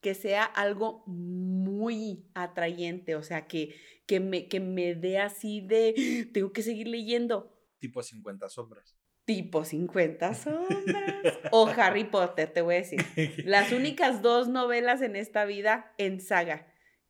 que 0.00 0.14
sea 0.14 0.44
algo 0.44 1.02
muy 1.06 2.24
atrayente, 2.34 3.16
o 3.16 3.22
sea, 3.22 3.46
que, 3.46 3.74
que, 4.06 4.20
me, 4.20 4.46
que 4.48 4.60
me 4.60 4.94
dé 4.94 5.18
así 5.18 5.60
de, 5.60 6.28
tengo 6.32 6.52
que 6.52 6.62
seguir 6.62 6.88
leyendo. 6.88 7.52
Tipo 7.78 8.02
50 8.02 8.48
sombras. 8.48 8.96
Tipo 9.26 9.64
50 9.64 10.34
sombras. 10.34 11.38
o 11.50 11.66
Harry 11.66 12.04
Potter, 12.04 12.50
te 12.50 12.62
voy 12.62 12.76
a 12.76 12.78
decir. 12.78 13.04
Las 13.44 13.72
únicas 13.72 14.22
dos 14.22 14.48
novelas 14.48 15.02
en 15.02 15.16
esta 15.16 15.44
vida 15.44 15.92
en 15.98 16.20
saga 16.20 16.66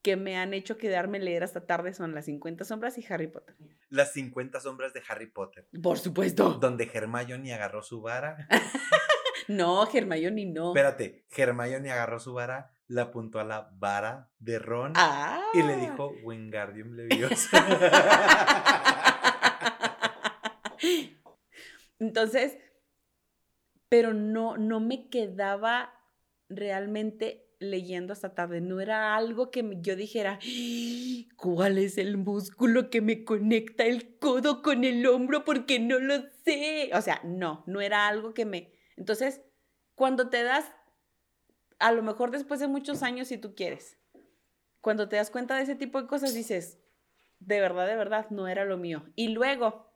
que 0.07 0.17
me 0.17 0.39
han 0.39 0.55
hecho 0.55 0.79
quedarme 0.79 1.19
leer 1.19 1.43
hasta 1.43 1.67
tarde 1.67 1.93
son 1.93 2.15
Las 2.15 2.27
50 2.27 2.65
sombras 2.65 2.97
y 2.97 3.05
Harry 3.13 3.27
Potter. 3.27 3.57
Las 3.89 4.13
50 4.13 4.61
sombras 4.61 4.93
de 4.93 5.03
Harry 5.09 5.27
Potter. 5.27 5.69
Por 5.83 5.99
supuesto. 5.99 6.55
Donde 6.55 6.89
Hermione 6.93 7.53
agarró 7.53 7.83
su 7.83 8.01
vara. 8.01 8.47
no, 9.49 9.85
Hermione 9.93 10.47
no. 10.47 10.69
Espérate, 10.69 11.27
Hermione 11.37 11.91
agarró 11.91 12.21
su 12.21 12.35
vara, 12.35 12.71
la 12.87 13.03
apuntó 13.03 13.41
a 13.41 13.45
la 13.45 13.73
vara 13.75 14.31
de 14.39 14.61
Ron 14.61 14.93
y 15.55 15.63
le 15.63 15.75
ah. 15.75 15.77
dijo 15.77 16.13
Wingardium 16.23 16.93
Leviosa. 16.93 18.87
Entonces, 21.99 22.59
pero 23.89 24.13
no, 24.13 24.57
no 24.57 24.81
me 24.81 25.09
quedaba 25.09 25.93
realmente 26.49 27.47
leyendo 27.59 28.13
hasta 28.13 28.35
tarde. 28.35 28.61
No 28.61 28.81
era 28.81 29.17
algo 29.17 29.51
que 29.51 29.79
yo 29.81 29.97
dijera, 29.97 30.39
¿cuál 31.37 31.79
es 31.79 31.99
el 31.99 32.17
músculo 32.17 32.91
que 32.91 33.01
me 33.01 33.25
conecta 33.25 33.85
el 33.85 34.19
codo 34.19 34.63
con 34.63 34.85
el 34.85 35.07
hombro? 35.07 35.45
Porque 35.45 35.79
no 35.79 35.99
lo 35.99 36.23
sé. 36.45 36.91
O 36.95 37.01
sea, 37.01 37.21
no, 37.25 37.65
no 37.67 37.81
era 37.81 38.09
algo 38.09 38.35
que 38.35 38.45
me... 38.45 38.73
Entonces, 38.97 39.43
cuando 39.95 40.29
te 40.29 40.43
das, 40.43 40.71
a 41.79 41.93
lo 41.93 42.03
mejor 42.03 42.31
después 42.31 42.61
de 42.61 42.69
muchos 42.69 43.03
años, 43.03 43.29
si 43.29 43.39
tú 43.39 43.55
quieres, 43.55 43.99
cuando 44.81 45.09
te 45.09 45.17
das 45.17 45.31
cuenta 45.31 45.57
de 45.57 45.63
ese 45.63 45.75
tipo 45.75 46.01
de 46.01 46.09
cosas, 46.09 46.35
dices, 46.35 46.79
de 47.41 47.61
verdad, 47.61 47.87
de 47.87 47.97
verdad, 47.97 48.31
no 48.31 48.49
era 48.49 48.65
lo 48.65 48.79
mío. 48.79 49.05
Y 49.15 49.29
luego, 49.29 49.91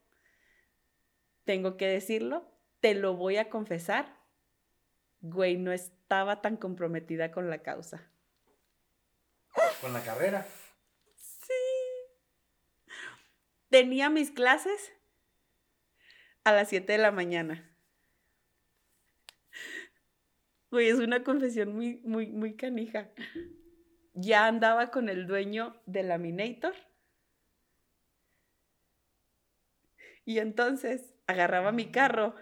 tengo 1.51 1.76
que 1.76 1.88
decirlo, 1.88 2.48
te 2.78 2.94
lo 2.94 3.16
voy 3.16 3.36
a 3.36 3.51
confesar, 3.51 4.16
güey, 5.20 5.57
no 5.57 5.72
estaba 5.72 6.42
tan 6.42 6.57
comprometida 6.57 7.32
con 7.32 7.51
la 7.51 7.59
causa. 7.59 8.09
¿Con 9.80 9.92
la 9.92 10.01
carrera? 10.01 10.46
Sí. 11.16 11.53
Tenía 13.68 14.11
mis 14.11 14.30
clases 14.30 14.92
a 16.44 16.53
las 16.53 16.68
7 16.68 16.92
de 16.92 16.98
la 16.98 17.11
mañana. 17.11 17.76
Güey, 20.70 20.86
es 20.86 21.01
una 21.01 21.24
confesión 21.24 21.74
muy, 21.74 21.96
muy, 22.05 22.28
muy 22.28 22.55
canija. 22.55 23.11
Ya 24.14 24.46
andaba 24.46 24.92
con 24.92 25.09
el 25.09 25.26
dueño 25.26 25.74
del 25.86 26.11
Laminator. 26.11 26.76
Y 30.31 30.39
entonces 30.39 31.16
agarraba 31.26 31.72
mi 31.72 31.91
carro 31.91 32.37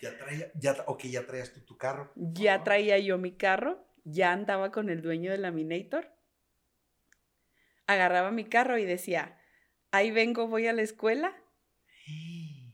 ya 0.00 0.16
traía, 0.16 0.50
ya, 0.54 0.82
ok, 0.86 1.02
ya 1.02 1.26
traías 1.26 1.52
tú 1.52 1.60
tu 1.60 1.76
carro. 1.76 2.10
Ya 2.14 2.64
traía 2.64 2.98
yo 2.98 3.18
mi 3.18 3.32
carro, 3.36 3.84
ya 4.04 4.32
andaba 4.32 4.72
con 4.72 4.88
el 4.88 5.02
dueño 5.02 5.30
del 5.30 5.42
Laminator. 5.42 6.10
Agarraba 7.86 8.30
mi 8.30 8.46
carro 8.46 8.78
y 8.78 8.86
decía, 8.86 9.38
ahí 9.90 10.10
vengo, 10.10 10.46
voy 10.46 10.66
a 10.68 10.72
la 10.72 10.80
escuela. 10.80 11.36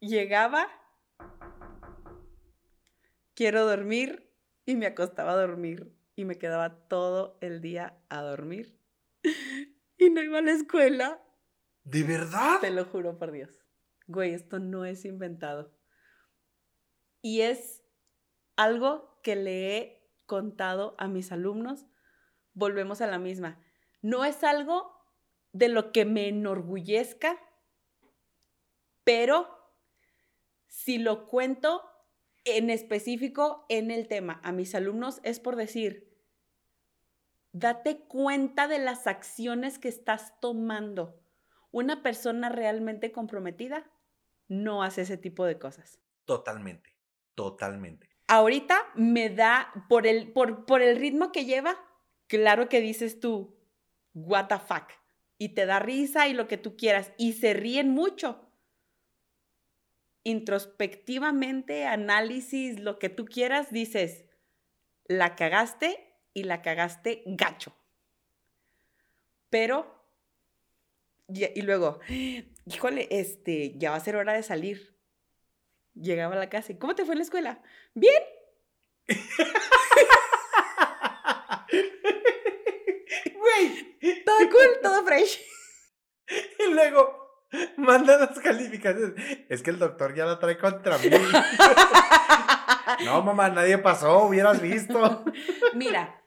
Llegaba, 0.00 0.66
quiero 3.34 3.66
dormir 3.66 4.28
y 4.66 4.74
me 4.74 4.86
acostaba 4.86 5.34
a 5.34 5.36
dormir 5.36 5.94
y 6.16 6.24
me 6.24 6.38
quedaba 6.38 6.88
todo 6.88 7.38
el 7.40 7.60
día 7.60 7.94
a 8.08 8.20
dormir 8.22 8.82
y 10.06 10.10
no 10.10 10.22
iba 10.22 10.38
a 10.38 10.42
la 10.42 10.52
escuela. 10.52 11.22
¿De 11.84 12.02
verdad? 12.02 12.60
Te 12.60 12.70
lo 12.70 12.84
juro 12.84 13.18
por 13.18 13.32
Dios 13.32 13.62
güey, 14.12 14.34
esto 14.34 14.58
no 14.58 14.84
es 14.84 15.04
inventado. 15.04 15.72
Y 17.20 17.42
es 17.42 17.82
algo 18.56 19.20
que 19.22 19.36
le 19.36 19.76
he 19.76 20.10
contado 20.26 20.94
a 20.98 21.08
mis 21.08 21.32
alumnos. 21.32 21.86
Volvemos 22.54 23.00
a 23.00 23.06
la 23.06 23.18
misma. 23.18 23.60
No 24.02 24.24
es 24.24 24.44
algo 24.44 24.92
de 25.52 25.68
lo 25.68 25.92
que 25.92 26.04
me 26.04 26.28
enorgullezca, 26.28 27.38
pero 29.04 29.48
si 30.66 30.98
lo 30.98 31.26
cuento 31.26 31.82
en 32.44 32.70
específico 32.70 33.66
en 33.68 33.90
el 33.90 34.08
tema 34.08 34.40
a 34.42 34.52
mis 34.52 34.74
alumnos 34.74 35.20
es 35.22 35.38
por 35.38 35.56
decir, 35.56 36.11
date 37.52 38.00
cuenta 38.00 38.66
de 38.66 38.78
las 38.78 39.06
acciones 39.06 39.78
que 39.78 39.88
estás 39.88 40.38
tomando. 40.40 41.20
Una 41.70 42.02
persona 42.02 42.48
realmente 42.48 43.12
comprometida 43.12 43.90
no 44.48 44.82
hace 44.82 45.02
ese 45.02 45.16
tipo 45.16 45.44
de 45.44 45.58
cosas. 45.58 46.00
Totalmente, 46.24 46.94
totalmente. 47.34 48.10
Ahorita 48.28 48.78
me 48.94 49.30
da, 49.30 49.72
por 49.88 50.06
el, 50.06 50.32
por, 50.32 50.64
por 50.64 50.82
el 50.82 50.96
ritmo 50.96 51.32
que 51.32 51.44
lleva, 51.44 51.78
claro 52.26 52.68
que 52.68 52.80
dices 52.80 53.20
tú, 53.20 53.58
what 54.14 54.48
the 54.48 54.58
fuck, 54.58 54.90
y 55.38 55.50
te 55.50 55.66
da 55.66 55.78
risa 55.78 56.28
y 56.28 56.34
lo 56.34 56.48
que 56.48 56.58
tú 56.58 56.76
quieras, 56.76 57.12
y 57.18 57.34
se 57.34 57.52
ríen 57.52 57.90
mucho. 57.90 58.48
Introspectivamente, 60.24 61.84
análisis, 61.84 62.78
lo 62.78 62.98
que 62.98 63.08
tú 63.08 63.24
quieras, 63.24 63.72
dices, 63.72 64.24
la 65.04 65.34
cagaste 65.34 66.11
y 66.34 66.44
la 66.44 66.62
cagaste 66.62 67.22
gacho. 67.26 67.74
Pero, 69.50 70.02
y, 71.28 71.44
y 71.58 71.62
luego, 71.62 72.00
híjole, 72.66 73.08
este, 73.10 73.76
ya 73.76 73.90
va 73.90 73.96
a 73.96 74.00
ser 74.00 74.16
hora 74.16 74.32
de 74.32 74.42
salir. 74.42 74.96
Llegaba 75.94 76.34
a 76.34 76.38
la 76.38 76.48
casa 76.48 76.72
y, 76.72 76.78
¿cómo 76.78 76.94
te 76.94 77.04
fue 77.04 77.14
en 77.14 77.18
la 77.18 77.24
escuela? 77.24 77.62
Bien. 77.94 78.22
Güey, 83.34 84.24
todo 84.24 84.38
cool, 84.50 84.80
todo 84.82 85.04
fresh. 85.04 85.40
Y 86.58 86.72
luego 86.72 87.22
manda 87.76 88.16
las 88.18 88.38
calificaciones. 88.38 89.14
Es 89.48 89.62
que 89.62 89.70
el 89.70 89.78
doctor 89.78 90.14
ya 90.14 90.24
la 90.24 90.38
trae 90.38 90.56
contra 90.56 90.98
mí. 90.98 91.10
no, 93.04 93.22
mamá, 93.22 93.50
nadie 93.50 93.78
pasó, 93.78 94.24
hubieras 94.24 94.60
visto. 94.60 95.24
Mira, 95.74 96.21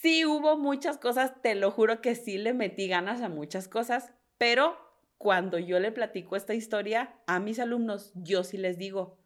sí 0.00 0.24
hubo 0.24 0.56
muchas 0.56 0.98
cosas, 0.98 1.40
te 1.42 1.54
lo 1.54 1.70
juro 1.70 2.00
que 2.00 2.14
sí 2.14 2.38
le 2.38 2.54
metí 2.54 2.88
ganas 2.88 3.20
a 3.20 3.28
muchas 3.28 3.68
cosas, 3.68 4.12
pero 4.38 4.78
cuando 5.18 5.58
yo 5.58 5.78
le 5.80 5.92
platico 5.92 6.36
esta 6.36 6.54
historia 6.54 7.20
a 7.26 7.40
mis 7.40 7.58
alumnos, 7.58 8.12
yo 8.14 8.42
sí 8.42 8.56
les 8.56 8.78
digo, 8.78 9.18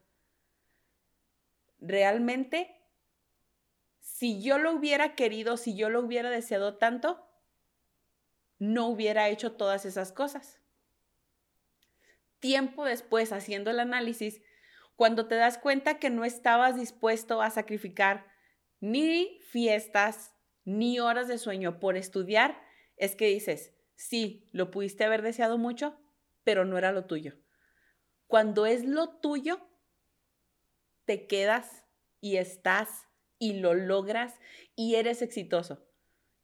realmente, 1.79 2.81
si 4.01 4.43
yo 4.43 4.59
lo 4.59 4.73
hubiera 4.73 5.15
querido, 5.15 5.57
si 5.57 5.77
yo 5.77 5.89
lo 5.89 6.01
hubiera 6.01 6.31
deseado 6.31 6.77
tanto, 6.77 7.25
no 8.59 8.89
hubiera 8.89 9.29
hecho 9.29 9.53
todas 9.53 9.85
esas 9.85 10.11
cosas. 10.13 10.61
Tiempo 12.41 12.85
después, 12.85 13.33
haciendo 13.33 13.71
el 13.71 13.79
análisis, 13.79 14.43
cuando 14.97 15.27
te 15.27 15.37
das 15.37 15.59
cuenta 15.59 15.99
que 15.99 16.11
no 16.11 16.25
estabas 16.25 16.77
dispuesto 16.77 17.43
a 17.43 17.51
sacrificar 17.51 18.27
ni 18.81 19.39
fiestas, 19.41 20.34
ni 20.65 20.99
horas 21.01 21.29
de 21.29 21.39
sueño 21.39 21.79
por 21.81 21.97
estudiar, 21.97 22.61
es 22.97 23.17
que 23.17 23.27
dices, 23.27 23.75
Sí, 23.97 24.49
lo 24.53 24.71
pudiste 24.71 25.05
haber 25.05 25.23
deseado 25.23 25.59
mucho, 25.59 25.99
pero 26.43 26.65
no 26.65 26.79
era 26.79 26.93
lo 26.93 27.07
tuyo. 27.07 27.35
Cuando 28.27 28.67
es 28.67 28.85
lo 28.85 29.21
tuyo, 29.21 29.69
te 31.05 31.27
quedas 31.27 31.85
y 32.21 32.37
estás 32.37 33.07
y 33.39 33.55
lo 33.55 33.75
logras 33.75 34.41
y 34.75 34.97
eres 34.97 35.23
exitoso. 35.23 35.87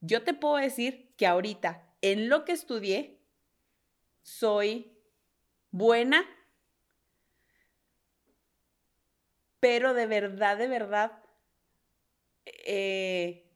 Yo 0.01 0.23
te 0.23 0.35
puedo 0.35 0.57
decir 0.57 1.15
que 1.17 1.27
ahorita, 1.27 1.95
en 2.03 2.29
lo 2.29 2.45
que 2.45 2.53
estudié, 2.53 3.21
soy 4.23 4.97
buena, 5.71 6.25
pero 9.59 9.93
de 9.93 10.07
verdad, 10.07 10.57
de 10.57 10.69
verdad, 10.69 11.23
eh, 12.47 13.50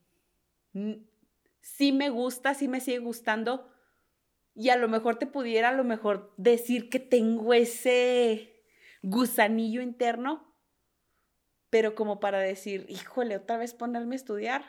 sí 1.61 1.93
me 1.93 2.11
gusta, 2.11 2.55
sí 2.55 2.68
me 2.68 2.81
sigue 2.81 2.99
gustando. 2.99 3.70
Y 4.55 4.68
a 4.70 4.77
lo 4.77 4.89
mejor 4.89 5.16
te 5.16 5.27
pudiera 5.27 5.70
a 5.70 5.72
lo 5.72 5.85
mejor 5.85 6.33
decir 6.37 6.89
que 6.89 7.01
tengo 7.01 7.55
ese 7.55 8.62
gusanillo 9.03 9.83
interno, 9.83 10.55
pero 11.70 11.95
como 11.95 12.20
para 12.20 12.39
decir, 12.39 12.87
híjole, 12.89 13.37
otra 13.37 13.57
vez 13.57 13.75
ponerme 13.75 14.14
a 14.14 14.16
estudiar. 14.16 14.64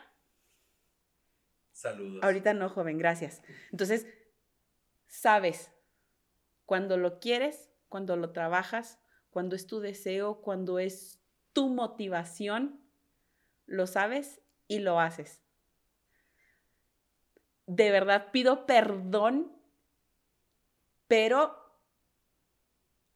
Saludos. 1.72 2.24
Ahorita 2.24 2.54
no, 2.54 2.70
joven, 2.70 2.98
gracias. 2.98 3.44
Entonces, 3.72 4.08
sabes 5.08 5.72
cuando 6.66 6.98
lo 6.98 7.20
quieres, 7.20 7.70
cuando 7.90 8.16
lo 8.16 8.32
trabajas, 8.32 9.00
cuando 9.30 9.56
es 9.56 9.68
tu 9.68 9.80
deseo, 9.80 10.42
cuando 10.42 10.80
es 10.80 11.20
tu 11.54 11.70
motivación, 11.70 12.82
lo 13.66 13.88
sabes 13.88 14.42
y 14.68 14.80
lo 14.80 15.00
haces. 15.00 15.45
De 17.68 17.92
verdad 17.92 18.32
pido 18.32 18.66
perdón, 18.66 19.52
pero 21.08 21.56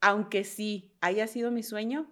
aunque 0.02 0.43
sí 0.43 0.95
haya 1.02 1.28
sido 1.28 1.52
mi 1.52 1.64
sueño, 1.64 2.10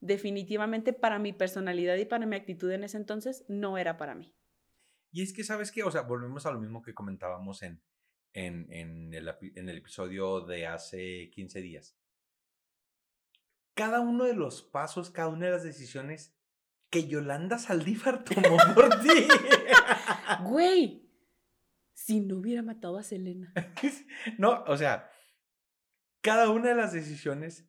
definitivamente 0.00 0.92
para 0.92 1.18
mi 1.18 1.32
personalidad 1.32 1.96
y 1.96 2.04
para 2.04 2.26
mi 2.26 2.36
actitud 2.36 2.70
en 2.70 2.84
ese 2.84 2.96
entonces 2.96 3.44
no 3.48 3.78
era 3.78 3.96
para 3.96 4.14
mí. 4.14 4.34
Y 5.12 5.22
es 5.22 5.32
que, 5.32 5.44
¿sabes 5.44 5.70
qué? 5.70 5.82
O 5.84 5.90
sea, 5.90 6.02
volvemos 6.02 6.44
a 6.44 6.50
lo 6.50 6.60
mismo 6.60 6.82
que 6.82 6.92
comentábamos 6.92 7.62
en, 7.62 7.80
en, 8.32 9.14
el, 9.14 9.32
en 9.54 9.68
el 9.68 9.78
episodio 9.78 10.40
de 10.40 10.66
hace 10.66 11.30
15 11.30 11.60
días. 11.60 11.96
Cada 13.74 14.00
uno 14.00 14.24
de 14.24 14.34
los 14.34 14.62
pasos, 14.62 15.10
cada 15.10 15.28
una 15.28 15.46
de 15.46 15.52
las 15.52 15.62
decisiones 15.62 16.34
que 16.90 17.06
Yolanda 17.06 17.58
Saldívar 17.58 18.24
tomó 18.24 18.56
por 18.74 19.00
ti. 19.00 19.28
Güey, 20.42 21.03
si 21.94 22.20
no 22.20 22.36
hubiera 22.36 22.62
matado 22.62 22.98
a 22.98 23.02
Selena. 23.02 23.52
no, 24.38 24.64
o 24.66 24.76
sea, 24.76 25.10
cada 26.20 26.50
una 26.50 26.70
de 26.70 26.74
las 26.74 26.92
decisiones 26.92 27.68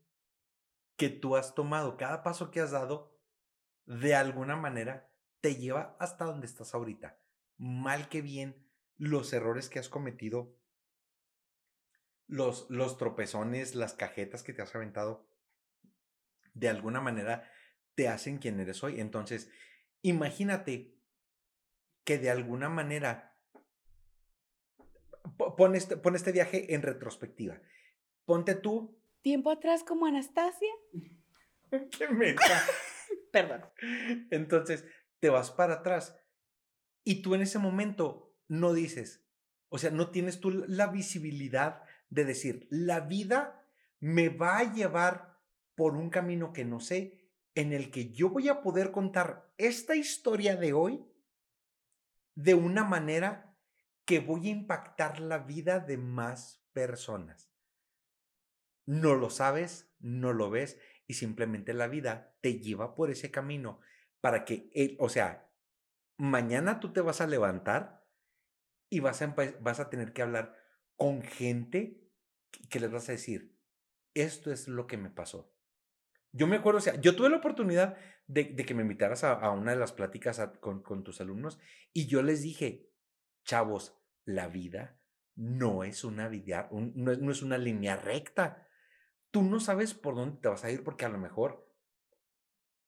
que 0.98 1.10
tú 1.10 1.36
has 1.36 1.56
tomado, 1.56 1.98
cada 1.98 2.24
paso 2.24 2.52
que 2.52 2.60
has 2.60 2.72
dado, 2.72 3.18
de 3.86 4.16
alguna 4.16 4.56
manera 4.56 5.12
te 5.42 5.56
lleva 5.56 5.96
hasta 6.00 6.26
donde 6.26 6.48
estás 6.48 6.74
ahorita. 6.74 7.20
Mal 7.58 8.10
que 8.10 8.22
bien, 8.22 8.68
los 8.98 9.32
errores 9.34 9.70
que 9.70 9.80
has 9.80 9.90
cometido, 9.90 10.58
los, 12.28 12.70
los 12.70 12.98
tropezones, 12.98 13.76
las 13.76 13.94
cajetas 13.94 14.42
que 14.42 14.54
te 14.54 14.62
has 14.62 14.74
aventado, 14.76 15.30
de 16.54 16.70
alguna 16.70 17.02
manera 17.02 17.52
te 17.94 18.08
hacen 18.08 18.40
quien 18.40 18.60
eres 18.60 18.84
hoy. 18.84 19.00
Entonces, 19.00 19.52
imagínate 20.02 20.98
que 22.04 22.18
de 22.18 22.30
alguna 22.30 22.70
manera 22.70 23.35
pon 25.58 25.76
este, 25.76 25.98
pon 25.98 26.16
este 26.16 26.32
viaje 26.32 26.74
en 26.74 26.82
retrospectiva. 26.82 27.62
Ponte 28.26 28.56
tú. 28.56 29.00
Tiempo 29.22 29.52
atrás 29.52 29.84
como 29.84 30.06
Anastasia. 30.06 30.72
¡Qué 31.92 32.08
meta! 32.10 32.64
Perdón. 33.32 33.66
Entonces, 34.32 34.86
te 35.20 35.30
vas 35.30 35.52
para 35.52 35.76
atrás 35.76 36.18
y 37.04 37.22
tú 37.22 37.36
en 37.36 37.42
ese 37.42 37.60
momento 37.60 38.36
no 38.48 38.74
dices, 38.74 39.26
o 39.70 39.78
sea, 39.78 39.92
no 39.92 40.12
tienes 40.12 40.40
tú 40.40 40.52
la 40.52 40.88
visibilidad 40.88 41.84
de 42.10 42.26
decir, 42.26 42.68
la 42.70 43.02
vida 43.02 43.68
me 44.00 44.30
va 44.30 44.58
a 44.58 44.74
llevar 44.74 45.40
por 45.76 45.96
un 45.96 46.10
camino 46.10 46.54
que 46.54 46.66
no 46.66 46.80
sé, 46.80 47.30
en 47.54 47.74
el 47.74 47.92
que 47.92 48.12
yo 48.12 48.30
voy 48.30 48.50
a 48.50 48.62
poder 48.62 48.92
contar 48.92 49.52
esta 49.58 49.96
historia 49.96 50.56
de 50.56 50.74
hoy 50.74 51.06
de 52.36 52.54
una 52.54 52.84
manera 52.84 53.45
que 54.06 54.20
voy 54.20 54.48
a 54.48 54.52
impactar 54.52 55.20
la 55.20 55.40
vida 55.40 55.80
de 55.80 55.98
más 55.98 56.64
personas. 56.74 57.52
No 58.86 59.16
lo 59.16 59.30
sabes, 59.30 59.92
no 60.00 60.34
lo 60.34 60.50
ves 60.50 60.80
y 61.08 61.16
simplemente 61.16 61.74
la 61.74 61.88
vida 61.88 62.36
te 62.42 62.60
lleva 62.60 62.96
por 62.96 63.10
ese 63.10 63.32
camino 63.32 63.80
para 64.22 64.46
que, 64.46 64.96
o 65.00 65.10
sea, 65.10 65.52
mañana 66.18 66.80
tú 66.80 66.94
te 66.94 67.02
vas 67.02 67.22
a 67.22 67.28
levantar 67.28 68.06
y 68.90 69.00
vas 69.00 69.22
a, 69.22 69.36
vas 69.60 69.80
a 69.80 69.90
tener 69.90 70.14
que 70.14 70.22
hablar 70.22 70.56
con 70.96 71.22
gente 71.22 72.06
que 72.70 72.80
les 72.80 72.92
vas 72.92 73.10
a 73.10 73.14
decir, 73.14 73.56
esto 74.14 74.52
es 74.52 74.68
lo 74.68 74.88
que 74.88 74.98
me 74.98 75.10
pasó. 75.10 75.54
Yo 76.32 76.48
me 76.48 76.58
acuerdo, 76.58 76.80
o 76.80 76.82
sea, 76.82 77.00
yo 77.00 77.16
tuve 77.16 77.30
la 77.30 77.38
oportunidad 77.38 77.98
de, 78.28 78.56
que 78.56 78.74
me 78.74 78.82
invitaras 78.82 79.24
a, 79.24 79.50
una 79.52 79.72
de 79.72 79.78
las 79.78 79.94
pláticas 79.94 80.42
con, 80.60 81.04
tus 81.04 81.22
alumnos 81.22 81.60
y 81.94 82.08
yo 82.08 82.22
les 82.24 82.42
dije, 82.42 82.90
chavos, 83.46 83.98
la 84.26 84.48
vida 84.48 85.00
no 85.36 85.84
es 85.84 86.04
una 86.04 86.28
vida, 86.28 86.70
no, 86.72 87.32
es, 87.32 87.42
una 87.42 87.58
línea 87.58 87.96
recta. 87.98 88.68
Tú 89.32 89.44
no 89.44 89.60
sabes 89.60 89.94
por 89.94 90.16
dónde 90.16 90.40
te 90.42 90.48
vas 90.48 90.64
a 90.64 90.72
ir 90.72 90.84
porque 90.84 91.06
a 91.06 91.10
lo 91.10 91.18
mejor 91.18 91.66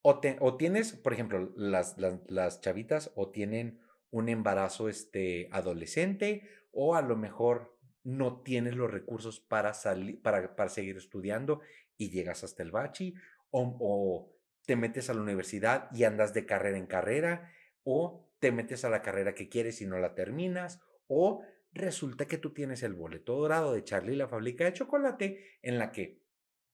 o, 0.01 0.21
o 0.39 0.57
tienes, 0.57 0.93
por 0.93 1.13
ejemplo, 1.13 1.51
las, 1.55 1.97
las, 1.97 2.61
chavitas 2.61 3.11
o 3.15 3.29
tienen 3.29 3.81
un 4.09 4.29
embarazo 4.29 4.87
este, 4.87 5.49
adolescente 5.51 6.49
o 6.71 6.95
a 6.95 7.01
lo 7.01 7.17
mejor 7.17 7.77
no 8.03 8.41
tienes 8.41 8.75
los 8.75 8.89
recursos 8.89 9.41
para, 9.41 9.73
salir, 9.73 10.21
para, 10.21 10.55
para 10.55 10.69
seguir 10.69 10.95
estudiando 10.95 11.59
y 11.97 12.11
llegas 12.11 12.43
hasta 12.43 12.63
el 12.63 12.71
bachi, 12.71 13.15
o, 13.51 14.33
te 14.65 14.75
metes 14.75 15.09
a 15.09 15.13
la 15.13 15.21
universidad 15.21 15.89
y 15.93 16.03
andas 16.03 16.33
de 16.33 16.45
carrera 16.45 16.77
en 16.77 16.87
carrera, 16.87 17.51
o 17.83 18.26
te 18.39 18.51
metes 18.51 18.85
a 18.85 18.89
la 18.89 19.01
carrera 19.01 19.33
que 19.33 19.49
quieres 19.49 19.81
y 19.81 19.85
no 19.85 19.97
la 19.97 20.15
terminas, 20.15 20.79
o 21.07 21.43
resulta 21.71 22.25
que 22.25 22.37
tú 22.37 22.53
tienes 22.53 22.83
el 22.83 22.93
boleto 22.93 23.35
dorado 23.35 23.73
de 23.73 23.83
Charlie 23.83 24.13
y 24.13 24.17
la 24.17 24.27
fábrica 24.27 24.65
de 24.65 24.73
chocolate 24.73 25.59
en 25.61 25.77
la 25.79 25.91
que 25.91 26.23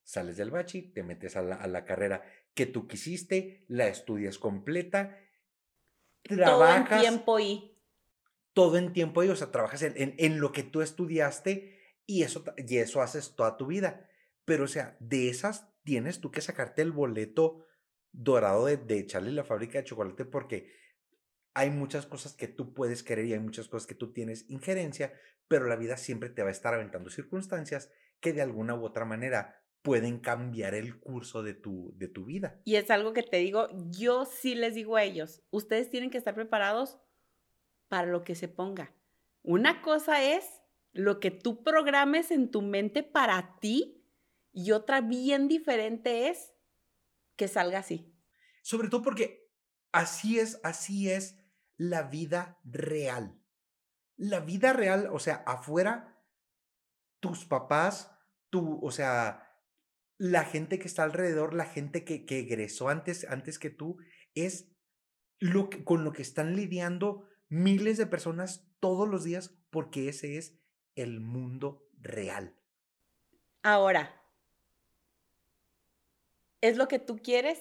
sales 0.04 0.38
del 0.38 0.52
bachi, 0.52 0.94
te 0.94 1.04
metes 1.04 1.36
a 1.36 1.42
la, 1.42 1.56
a 1.56 1.68
la 1.68 1.86
carrera 1.86 2.24
que 2.54 2.66
tú 2.66 2.88
quisiste, 2.88 3.66
la 3.68 3.88
estudias 3.88 4.38
completa, 4.38 5.18
trabajas. 6.24 6.90
Todo 6.90 6.98
en 6.98 7.02
tiempo 7.02 7.40
y 7.40 7.74
todo 8.54 8.78
en 8.78 8.94
tiempo 8.94 9.24
y, 9.24 9.30
o 9.30 9.36
sea, 9.36 9.52
trabajas 9.52 9.82
en, 9.82 9.96
en, 9.96 10.40
lo 10.40 10.52
que 10.52 10.64
tú 10.64 10.82
estudiaste 10.82 11.98
y 12.06 12.24
eso, 12.24 12.44
y 12.58 12.78
eso 12.78 13.02
haces 13.02 13.36
toda 13.36 13.58
tu 13.58 13.68
vida. 13.68 14.08
Pero, 14.46 14.66
o 14.66 14.68
sea, 14.68 14.96
de 15.00 15.30
esas 15.30 15.70
tienes 15.84 16.22
tú 16.22 16.32
que 16.32 16.42
sacarte 16.42 16.82
el 16.82 16.92
boleto 16.92 17.66
dorado 18.12 18.66
de, 18.66 18.78
de 18.78 19.00
echarle 19.00 19.32
la 19.32 19.44
fábrica 19.44 19.80
de 19.80 19.86
chocolate 19.86 20.26
porque 20.26 20.72
hay 21.54 21.70
muchas 21.70 22.06
cosas 22.06 22.34
que 22.34 22.48
tú 22.48 22.74
puedes 22.74 23.04
querer 23.04 23.26
y 23.26 23.34
hay 23.34 23.40
muchas 23.40 23.68
cosas 23.68 23.88
que 23.88 23.96
tú 23.96 24.12
tienes 24.12 24.50
injerencia, 24.50 25.14
pero 25.48 25.68
la 25.68 25.76
vida 25.76 25.98
siempre 25.98 26.30
te 26.30 26.42
va 26.42 26.50
a 26.50 26.52
estar 26.52 26.74
aventando 26.74 27.10
circunstancias 27.10 27.92
que 28.20 28.34
de 28.34 28.42
alguna 28.42 28.76
u 28.76 28.84
otra 28.84 29.06
manera 29.06 29.62
pueden 29.82 30.20
cambiar 30.20 30.74
el 30.74 31.00
curso 31.00 31.44
de 31.44 31.54
tu, 31.54 31.94
de 31.98 32.08
tu 32.08 32.26
vida. 32.26 32.60
Y 32.64 32.76
es 32.76 32.90
algo 32.90 33.14
que 33.14 33.22
te 33.22 33.38
digo, 33.38 33.68
yo 33.92 34.26
sí 34.26 34.56
les 34.56 34.76
digo 34.76 34.96
a 34.96 35.04
ellos, 35.04 35.44
ustedes 35.52 35.90
tienen 35.90 36.10
que 36.10 36.18
estar 36.18 36.34
preparados 36.34 37.00
para 37.90 38.08
lo 38.08 38.24
que 38.24 38.34
se 38.34 38.48
ponga. 38.48 38.96
Una 39.44 39.82
cosa 39.82 40.24
es 40.24 40.46
lo 40.94 41.20
que 41.20 41.32
tú 41.32 41.64
programes 41.64 42.32
en 42.32 42.50
tu 42.50 42.62
mente 42.62 43.04
para 43.04 43.60
ti 43.60 44.02
y 44.54 44.72
otra 44.72 45.02
bien 45.02 45.48
diferente 45.48 46.30
es 46.30 46.54
que 47.36 47.48
salga 47.48 47.80
así. 47.80 48.14
Sobre 48.62 48.88
todo 48.88 49.02
porque 49.02 49.50
así 49.92 50.40
es, 50.40 50.62
así 50.64 51.10
es 51.10 51.43
la 51.78 52.04
vida 52.04 52.60
real. 52.64 53.40
La 54.16 54.40
vida 54.40 54.74
real, 54.74 55.10
o 55.12 55.20
sea, 55.20 55.44
afuera, 55.48 56.24
tus 57.20 57.46
papás, 57.46 58.12
tú, 58.50 58.80
o 58.84 58.92
sea, 58.92 59.50
la 60.18 60.44
gente 60.44 60.80
que 60.80 60.88
está 60.88 61.04
alrededor, 61.04 61.54
la 61.54 61.66
gente 61.66 62.06
que, 62.06 62.26
que 62.26 62.40
egresó 62.40 62.90
antes, 62.90 63.26
antes 63.30 63.60
que 63.60 63.70
tú, 63.70 63.98
es 64.36 64.72
lo 65.40 65.70
que, 65.70 65.84
con 65.84 66.04
lo 66.04 66.14
que 66.14 66.22
están 66.22 66.56
lidiando 66.56 67.28
miles 67.50 67.98
de 67.98 68.08
personas 68.08 68.70
todos 68.80 69.08
los 69.08 69.24
días 69.24 69.56
porque 69.70 70.10
ese 70.10 70.38
es 70.38 70.60
el 70.96 71.20
mundo 71.20 71.88
real. 72.00 72.56
Ahora, 73.62 74.22
¿es 76.62 76.78
lo 76.78 76.88
que 76.88 77.00
tú 77.00 77.18
quieres? 77.18 77.60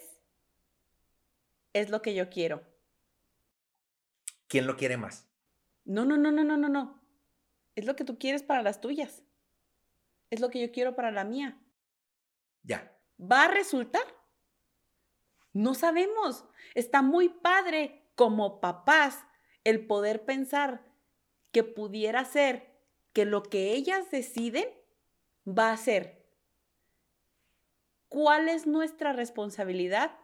Es 1.73 1.91
lo 1.91 2.03
que 2.03 2.15
yo 2.15 2.29
quiero. 2.29 2.72
¿Quién 4.53 4.67
lo 4.67 4.77
quiere 4.77 4.99
más? 4.99 5.27
No, 5.87 6.05
no, 6.05 6.19
no, 6.19 6.31
no, 6.31 6.45
no, 6.45 6.59
no, 6.59 6.69
no. 6.69 7.03
Es 7.75 7.87
lo 7.87 7.97
que 7.97 8.05
tú 8.05 8.19
quieres 8.19 8.43
para 8.43 8.63
las 8.63 8.83
tuyas. 8.83 9.23
Es 10.29 10.41
lo 10.41 10.51
que 10.51 10.61
yo 10.61 10.71
quiero 10.71 10.95
para 10.95 11.11
la 11.11 11.25
mía. 11.25 11.59
Ya. 12.63 12.95
¿Va 13.19 13.45
a 13.45 13.49
resultar? 13.49 14.03
No 15.55 15.73
sabemos. 15.73 16.45
Está 16.75 17.01
muy 17.01 17.31
padre 17.31 18.11
como 18.15 18.61
papás 18.61 19.25
el 19.65 19.87
poder 19.87 20.27
pensar 20.27 20.85
que 21.51 21.65
pudiera 21.65 22.23
ser 22.27 22.79
que 23.15 23.25
lo 23.25 23.43
que 23.45 23.73
ellas 23.73 24.11
deciden 24.11 24.69
va 25.49 25.73
a 25.73 25.79
ser. 25.79 26.29
¿Cuál 28.11 28.51
es 28.51 28.67
nuestra 28.67 29.15
responsabilidad? 29.15 30.15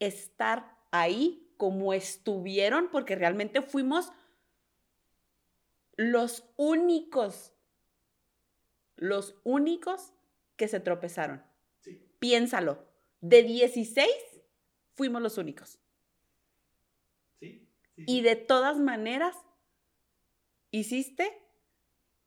Estar 0.00 0.76
ahí 0.90 1.47
como 1.58 1.92
estuvieron, 1.92 2.88
porque 2.88 3.16
realmente 3.16 3.60
fuimos 3.60 4.12
los 5.96 6.44
únicos, 6.56 7.52
los 8.96 9.34
únicos 9.44 10.14
que 10.56 10.68
se 10.68 10.80
tropezaron. 10.80 11.42
Piénsalo. 12.18 12.86
De 13.20 13.42
16 13.42 14.08
fuimos 14.94 15.20
los 15.20 15.36
únicos. 15.36 15.78
Y 17.96 18.22
de 18.22 18.36
todas 18.36 18.78
maneras, 18.78 19.36
hiciste, 20.70 21.42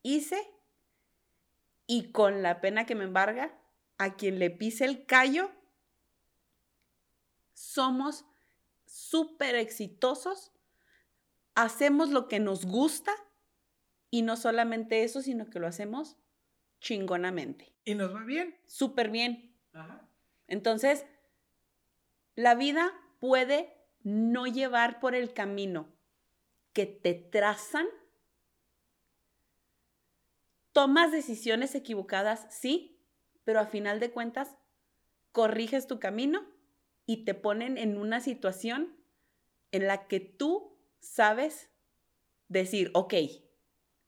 hice, 0.04 0.46
y 1.88 2.12
con 2.12 2.44
la 2.44 2.60
pena 2.60 2.86
que 2.86 2.96
me 2.96 3.06
embarga, 3.06 3.58
a 3.98 4.16
quien 4.16 4.38
le 4.40 4.50
pise 4.50 4.84
el 4.84 5.06
callo, 5.06 5.50
somos 7.54 8.26
súper 9.12 9.56
exitosos, 9.56 10.54
hacemos 11.54 12.12
lo 12.12 12.30
que 12.30 12.40
nos 12.40 12.66
gusta 12.66 13.12
y 14.10 14.22
no 14.22 14.38
solamente 14.38 15.04
eso, 15.04 15.22
sino 15.22 15.50
que 15.50 15.60
lo 15.60 15.68
hacemos 15.68 16.16
chingonamente. 16.80 17.74
Y 17.84 17.96
nos 17.96 18.16
va 18.16 18.24
bien. 18.24 18.58
Súper 18.66 19.10
bien. 19.10 19.54
Entonces, 20.48 21.06
la 22.36 22.56
vida 22.56 22.94
puede 23.20 23.78
no 24.04 24.48
llevar 24.48 25.02
por 25.02 25.14
el 25.14 25.34
camino 25.34 25.90
que 26.72 26.86
te 26.86 27.14
trazan. 27.14 27.88
Tomas 30.72 31.12
decisiones 31.12 31.76
equivocadas, 31.76 32.48
sí, 32.50 32.98
pero 33.44 33.60
a 33.60 33.66
final 33.66 34.00
de 34.00 34.12
cuentas, 34.12 34.58
corriges 35.34 35.86
tu 35.86 36.00
camino 36.00 36.46
y 37.06 37.26
te 37.26 37.34
ponen 37.34 37.78
en 37.78 37.98
una 37.98 38.22
situación 38.22 39.01
en 39.72 39.88
la 39.88 40.08
que 40.08 40.20
tú 40.20 40.78
sabes 41.00 41.70
decir, 42.48 42.92
ok, 42.94 43.14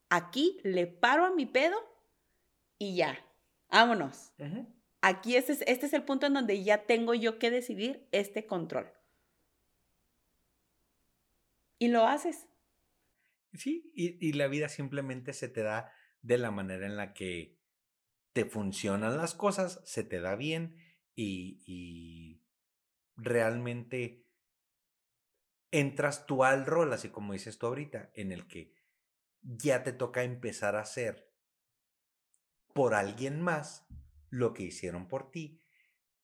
aquí 0.10 0.60
le 0.64 0.88
paro 0.88 1.26
a 1.26 1.34
mi 1.34 1.46
pedo 1.46 1.78
y 2.78 2.96
ya, 2.96 3.18
vámonos. 3.70 4.34
Aquí 5.02 5.36
este 5.36 5.54
es, 5.54 5.64
este 5.68 5.86
es 5.86 5.94
el 5.94 6.04
punto 6.04 6.28
en 6.28 6.34
donde 6.34 6.64
ya 6.64 6.86
tengo 6.86 7.14
yo 7.14 7.40
que 7.40 7.52
decidir 7.52 8.08
este 8.12 8.46
control. 8.46 8.92
Y 11.80 11.88
lo 11.88 12.06
haces. 12.06 12.48
Sí, 13.54 13.92
y, 13.94 14.34
la 14.34 14.48
vida 14.48 14.68
simplemente 14.68 15.34
se 15.34 15.48
te 15.48 15.62
da 15.62 15.92
de 16.22 16.38
la 16.38 16.50
manera 16.50 16.86
en 16.86 16.96
la 16.96 17.14
que 17.14 17.60
te 18.32 18.46
funcionan 18.46 19.18
las 19.18 19.36
cosas, 19.36 19.80
se 19.86 20.04
te 20.04 20.20
da 20.20 20.36
bien 20.36 20.76
y 21.16 22.42
realmente 23.16 24.23
entras 25.74 26.28
tú 26.28 26.44
al 26.44 26.68
rol, 26.68 26.94
así 26.94 27.10
como 27.10 27.34
dices 27.34 27.58
tú 27.58 27.66
ahorita, 27.66 28.12
en 28.14 28.32
el 28.32 28.48
que 28.48 28.76
ya 29.42 29.84
te 29.84 29.92
toca 29.92 30.24
empezar 30.24 30.76
a 30.76 30.82
hacer 30.82 31.34
por 32.74 32.94
alguien 32.94 33.42
más 33.42 33.88
lo 34.30 34.54
que 34.54 34.64
hicieron 34.64 35.08
por 35.08 35.32
ti, 35.32 35.60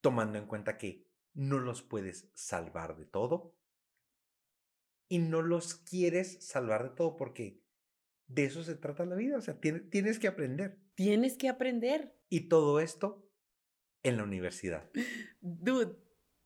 tomando 0.01 0.37
en 0.37 0.45
cuenta 0.45 0.77
que 0.77 1.07
no 1.33 1.57
los 1.57 1.81
puedes 1.81 2.29
salvar 2.35 2.95
de 2.95 3.05
todo 3.05 3.57
y 5.07 5.17
no 5.17 5.41
los 5.41 5.73
quieres 5.73 6.45
salvar 6.45 6.83
de 6.83 6.95
todo 6.95 7.17
porque 7.17 7.63
de 8.27 8.45
eso 8.45 8.63
se 8.63 8.75
trata 8.75 9.05
la 9.05 9.15
vida, 9.15 9.37
o 9.37 9.41
sea, 9.41 9.59
tienes, 9.59 9.89
tienes 9.89 10.19
que 10.19 10.27
aprender. 10.27 10.79
Tienes 10.93 11.37
que 11.37 11.49
aprender. 11.49 12.15
Y 12.29 12.49
todo 12.49 12.79
esto 12.79 13.27
en 14.03 14.17
la 14.17 14.23
universidad. 14.23 14.91
Dude, 15.41 15.97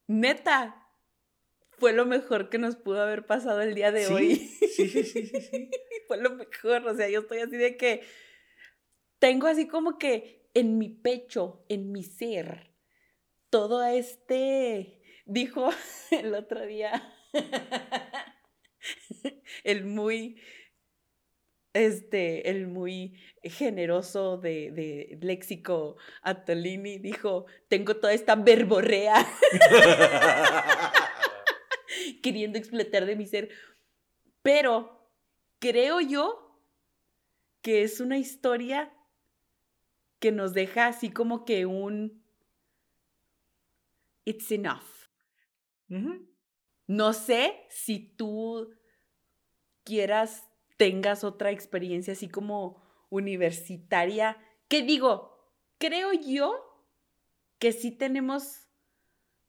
neta, 0.08 0.83
fue 1.78 1.94
lo 1.94 2.06
mejor 2.06 2.50
que 2.50 2.58
nos 2.58 2.76
pudo 2.76 3.02
haber 3.02 3.26
pasado 3.26 3.62
el 3.62 3.76
día 3.76 3.92
de 3.92 4.08
hoy. 4.08 4.36
Sí, 4.36 4.68
sí, 4.68 4.88
sí, 4.88 5.04
sí, 5.04 5.42
sí. 5.42 5.72
fue 6.08 6.18
lo 6.18 6.32
mejor, 6.32 6.88
o 6.88 6.96
sea, 6.96 7.10
yo 7.10 7.22
estoy 7.22 7.40
así 7.40 7.58
de 7.58 7.78
que 7.78 8.02
tengo 9.20 9.48
así 9.48 9.68
como 9.68 9.98
que 9.98 10.50
en 10.54 10.78
mi 10.78 10.90
pecho, 10.90 11.66
en 11.70 11.92
mi 11.92 12.04
ser, 12.04 12.72
todo 13.50 13.84
este, 13.84 15.02
dijo 15.26 15.70
el 16.12 16.34
otro 16.36 16.66
día, 16.66 17.14
el 19.64 19.86
muy, 19.86 20.42
este, 21.74 22.50
el 22.50 22.68
muy 22.68 23.20
generoso 23.44 24.38
de, 24.38 24.72
de 24.72 25.18
léxico 25.22 25.98
Atolini 26.22 27.00
dijo, 27.00 27.46
tengo 27.68 27.96
toda 27.96 28.14
esta 28.14 28.36
verborrea 28.36 29.26
queriendo 32.24 32.58
explotar 32.58 33.06
de 33.06 33.16
mi 33.16 33.28
ser. 33.28 33.50
Pero 34.42 35.08
creo 35.60 36.02
yo 36.02 36.60
que 37.62 37.84
es 37.84 38.00
una 38.00 38.18
historia 38.18 38.92
que 40.18 40.32
nos 40.32 40.54
deja 40.54 40.88
así 40.88 41.12
como 41.12 41.46
que 41.46 41.68
un 41.68 42.24
it's 44.26 44.52
enough. 44.52 44.82
No 46.88 47.14
sé 47.14 47.66
si 47.70 48.00
tú 48.00 48.74
quieras, 49.84 50.50
tengas 50.78 51.24
otra 51.24 51.52
experiencia 51.52 52.14
así 52.14 52.28
como 52.28 52.82
universitaria. 53.10 54.38
¿Qué 54.68 54.82
digo? 54.82 55.52
Creo 55.78 56.14
yo 56.14 56.88
que 57.60 57.72
sí 57.72 57.92
tenemos, 57.92 58.68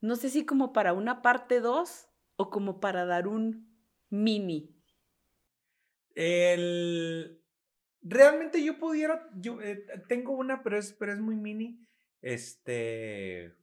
no 0.01 0.15
sé 0.15 0.29
si 0.29 0.45
como 0.45 0.71
para 0.71 0.93
una 0.93 1.21
parte 1.21 1.59
2 1.61 2.07
o 2.37 2.49
como 2.49 2.79
para 2.79 3.05
dar 3.05 3.27
un 3.27 3.75
mini? 4.09 4.75
El... 6.15 7.41
Realmente 8.01 8.63
yo 8.63 8.77
pudiera, 8.77 9.29
yo 9.35 9.61
eh, 9.61 9.85
tengo 10.07 10.33
una, 10.33 10.63
pero 10.63 10.77
es, 10.77 10.93
pero 10.93 11.13
es 11.13 11.19
muy 11.19 11.35
mini. 11.35 11.85
Este... 12.21 13.55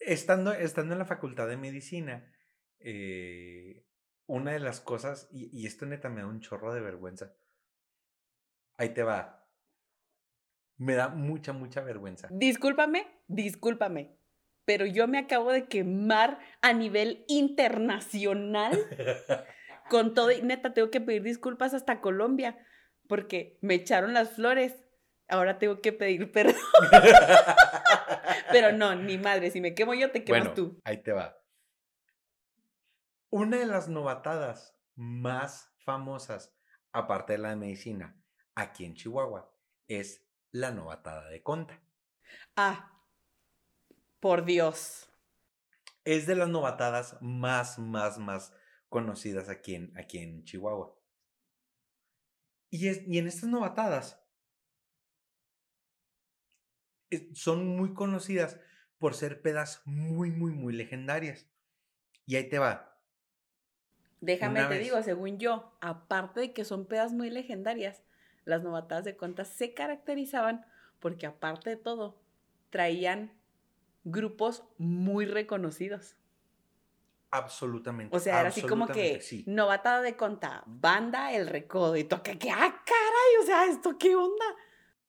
Estando, 0.00 0.52
estando 0.52 0.94
en 0.94 1.00
la 1.00 1.04
facultad 1.04 1.48
de 1.48 1.56
medicina, 1.56 2.32
eh, 2.78 3.84
una 4.26 4.52
de 4.52 4.60
las 4.60 4.80
cosas, 4.80 5.28
y, 5.32 5.50
y 5.52 5.66
esto 5.66 5.86
neta 5.86 6.08
me 6.08 6.20
da 6.20 6.28
un 6.28 6.40
chorro 6.40 6.72
de 6.72 6.80
vergüenza. 6.80 7.34
Ahí 8.76 8.94
te 8.94 9.02
va. 9.02 9.46
Me 10.76 10.94
da 10.94 11.08
mucha, 11.08 11.52
mucha 11.52 11.80
vergüenza. 11.80 12.28
Discúlpame, 12.30 13.06
discúlpame 13.26 14.17
pero 14.68 14.84
yo 14.84 15.08
me 15.08 15.16
acabo 15.16 15.50
de 15.50 15.66
quemar 15.66 16.40
a 16.60 16.74
nivel 16.74 17.24
internacional 17.26 18.78
con 19.88 20.12
todo. 20.12 20.30
Y 20.30 20.42
neta, 20.42 20.74
tengo 20.74 20.90
que 20.90 21.00
pedir 21.00 21.22
disculpas 21.22 21.72
hasta 21.72 22.02
Colombia, 22.02 22.58
porque 23.08 23.58
me 23.62 23.76
echaron 23.76 24.12
las 24.12 24.32
flores. 24.32 24.76
Ahora 25.26 25.58
tengo 25.58 25.80
que 25.80 25.94
pedir 25.94 26.30
perdón. 26.32 26.60
pero 28.52 28.72
no, 28.72 28.94
ni 28.94 29.16
madre, 29.16 29.50
si 29.50 29.62
me 29.62 29.74
quemo 29.74 29.94
yo, 29.94 30.10
te 30.10 30.22
quemas 30.22 30.52
tú. 30.52 30.78
Ahí 30.84 31.02
te 31.02 31.12
va. 31.12 31.42
Una 33.30 33.56
de 33.56 33.64
las 33.64 33.88
novatadas 33.88 34.78
más 34.96 35.72
famosas, 35.78 36.54
aparte 36.92 37.32
de 37.32 37.38
la 37.38 37.48
de 37.48 37.56
medicina, 37.56 38.20
aquí 38.54 38.84
en 38.84 38.92
Chihuahua, 38.92 39.50
es 39.86 40.28
la 40.50 40.72
novatada 40.72 41.30
de 41.30 41.42
Conta. 41.42 41.82
Ah, 42.54 42.97
por 44.20 44.44
Dios. 44.44 45.10
Es 46.04 46.26
de 46.26 46.34
las 46.34 46.48
novatadas 46.48 47.16
más, 47.20 47.78
más, 47.78 48.18
más 48.18 48.52
conocidas 48.88 49.48
aquí 49.48 49.74
en, 49.74 49.96
aquí 49.96 50.18
en 50.18 50.44
Chihuahua. 50.44 50.94
Y, 52.70 52.88
es, 52.88 53.06
y 53.06 53.18
en 53.18 53.26
estas 53.26 53.48
novatadas 53.48 54.22
son 57.34 57.66
muy 57.66 57.94
conocidas 57.94 58.60
por 58.98 59.14
ser 59.14 59.40
pedas 59.40 59.82
muy, 59.84 60.30
muy, 60.30 60.52
muy 60.52 60.74
legendarias. 60.74 61.46
Y 62.26 62.36
ahí 62.36 62.48
te 62.48 62.58
va. 62.58 62.98
Déjame 64.20 64.64
te 64.64 64.78
digo, 64.78 65.00
según 65.02 65.38
yo, 65.38 65.76
aparte 65.80 66.40
de 66.40 66.52
que 66.52 66.64
son 66.64 66.86
pedas 66.86 67.12
muy 67.12 67.30
legendarias, 67.30 68.02
las 68.44 68.62
novatadas 68.62 69.04
de 69.04 69.16
contas 69.16 69.48
se 69.48 69.74
caracterizaban 69.74 70.66
porque 70.98 71.26
aparte 71.26 71.70
de 71.70 71.76
todo, 71.76 72.20
traían 72.70 73.37
grupos 74.10 74.64
muy 74.78 75.26
reconocidos. 75.26 76.16
Absolutamente. 77.30 78.16
O 78.16 78.20
sea, 78.20 78.40
era 78.40 78.48
así 78.48 78.62
como 78.62 78.86
que 78.86 79.20
novatada 79.46 80.00
de 80.00 80.16
conta, 80.16 80.62
banda 80.66 81.32
El 81.32 81.46
Recodo 81.46 81.96
y 81.96 82.04
toque 82.04 82.38
que, 82.38 82.50
ah, 82.50 82.82
caray, 82.84 83.42
o 83.42 83.46
sea, 83.46 83.66
¿esto 83.66 83.98
qué 83.98 84.16
onda? 84.16 84.44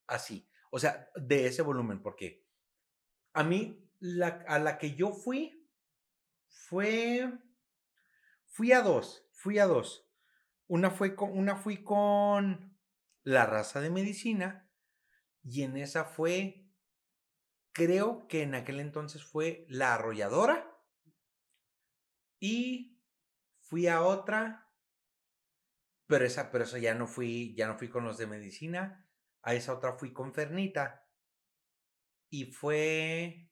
Así, 0.08 0.46
o 0.70 0.80
sea, 0.80 1.10
de 1.16 1.48
ese 1.48 1.62
volumen, 1.62 2.02
porque 2.02 2.46
a 3.34 3.44
mí, 3.44 3.90
la, 4.00 4.44
a 4.48 4.60
la 4.60 4.78
que 4.78 4.96
yo 4.96 5.12
fui, 5.12 5.66
fue, 6.48 7.32
fui 8.46 8.74
a 8.74 8.82
dos, 8.82 9.26
fui 9.32 9.60
a 9.60 9.66
dos. 9.66 10.06
Una, 10.68 10.92
fue 10.92 11.16
con, 11.16 11.38
una 11.38 11.56
fui 11.56 11.84
con 11.84 12.78
la 13.24 13.46
raza 13.46 13.82
de 13.82 13.90
medicina 13.90 14.70
y 15.44 15.64
en 15.64 15.78
esa 15.78 16.04
fue 16.04 16.69
creo 17.80 18.28
que 18.28 18.44
en 18.44 18.56
aquel 18.56 18.82
entonces 18.82 19.24
fue 19.24 19.66
La 19.70 19.94
Arrolladora. 19.94 20.78
Y 22.42 23.02
fui 23.62 23.88
a 23.88 24.02
otra 24.02 24.70
Pero 26.08 26.26
esa, 26.26 26.52
pero 26.52 26.64
eso 26.64 26.78
ya 26.78 26.96
no 26.96 27.08
fui, 27.08 27.54
ya 27.56 27.68
no 27.68 27.78
fui 27.78 27.88
con 27.88 28.04
los 28.04 28.18
de 28.18 28.28
medicina. 28.28 29.08
A 29.44 29.54
esa 29.54 29.74
otra 29.74 29.94
fui 29.94 30.12
con 30.12 30.34
Fernita. 30.34 31.08
Y 32.30 32.46
fue. 32.46 33.50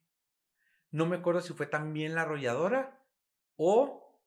No 0.92 1.06
me 1.06 1.18
acuerdo 1.18 1.42
si 1.42 1.54
fue 1.54 1.68
también 1.68 2.16
la 2.16 2.24
arrolladora 2.24 3.06
o 3.56 4.22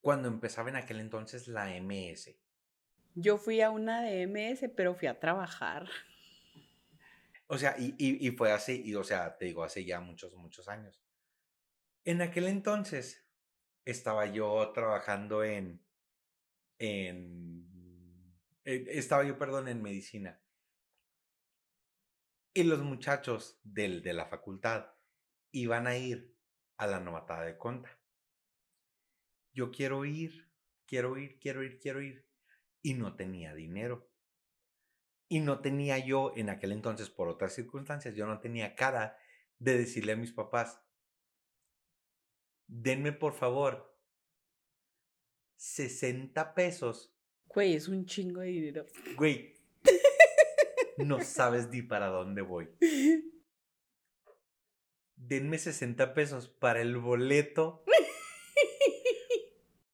cuando 0.00 0.28
empezaba 0.28 0.70
en 0.70 0.76
aquel 0.76 1.00
entonces 1.00 1.48
la 1.48 1.66
MS. 1.80 2.36
Yo 3.14 3.36
fui 3.38 3.60
a 3.60 3.70
una 3.70 4.02
de 4.02 4.26
MS, 4.26 4.70
pero 4.74 4.94
fui 4.94 5.08
a 5.08 5.18
trabajar. 5.18 5.88
O 7.52 7.58
sea, 7.58 7.74
y, 7.76 7.94
y, 7.98 8.30
fue 8.30 8.52
así, 8.52 8.80
y, 8.84 8.94
o 8.94 9.02
sea, 9.02 9.36
te 9.36 9.46
digo, 9.46 9.64
hace 9.64 9.84
ya 9.84 10.00
muchos, 10.00 10.32
muchos 10.34 10.68
años. 10.68 11.02
En 12.04 12.22
aquel 12.22 12.46
entonces 12.46 13.26
estaba 13.84 14.26
yo 14.26 14.70
trabajando 14.72 15.42
en, 15.42 15.84
en, 16.78 17.68
eh, 18.64 18.84
estaba 18.90 19.24
yo, 19.24 19.36
perdón, 19.36 19.66
en 19.66 19.82
medicina. 19.82 20.40
Y 22.54 22.62
los 22.62 22.82
muchachos 22.82 23.58
del, 23.64 24.00
de 24.04 24.12
la 24.12 24.26
facultad 24.26 24.86
iban 25.50 25.88
a 25.88 25.96
ir 25.96 26.36
a 26.76 26.86
la 26.86 27.00
novatada 27.00 27.46
de 27.46 27.58
conta. 27.58 27.98
Yo 29.52 29.72
quiero 29.72 30.04
ir, 30.04 30.52
quiero 30.86 31.18
ir, 31.18 31.40
quiero 31.40 31.64
ir, 31.64 31.80
quiero 31.80 32.00
ir. 32.00 32.28
Y 32.80 32.94
no 32.94 33.16
tenía 33.16 33.54
dinero. 33.54 34.09
Y 35.32 35.38
no 35.38 35.60
tenía 35.60 35.96
yo, 35.98 36.32
en 36.34 36.50
aquel 36.50 36.72
entonces, 36.72 37.08
por 37.08 37.28
otras 37.28 37.54
circunstancias, 37.54 38.16
yo 38.16 38.26
no 38.26 38.40
tenía 38.40 38.74
cara 38.74 39.16
de 39.60 39.78
decirle 39.78 40.12
a 40.12 40.16
mis 40.16 40.32
papás, 40.32 40.82
denme 42.66 43.12
por 43.12 43.34
favor 43.34 43.96
60 45.54 46.52
pesos. 46.54 47.14
Güey, 47.46 47.74
es 47.74 47.86
un 47.86 48.06
chingo 48.06 48.40
de 48.40 48.48
dinero. 48.48 48.86
Güey, 49.16 49.54
no 50.98 51.22
sabes 51.22 51.68
ni 51.68 51.82
para 51.82 52.08
dónde 52.08 52.42
voy. 52.42 52.68
Denme 55.14 55.58
60 55.58 56.12
pesos 56.12 56.48
para 56.48 56.80
el 56.80 56.96
boleto. 56.98 57.84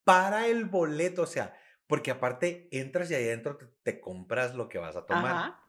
Para 0.04 0.46
el 0.46 0.66
boleto, 0.66 1.22
o 1.22 1.26
sea, 1.26 1.58
porque 1.86 2.10
aparte 2.10 2.68
entras 2.70 3.10
y 3.10 3.14
ahí 3.14 3.24
adentro 3.24 3.56
te, 3.56 3.66
te 3.82 4.00
compras 4.00 4.54
lo 4.54 4.68
que 4.68 4.78
vas 4.78 4.96
a 4.96 5.06
tomar. 5.06 5.34
Ajá. 5.34 5.62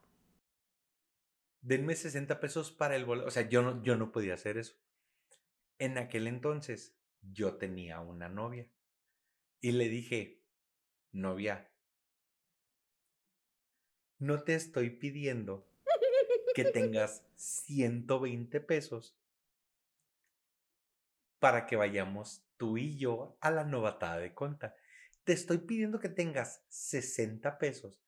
Denme 1.61 1.95
60 1.95 2.39
pesos 2.39 2.71
para 2.71 2.95
el 2.95 3.05
boleto. 3.05 3.27
O 3.27 3.31
sea, 3.31 3.47
yo 3.49 3.61
no, 3.61 3.83
yo 3.83 3.97
no 3.97 4.11
podía 4.11 4.33
hacer 4.33 4.57
eso. 4.57 4.75
En 5.79 5.97
aquel 5.97 6.27
entonces 6.27 6.95
yo 7.21 7.55
tenía 7.55 7.99
una 7.99 8.29
novia 8.29 8.67
y 9.61 9.71
le 9.71 9.89
dije, 9.89 10.41
novia, 11.11 11.69
no 14.19 14.43
te 14.43 14.55
estoy 14.55 14.89
pidiendo 14.89 15.67
que 16.55 16.65
tengas 16.65 17.23
120 17.35 18.59
pesos 18.61 19.15
para 21.39 21.67
que 21.67 21.75
vayamos 21.75 22.43
tú 22.57 22.77
y 22.77 22.97
yo 22.97 23.37
a 23.41 23.51
la 23.51 23.63
novatada 23.63 24.17
de 24.17 24.33
conta. 24.33 24.75
Te 25.27 25.33
estoy 25.33 25.57
pidiendo 25.57 25.99
que 25.99 26.07
tengas 26.07 26.63
60 26.69 27.57
pesos 27.57 28.01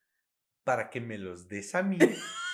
para 0.64 0.90
que 0.90 1.02
me 1.02 1.18
los 1.18 1.50
des 1.50 1.76
a 1.76 1.84
mí 1.84 1.98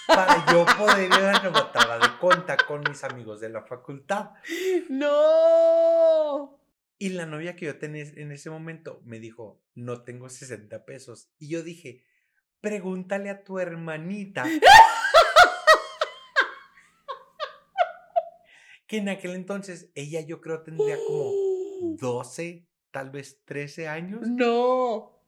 para 0.07 0.43
yo 0.51 0.65
poder 0.75 1.05
ir 1.05 1.13
a 1.13 1.33
la 1.33 1.43
novatada 1.43 1.99
de 1.99 2.17
conta 2.17 2.57
con 2.57 2.81
mis 2.81 3.03
amigos 3.03 3.41
de 3.41 3.49
la 3.49 3.61
facultad. 3.61 4.31
¡No! 4.89 6.59
Y 6.97 7.09
la 7.09 7.27
novia 7.27 7.55
que 7.55 7.67
yo 7.67 7.77
tenía 7.77 8.05
en 8.15 8.31
ese 8.31 8.49
momento 8.49 9.03
me 9.05 9.19
dijo, 9.19 9.61
no 9.75 10.01
tengo 10.01 10.29
60 10.29 10.83
pesos. 10.83 11.29
Y 11.37 11.49
yo 11.49 11.61
dije, 11.61 12.03
pregúntale 12.59 13.29
a 13.29 13.43
tu 13.43 13.59
hermanita. 13.59 14.45
que 18.87 18.97
en 18.97 19.09
aquel 19.09 19.35
entonces 19.35 19.91
ella 19.93 20.21
yo 20.21 20.41
creo 20.41 20.63
tendría 20.63 20.97
como 21.05 21.31
12, 21.99 22.65
tal 22.95 23.09
vez 23.09 23.41
13 23.43 23.89
años. 23.89 24.21
¡No! 24.25 25.21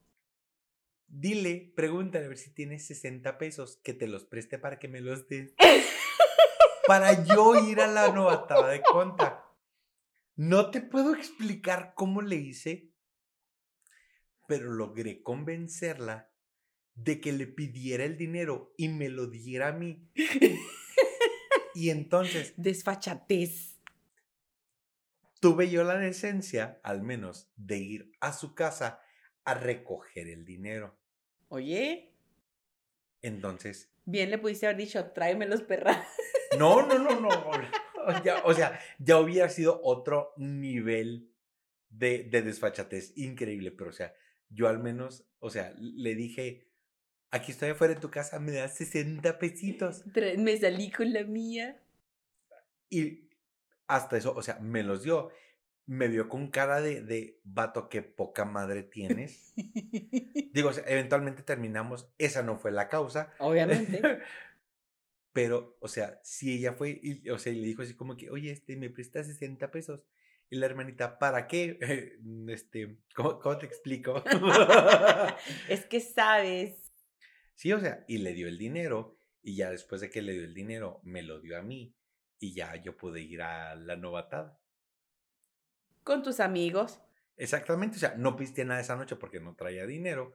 Dile, 1.06 1.70
pregúntale 1.76 2.24
a 2.24 2.28
ver 2.28 2.38
si 2.38 2.48
tienes 2.48 2.86
60 2.86 3.36
pesos, 3.36 3.78
que 3.84 3.92
te 3.92 4.06
los 4.06 4.24
preste 4.24 4.58
para 4.58 4.78
que 4.78 4.88
me 4.88 5.02
los 5.02 5.28
des. 5.28 5.52
para 6.86 7.26
yo 7.26 7.68
ir 7.68 7.82
a 7.82 7.86
la 7.86 8.10
novatada 8.10 8.70
de 8.70 8.80
conta. 8.80 9.44
No 10.34 10.70
te 10.70 10.80
puedo 10.80 11.14
explicar 11.14 11.92
cómo 11.94 12.22
le 12.22 12.36
hice, 12.36 12.90
pero 14.46 14.72
logré 14.72 15.22
convencerla 15.22 16.32
de 16.94 17.20
que 17.20 17.32
le 17.32 17.46
pidiera 17.48 18.06
el 18.06 18.16
dinero 18.16 18.72
y 18.78 18.88
me 18.88 19.10
lo 19.10 19.26
diera 19.26 19.68
a 19.68 19.72
mí. 19.72 20.08
y 21.74 21.90
entonces 21.90 22.54
Desfachatez. 22.56 23.77
Tuve 25.40 25.70
yo 25.70 25.84
la 25.84 25.98
decencia, 25.98 26.80
al 26.82 27.02
menos, 27.02 27.50
de 27.56 27.78
ir 27.78 28.12
a 28.20 28.32
su 28.32 28.54
casa 28.54 29.00
a 29.44 29.54
recoger 29.54 30.28
el 30.28 30.44
dinero. 30.44 30.98
Oye, 31.48 32.14
Entonces, 33.22 33.90
bien 34.04 34.30
le 34.30 34.38
pudiste 34.38 34.66
haber 34.66 34.78
dicho, 34.78 35.12
tráeme 35.12 35.46
los 35.46 35.62
perras. 35.62 36.06
no, 36.58 36.86
no, 36.86 36.98
no, 36.98 37.20
no. 37.20 38.24
ya, 38.24 38.42
o 38.44 38.54
sea, 38.54 38.78
ya 38.98 39.18
hubiera 39.18 39.48
sido 39.48 39.80
otro 39.82 40.32
nivel 40.36 41.32
de, 41.88 42.24
de 42.24 42.42
desfachatez 42.42 43.16
increíble, 43.16 43.72
pero 43.72 43.90
o 43.90 43.92
sea, 43.92 44.14
yo 44.50 44.68
al 44.68 44.78
menos, 44.78 45.26
o 45.38 45.50
sea, 45.50 45.74
le 45.78 46.14
dije, 46.14 46.68
aquí 47.30 47.52
estoy 47.52 47.70
afuera 47.70 47.94
de 47.94 48.00
tu 48.00 48.10
casa, 48.10 48.38
me 48.38 48.52
das 48.52 48.76
60 48.76 49.38
pesitos. 49.38 50.04
Me 50.36 50.56
salí 50.56 50.90
con 50.90 51.12
la 51.12 51.24
mía. 51.24 51.82
Y 52.90 53.27
hasta 53.88 54.16
eso, 54.16 54.34
o 54.34 54.42
sea, 54.42 54.58
me 54.60 54.82
los 54.82 55.02
dio. 55.02 55.30
Me 55.86 56.06
vio 56.08 56.28
con 56.28 56.50
cara 56.50 56.82
de, 56.82 57.00
de 57.00 57.40
vato 57.44 57.88
que 57.88 58.02
poca 58.02 58.44
madre 58.44 58.82
tienes. 58.82 59.54
Digo, 60.52 60.68
o 60.68 60.72
sea, 60.74 60.84
eventualmente 60.86 61.42
terminamos, 61.42 62.12
esa 62.18 62.42
no 62.42 62.58
fue 62.58 62.70
la 62.70 62.90
causa. 62.90 63.32
Obviamente. 63.38 64.02
Pero, 65.32 65.78
o 65.80 65.88
sea, 65.88 66.20
si 66.22 66.58
ella 66.58 66.74
fue, 66.74 67.00
y, 67.02 67.30
o 67.30 67.38
sea, 67.38 67.52
y 67.52 67.60
le 67.60 67.68
dijo 67.68 67.82
así 67.82 67.94
como 67.94 68.16
que, 68.16 68.28
oye, 68.28 68.50
este, 68.50 68.76
me 68.76 68.90
prestas 68.90 69.28
60 69.28 69.70
pesos. 69.70 70.02
Y 70.50 70.56
la 70.56 70.66
hermanita, 70.66 71.18
¿para 71.18 71.46
qué? 71.46 71.78
Este, 72.48 72.98
¿cómo, 73.14 73.38
cómo 73.38 73.56
te 73.56 73.66
explico? 73.66 74.22
es 75.70 75.86
que 75.86 76.00
sabes. 76.00 76.92
sí, 77.54 77.72
o 77.72 77.80
sea, 77.80 78.04
y 78.08 78.18
le 78.18 78.34
dio 78.34 78.46
el 78.48 78.58
dinero. 78.58 79.16
Y 79.42 79.56
ya 79.56 79.70
después 79.70 80.02
de 80.02 80.10
que 80.10 80.20
le 80.20 80.32
dio 80.32 80.44
el 80.44 80.52
dinero, 80.52 81.00
me 81.04 81.22
lo 81.22 81.40
dio 81.40 81.56
a 81.56 81.62
mí. 81.62 81.94
Y 82.40 82.54
ya 82.54 82.76
yo 82.76 82.96
pude 82.96 83.20
ir 83.20 83.42
a 83.42 83.74
la 83.74 83.96
novatada. 83.96 84.58
Con 86.04 86.22
tus 86.22 86.40
amigos. 86.40 87.00
Exactamente, 87.36 87.96
o 87.96 88.00
sea, 88.00 88.14
no 88.16 88.36
piste 88.36 88.64
nada 88.64 88.80
esa 88.80 88.96
noche 88.96 89.16
porque 89.16 89.40
no 89.40 89.54
traía 89.54 89.86
dinero, 89.86 90.34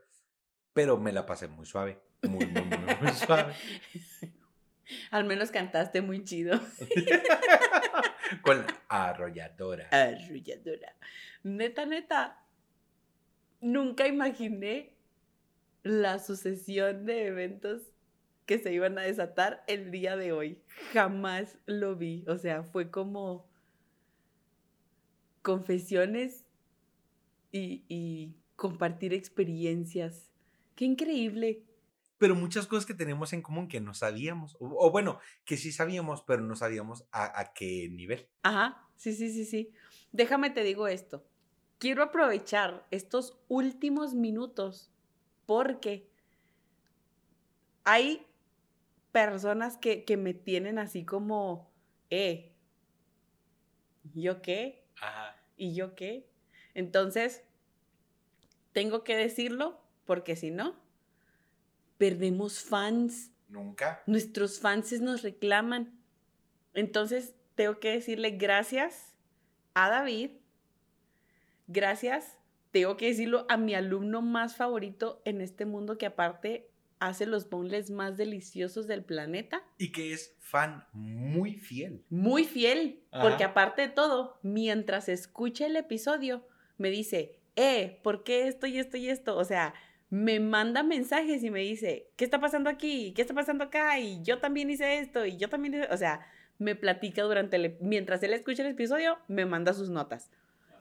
pero 0.74 0.98
me 0.98 1.12
la 1.12 1.26
pasé 1.26 1.48
muy 1.48 1.66
suave, 1.66 2.00
muy, 2.22 2.46
muy, 2.46 2.64
muy, 2.64 2.96
muy 3.02 3.12
suave. 3.12 3.54
Al 5.12 5.26
menos 5.26 5.52
cantaste 5.52 6.02
muy 6.02 6.24
chido. 6.24 6.60
Con 8.42 8.60
la 8.60 8.84
arrolladora. 8.88 9.90
Arrulladora. 9.92 10.96
Neta, 11.44 11.86
neta. 11.86 12.46
Nunca 13.62 14.08
imaginé 14.08 14.96
la 15.84 16.20
sucesión 16.20 17.06
de 17.06 17.28
eventos 17.28 17.93
que 18.46 18.60
se 18.60 18.74
iban 18.74 18.98
a 18.98 19.04
desatar 19.04 19.64
el 19.68 19.92
día 19.92 20.16
de 20.18 20.32
hoy. 20.32 20.62
Jamás 20.92 21.58
lo 21.66 21.96
vi. 21.96 22.26
O 22.28 22.38
sea, 22.38 22.64
fue 22.64 22.92
como 22.92 23.48
confesiones 25.42 26.46
y, 27.52 27.86
y 27.88 28.36
compartir 28.56 29.14
experiencias. 29.14 30.30
Qué 30.76 30.86
increíble. 30.86 31.64
Pero 32.18 32.36
muchas 32.36 32.68
cosas 32.68 32.86
que 32.86 32.94
tenemos 32.94 33.34
en 33.34 33.42
común 33.42 33.68
que 33.68 33.82
no 33.82 33.94
sabíamos, 33.94 34.56
o, 34.60 34.88
o 34.88 34.92
bueno, 34.92 35.20
que 35.44 35.58
sí 35.58 35.72
sabíamos, 35.72 36.24
pero 36.24 36.42
no 36.42 36.56
sabíamos 36.56 37.06
a, 37.12 37.40
a 37.40 37.54
qué 37.54 37.90
nivel. 37.90 38.28
Ajá, 38.44 38.88
sí, 38.96 39.14
sí, 39.14 39.30
sí, 39.32 39.46
sí. 39.46 39.72
Déjame 40.12 40.50
te 40.50 40.64
digo 40.64 40.88
esto. 40.88 41.26
Quiero 41.80 42.02
aprovechar 42.04 42.88
estos 42.92 43.38
últimos 43.50 44.14
minutos 44.14 44.90
porque 45.46 46.10
hay 47.84 48.26
personas 49.14 49.78
que, 49.78 50.04
que 50.04 50.18
me 50.18 50.34
tienen 50.34 50.78
así 50.78 51.06
como, 51.06 51.72
eh, 52.10 52.52
¿yo 54.14 54.42
qué? 54.42 54.86
Ajá. 55.00 55.38
¿Y 55.56 55.74
yo 55.74 55.96
qué? 55.96 56.30
Entonces, 56.74 57.46
tengo 58.74 59.06
que 59.06 59.16
decirlo 59.16 59.80
porque 60.04 60.36
si 60.36 60.52
no, 60.52 60.76
perdemos 61.98 62.60
fans. 62.60 63.32
Nunca. 63.48 64.04
Nuestros 64.06 64.60
fans 64.60 65.00
nos 65.00 65.22
reclaman. 65.22 65.98
Entonces, 66.74 67.36
tengo 67.56 67.80
que 67.80 67.92
decirle 67.92 68.32
gracias 68.32 69.14
a 69.74 69.90
David, 69.90 70.32
gracias 71.68 72.38
tengo 72.74 72.98
que 72.98 73.06
decirlo, 73.06 73.46
a 73.50 73.58
mi 73.58 73.76
alumno 73.76 74.24
más 74.24 74.56
favorito 74.56 75.22
en 75.26 75.42
este 75.42 75.68
mundo 75.68 76.00
que 76.00 76.08
aparte 76.08 76.72
hace 77.08 77.26
los 77.26 77.50
boneless 77.50 77.90
más 77.90 78.18
deliciosos 78.18 78.88
del 78.88 79.04
planeta. 79.04 79.64
Y 79.78 79.92
que 79.92 80.14
es 80.14 80.36
fan 80.40 80.86
muy 80.94 81.56
fiel. 81.56 82.04
Muy 82.10 82.46
fiel, 82.46 83.04
porque 83.22 83.44
aparte 83.44 83.84
de 83.84 83.88
todo, 83.90 84.40
mientras 84.42 85.10
escucha 85.10 85.66
el 85.66 85.76
episodio, 85.76 86.46
me 86.78 86.90
dice, 86.90 87.40
eh, 87.56 88.00
¿por 88.04 88.24
qué 88.24 88.48
esto 88.48 88.68
y 88.68 88.78
esto 88.78 88.98
y 88.98 89.10
esto? 89.10 89.38
O 89.38 89.44
sea, 89.44 89.74
me 90.10 90.40
manda 90.40 90.84
mensajes 90.84 91.44
y 91.44 91.50
me 91.50 91.62
dice, 91.62 92.12
¿qué 92.16 92.24
está 92.24 92.40
pasando 92.40 92.70
aquí? 92.70 93.14
¿Qué 93.16 93.22
está 93.22 93.34
pasando 93.34 93.64
acá? 93.64 94.00
Y 94.00 94.22
yo 94.22 94.40
también 94.40 94.70
hice 94.70 95.00
esto 95.00 95.26
y 95.26 95.38
yo 95.38 95.50
también 95.50 95.74
hice... 95.74 95.88
O 95.92 95.98
sea, 95.98 96.26
me 96.60 96.76
platica 96.76 97.24
durante 97.24 97.56
el... 97.56 97.78
Mientras 97.82 98.22
él 98.22 98.34
escucha 98.34 98.64
el 98.64 98.72
episodio, 98.72 99.18
me 99.28 99.46
manda 99.46 99.74
sus 99.74 99.90
notas. 99.90 100.30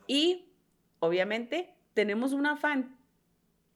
Y, 0.07 0.53
obviamente, 0.99 1.75
tenemos 1.95 2.35
una 2.35 2.57
fan 2.57 2.99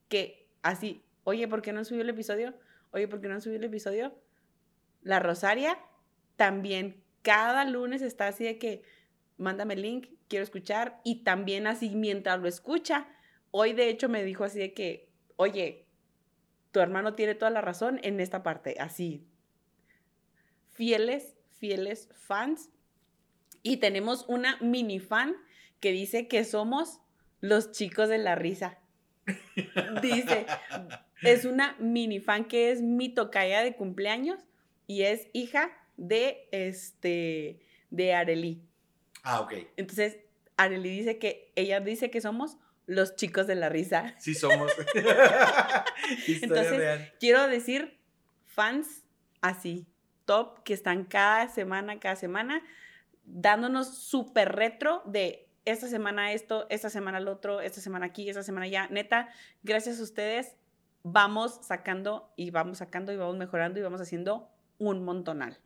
que 0.08 0.46
así, 0.62 1.02
oye, 1.26 1.48
¿por 1.48 1.60
qué 1.60 1.72
no 1.72 1.84
subió 1.84 2.02
el 2.02 2.08
episodio? 2.08 2.54
Oye, 2.92 3.08
¿por 3.08 3.20
qué 3.20 3.26
no 3.26 3.40
subió 3.40 3.56
el 3.56 3.64
episodio? 3.64 4.16
La 5.02 5.18
Rosaria 5.18 5.76
también 6.36 7.02
cada 7.22 7.64
lunes 7.64 8.00
está 8.00 8.28
así 8.28 8.44
de 8.44 8.58
que, 8.58 8.82
mándame 9.36 9.74
el 9.74 9.82
link, 9.82 10.06
quiero 10.28 10.44
escuchar. 10.44 11.00
Y 11.02 11.24
también 11.24 11.66
así 11.66 11.96
mientras 11.96 12.38
lo 12.38 12.46
escucha, 12.46 13.08
hoy 13.50 13.72
de 13.72 13.88
hecho 13.88 14.08
me 14.08 14.22
dijo 14.22 14.44
así 14.44 14.60
de 14.60 14.72
que, 14.72 15.10
oye, 15.34 15.88
tu 16.70 16.78
hermano 16.78 17.14
tiene 17.14 17.34
toda 17.34 17.50
la 17.50 17.60
razón 17.60 17.98
en 18.04 18.20
esta 18.20 18.44
parte, 18.44 18.76
así. 18.78 19.26
Fieles, 20.70 21.36
fieles 21.58 22.08
fans. 22.14 22.70
Y 23.64 23.78
tenemos 23.78 24.26
una 24.28 24.58
mini 24.60 25.00
fan 25.00 25.34
que 25.80 25.90
dice 25.90 26.28
que 26.28 26.44
somos 26.44 27.00
los 27.40 27.72
chicos 27.72 28.08
de 28.08 28.18
la 28.18 28.36
risa. 28.36 28.78
Dice, 30.02 30.46
es 31.22 31.44
una 31.44 31.76
mini 31.78 32.20
fan 32.20 32.46
que 32.46 32.70
es 32.70 32.82
mi 32.82 33.08
tocaya 33.08 33.62
de 33.62 33.74
cumpleaños 33.74 34.40
y 34.86 35.02
es 35.02 35.28
hija 35.32 35.70
de 35.96 36.48
este 36.52 37.60
de 37.90 38.14
Arely. 38.14 38.62
Ah, 39.22 39.40
ok. 39.40 39.54
Entonces, 39.76 40.18
Arely 40.56 40.90
dice 40.90 41.18
que 41.18 41.52
ella 41.56 41.80
dice 41.80 42.10
que 42.10 42.20
somos 42.20 42.58
los 42.86 43.16
chicos 43.16 43.46
de 43.46 43.54
la 43.54 43.68
risa. 43.68 44.14
Sí 44.18 44.34
somos. 44.34 44.72
Entonces, 46.42 47.12
quiero 47.18 47.48
decir 47.48 47.98
fans 48.44 49.04
así, 49.40 49.86
top, 50.24 50.62
que 50.62 50.74
están 50.74 51.04
cada 51.04 51.48
semana, 51.48 51.98
cada 51.98 52.16
semana, 52.16 52.62
dándonos 53.24 53.98
súper 53.98 54.52
retro 54.52 55.02
de 55.04 55.48
esta 55.64 55.88
semana 55.88 56.32
esto, 56.32 56.66
esta 56.70 56.90
semana 56.90 57.18
lo 57.18 57.32
otro, 57.32 57.60
esta 57.60 57.80
semana 57.80 58.06
aquí, 58.06 58.28
esta 58.28 58.44
semana 58.44 58.68
ya. 58.68 58.86
Neta, 58.88 59.28
gracias 59.64 59.98
a 59.98 60.02
ustedes 60.04 60.54
vamos 61.08 61.60
sacando 61.62 62.32
y 62.36 62.50
vamos 62.50 62.78
sacando 62.78 63.12
y 63.12 63.16
vamos 63.16 63.36
mejorando 63.36 63.78
y 63.78 63.82
vamos 63.82 64.00
haciendo 64.00 64.50
un 64.78 65.04
montonal. 65.04 65.58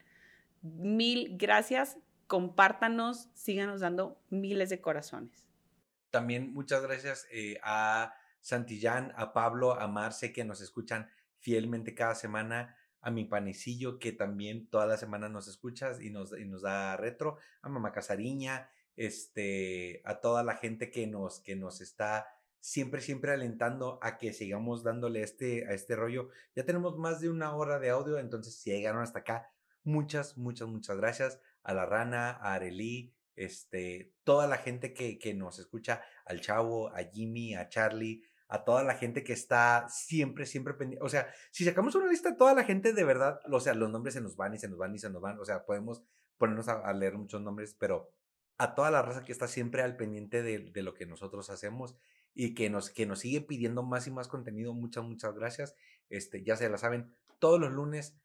Mil 0.61 1.35
gracias 1.37 1.97
compártanos, 2.27 3.29
síganos 3.33 3.81
dando 3.81 4.21
miles 4.29 4.69
de 4.69 4.79
corazones. 4.81 5.47
También 6.11 6.53
muchas 6.53 6.83
gracias 6.83 7.27
eh, 7.31 7.59
a 7.63 8.13
Santillán, 8.39 9.13
a 9.15 9.33
Pablo, 9.33 9.73
a 9.79 9.87
Marce 9.87 10.31
que 10.31 10.45
nos 10.45 10.61
escuchan 10.61 11.09
fielmente 11.39 11.95
cada 11.95 12.13
semana, 12.13 12.77
a 13.01 13.09
mi 13.09 13.25
panecillo 13.25 13.97
que 13.97 14.11
también 14.11 14.67
toda 14.67 14.85
la 14.85 14.97
semana 14.97 15.27
nos 15.27 15.47
escuchas 15.47 15.99
y 15.99 16.11
nos, 16.11 16.37
y 16.37 16.45
nos 16.45 16.61
da 16.61 16.95
retro, 16.97 17.37
a 17.63 17.69
Mamá 17.69 17.91
Casariña, 17.91 18.69
este, 18.95 20.03
a 20.05 20.19
toda 20.19 20.43
la 20.43 20.55
gente 20.55 20.91
que 20.91 21.07
nos, 21.07 21.39
que 21.39 21.55
nos 21.55 21.81
está 21.81 22.27
siempre, 22.61 23.01
siempre 23.01 23.31
alentando 23.31 23.99
a 24.01 24.17
que 24.17 24.31
sigamos 24.31 24.83
dándole 24.83 25.23
este, 25.23 25.67
a 25.67 25.73
este 25.73 25.95
rollo. 25.95 26.29
Ya 26.55 26.63
tenemos 26.63 26.97
más 26.97 27.19
de 27.19 27.29
una 27.29 27.53
hora 27.55 27.79
de 27.79 27.89
audio, 27.89 28.17
entonces 28.19 28.55
si 28.55 28.71
llegaron 28.71 29.01
hasta 29.01 29.19
acá, 29.19 29.51
muchas, 29.83 30.37
muchas, 30.37 30.69
muchas 30.69 30.95
gracias 30.97 31.41
a 31.63 31.73
la 31.73 31.85
rana, 31.85 32.29
a 32.29 32.53
Arely, 32.53 33.13
este, 33.35 34.13
toda 34.23 34.47
la 34.47 34.57
gente 34.57 34.93
que, 34.93 35.19
que 35.19 35.33
nos 35.33 35.59
escucha, 35.59 36.03
al 36.25 36.39
chavo, 36.39 36.89
a 36.95 37.03
Jimmy, 37.03 37.55
a 37.55 37.67
Charlie, 37.67 38.23
a 38.47 38.63
toda 38.63 38.83
la 38.83 38.95
gente 38.95 39.23
que 39.23 39.33
está 39.33 39.87
siempre, 39.89 40.45
siempre 40.45 40.73
pendiente. 40.73 41.03
O 41.03 41.09
sea, 41.09 41.27
si 41.51 41.63
sacamos 41.63 41.95
una 41.95 42.07
lista 42.07 42.35
toda 42.35 42.53
la 42.53 42.63
gente, 42.63 42.93
de 42.93 43.03
verdad, 43.03 43.39
o 43.49 43.59
sea, 43.59 43.73
los 43.73 43.89
nombres 43.89 44.13
se 44.13 44.21
nos 44.21 44.35
van 44.35 44.53
y 44.53 44.59
se 44.59 44.67
nos 44.67 44.77
van 44.77 44.93
y 44.93 44.99
se 44.99 45.09
nos 45.09 45.21
van. 45.21 45.39
O 45.39 45.45
sea, 45.45 45.65
podemos 45.65 46.03
ponernos 46.37 46.67
a, 46.67 46.91
leer 46.93 47.17
muchos 47.17 47.41
nombres, 47.41 47.75
pero 47.79 48.11
a 48.57 48.75
toda 48.75 48.91
la 48.91 49.01
raza 49.01 49.23
que 49.23 49.31
está 49.31 49.47
siempre 49.47 49.81
al 49.83 49.95
pendiente 49.95 50.43
de, 50.43 50.59
de, 50.59 50.81
lo 50.83 50.93
que 50.93 51.05
nosotros 51.05 51.49
hacemos 51.49 51.95
y 52.33 52.53
que 52.53 52.69
nos, 52.69 52.89
que 52.89 53.05
nos 53.05 53.19
sigue 53.19 53.41
pidiendo 53.41 53.83
más 53.83 54.07
y 54.07 54.11
más 54.11 54.27
contenido, 54.27 54.73
muchas, 54.73 55.03
muchas 55.03 55.33
gracias. 55.35 55.75
Este, 56.09 56.43
ya 56.43 56.55
se 56.55 56.69
la 56.69 56.77
saben, 56.77 57.15
todos 57.39 57.59
los 57.59 57.71
lunes 57.71 58.17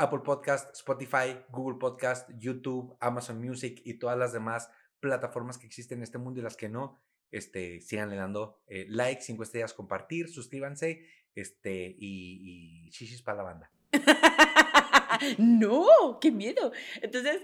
Apple 0.00 0.20
Podcast, 0.24 0.74
Spotify, 0.74 1.36
Google 1.50 1.78
Podcast, 1.78 2.30
YouTube, 2.38 2.96
Amazon 3.00 3.38
Music 3.38 3.82
y 3.84 3.94
todas 3.94 4.18
las 4.18 4.32
demás 4.32 4.70
plataformas 4.98 5.58
que 5.58 5.66
existen 5.66 5.98
en 5.98 6.04
este 6.04 6.16
mundo 6.16 6.40
y 6.40 6.42
las 6.42 6.56
que 6.56 6.70
no, 6.70 7.02
este, 7.30 7.82
síganle 7.82 8.16
dando 8.16 8.62
eh, 8.66 8.86
like, 8.88 9.20
cinco 9.20 9.42
estrellas, 9.42 9.74
compartir, 9.74 10.28
suscríbanse, 10.28 11.06
este, 11.34 11.94
y, 11.98 12.88
y 12.88 13.22
para 13.22 13.36
la 13.36 13.42
banda. 13.42 13.70
no, 15.38 16.18
qué 16.18 16.30
miedo. 16.30 16.72
Entonces, 17.02 17.42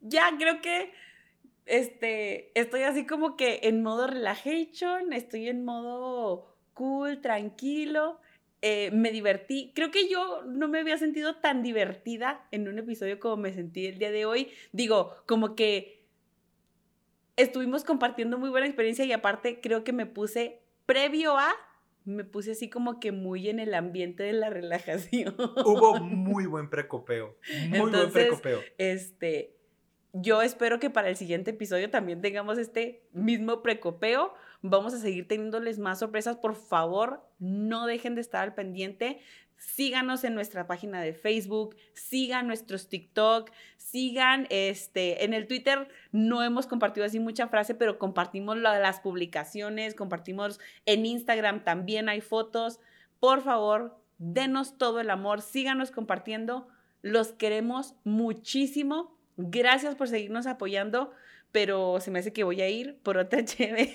ya 0.00 0.36
creo 0.38 0.60
que 0.60 0.92
este, 1.66 2.58
estoy 2.58 2.82
así 2.82 3.06
como 3.06 3.36
que 3.36 3.60
en 3.64 3.82
modo 3.82 4.06
relaxation, 4.06 5.12
estoy 5.12 5.48
en 5.48 5.64
modo 5.64 6.56
cool, 6.74 7.20
tranquilo. 7.20 8.20
Eh, 8.62 8.90
me 8.92 9.10
divertí. 9.10 9.72
Creo 9.74 9.90
que 9.90 10.08
yo 10.08 10.42
no 10.44 10.68
me 10.68 10.80
había 10.80 10.96
sentido 10.96 11.36
tan 11.36 11.62
divertida 11.62 12.46
en 12.50 12.68
un 12.68 12.78
episodio 12.78 13.20
como 13.20 13.36
me 13.36 13.52
sentí 13.52 13.86
el 13.86 13.98
día 13.98 14.10
de 14.10 14.24
hoy. 14.24 14.48
Digo, 14.72 15.14
como 15.26 15.54
que 15.54 16.06
estuvimos 17.36 17.84
compartiendo 17.84 18.38
muy 18.38 18.48
buena 18.48 18.66
experiencia 18.66 19.04
y 19.04 19.12
aparte 19.12 19.60
creo 19.60 19.84
que 19.84 19.92
me 19.92 20.06
puse 20.06 20.62
previo 20.86 21.36
a 21.36 21.54
me 22.06 22.22
puse 22.22 22.52
así 22.52 22.70
como 22.70 23.00
que 23.00 23.10
muy 23.10 23.48
en 23.48 23.58
el 23.58 23.74
ambiente 23.74 24.22
de 24.22 24.32
la 24.32 24.48
relajación. 24.50 25.34
Hubo 25.64 25.98
muy 25.98 26.46
buen 26.46 26.70
precopeo. 26.70 27.36
Muy 27.68 27.90
buen 27.90 28.12
precopeo. 28.12 28.60
Este, 28.78 29.55
yo 30.22 30.42
espero 30.42 30.78
que 30.78 30.90
para 30.90 31.08
el 31.08 31.16
siguiente 31.16 31.50
episodio 31.50 31.90
también 31.90 32.20
tengamos 32.20 32.58
este 32.58 33.02
mismo 33.12 33.62
precopeo. 33.62 34.34
Vamos 34.62 34.94
a 34.94 34.98
seguir 34.98 35.28
teniéndoles 35.28 35.78
más 35.78 35.98
sorpresas. 35.98 36.36
Por 36.36 36.54
favor, 36.54 37.28
no 37.38 37.86
dejen 37.86 38.14
de 38.14 38.20
estar 38.22 38.42
al 38.42 38.54
pendiente. 38.54 39.20
Síganos 39.58 40.24
en 40.24 40.34
nuestra 40.34 40.66
página 40.66 41.00
de 41.00 41.14
Facebook, 41.14 41.76
sigan 41.94 42.46
nuestros 42.46 42.88
TikTok, 42.88 43.50
sigan 43.78 44.46
este 44.50 45.24
en 45.24 45.32
el 45.32 45.46
Twitter 45.46 45.88
no 46.12 46.42
hemos 46.42 46.66
compartido 46.66 47.06
así 47.06 47.20
mucha 47.20 47.48
frase, 47.48 47.74
pero 47.74 47.98
compartimos 47.98 48.58
las 48.58 49.00
publicaciones, 49.00 49.94
compartimos 49.94 50.60
en 50.84 51.06
Instagram 51.06 51.64
también 51.64 52.10
hay 52.10 52.20
fotos. 52.20 52.80
Por 53.18 53.40
favor, 53.40 53.98
denos 54.18 54.76
todo 54.76 55.00
el 55.00 55.08
amor, 55.08 55.40
síganos 55.40 55.90
compartiendo. 55.90 56.68
Los 57.00 57.32
queremos 57.32 57.94
muchísimo. 58.04 59.15
Gracias 59.36 59.94
por 59.94 60.08
seguirnos 60.08 60.46
apoyando 60.46 61.12
pero 61.52 62.00
se 62.00 62.10
me 62.10 62.18
hace 62.18 62.34
que 62.34 62.44
voy 62.44 62.60
a 62.60 62.68
ir 62.68 62.98
por 63.02 63.16
otra 63.16 63.42
cheve 63.46 63.90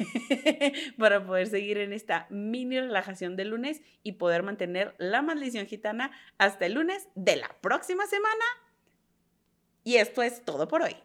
para 0.98 1.24
poder 1.24 1.46
seguir 1.48 1.78
en 1.78 1.94
esta 1.94 2.26
mini 2.32 2.80
relajación 2.80 3.36
de 3.36 3.46
lunes 3.46 3.82
y 4.02 4.14
poder 4.14 4.42
mantener 4.42 4.96
la 4.98 5.22
maldición 5.22 5.68
gitana 5.68 6.10
hasta 6.40 6.66
el 6.66 6.74
lunes 6.74 7.08
de 7.14 7.36
la 7.36 7.56
próxima 7.62 8.08
semana. 8.08 8.46
Y 9.84 9.98
esto 9.98 10.24
es 10.24 10.44
todo 10.44 10.68
por 10.68 10.82
hoy. 10.82 10.96